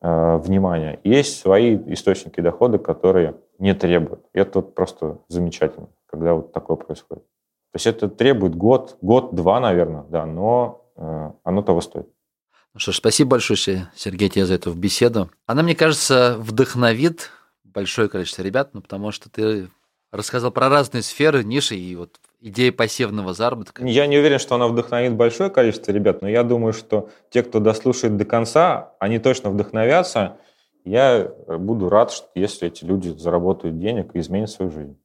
э, 0.00 0.36
внимания. 0.38 1.00
Есть 1.04 1.38
свои 1.38 1.76
источники 1.92 2.40
дохода, 2.40 2.78
которые 2.78 3.34
не 3.58 3.74
требуют. 3.74 4.24
И 4.32 4.38
это 4.38 4.60
вот 4.60 4.74
просто 4.74 5.18
замечательно, 5.28 5.88
когда 6.06 6.34
вот 6.34 6.52
такое 6.52 6.76
происходит. 6.76 7.24
То 7.72 7.76
есть 7.76 7.86
это 7.86 8.08
требует 8.08 8.54
год, 8.54 8.98
год-два, 9.00 9.58
наверное, 9.58 10.04
да, 10.10 10.26
но 10.26 10.84
э, 10.94 11.30
оно 11.42 11.62
того 11.62 11.80
стоит. 11.80 12.06
Ну 12.74 12.80
что 12.80 12.92
ж, 12.92 12.96
спасибо 12.96 13.30
большое, 13.30 13.90
Сергей, 13.94 14.28
тебе 14.28 14.44
за 14.44 14.54
эту 14.54 14.74
беседу. 14.74 15.30
Она, 15.46 15.62
мне 15.62 15.74
кажется, 15.74 16.36
вдохновит 16.38 17.30
большое 17.64 18.10
количество 18.10 18.42
ребят, 18.42 18.74
ну, 18.74 18.82
потому 18.82 19.10
что 19.10 19.30
ты 19.30 19.68
рассказал 20.10 20.50
про 20.50 20.68
разные 20.68 21.02
сферы, 21.02 21.42
ниши 21.44 21.76
и 21.76 21.96
вот 21.96 22.20
идея 22.40 22.72
пассивного 22.72 23.32
заработка. 23.32 23.82
Я 23.86 24.06
не 24.06 24.18
уверен, 24.18 24.38
что 24.38 24.54
она 24.54 24.68
вдохновит 24.68 25.14
большое 25.14 25.48
количество 25.48 25.92
ребят, 25.92 26.20
но 26.20 26.28
я 26.28 26.42
думаю, 26.42 26.74
что 26.74 27.08
те, 27.30 27.42
кто 27.42 27.58
дослушает 27.58 28.18
до 28.18 28.26
конца, 28.26 28.94
они 28.98 29.18
точно 29.18 29.48
вдохновятся. 29.48 30.36
Я 30.84 31.32
буду 31.46 31.88
рад, 31.88 32.12
если 32.34 32.68
эти 32.68 32.84
люди 32.84 33.08
заработают 33.10 33.78
денег 33.78 34.10
и 34.14 34.18
изменят 34.18 34.50
свою 34.50 34.70
жизнь. 34.70 34.98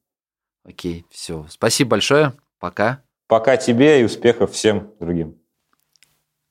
Окей, 0.64 1.06
все. 1.08 1.46
Спасибо 1.48 1.92
большое. 1.92 2.34
Пока. 2.58 3.02
Пока 3.26 3.56
тебе 3.56 4.00
и 4.00 4.04
успехов 4.04 4.52
всем 4.52 4.92
другим. 5.00 5.36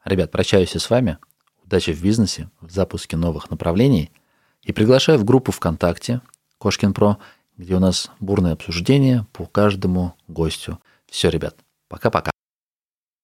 Ребят, 0.05 0.31
прощаюсь 0.31 0.75
и 0.75 0.79
с 0.79 0.89
вами. 0.89 1.17
Удачи 1.63 1.91
в 1.91 2.01
бизнесе, 2.01 2.49
в 2.61 2.71
запуске 2.71 3.17
новых 3.17 3.49
направлений. 3.49 4.11
И 4.61 4.71
приглашаю 4.71 5.17
в 5.17 5.25
группу 5.25 5.51
ВКонтакте 5.51 6.21
Кошкин 6.59 6.93
Про, 6.93 7.17
где 7.57 7.75
у 7.75 7.79
нас 7.79 8.11
бурное 8.19 8.53
обсуждение 8.53 9.25
по 9.33 9.45
каждому 9.45 10.13
гостю. 10.27 10.79
Все, 11.07 11.29
ребят, 11.29 11.57
пока-пока. 11.89 12.31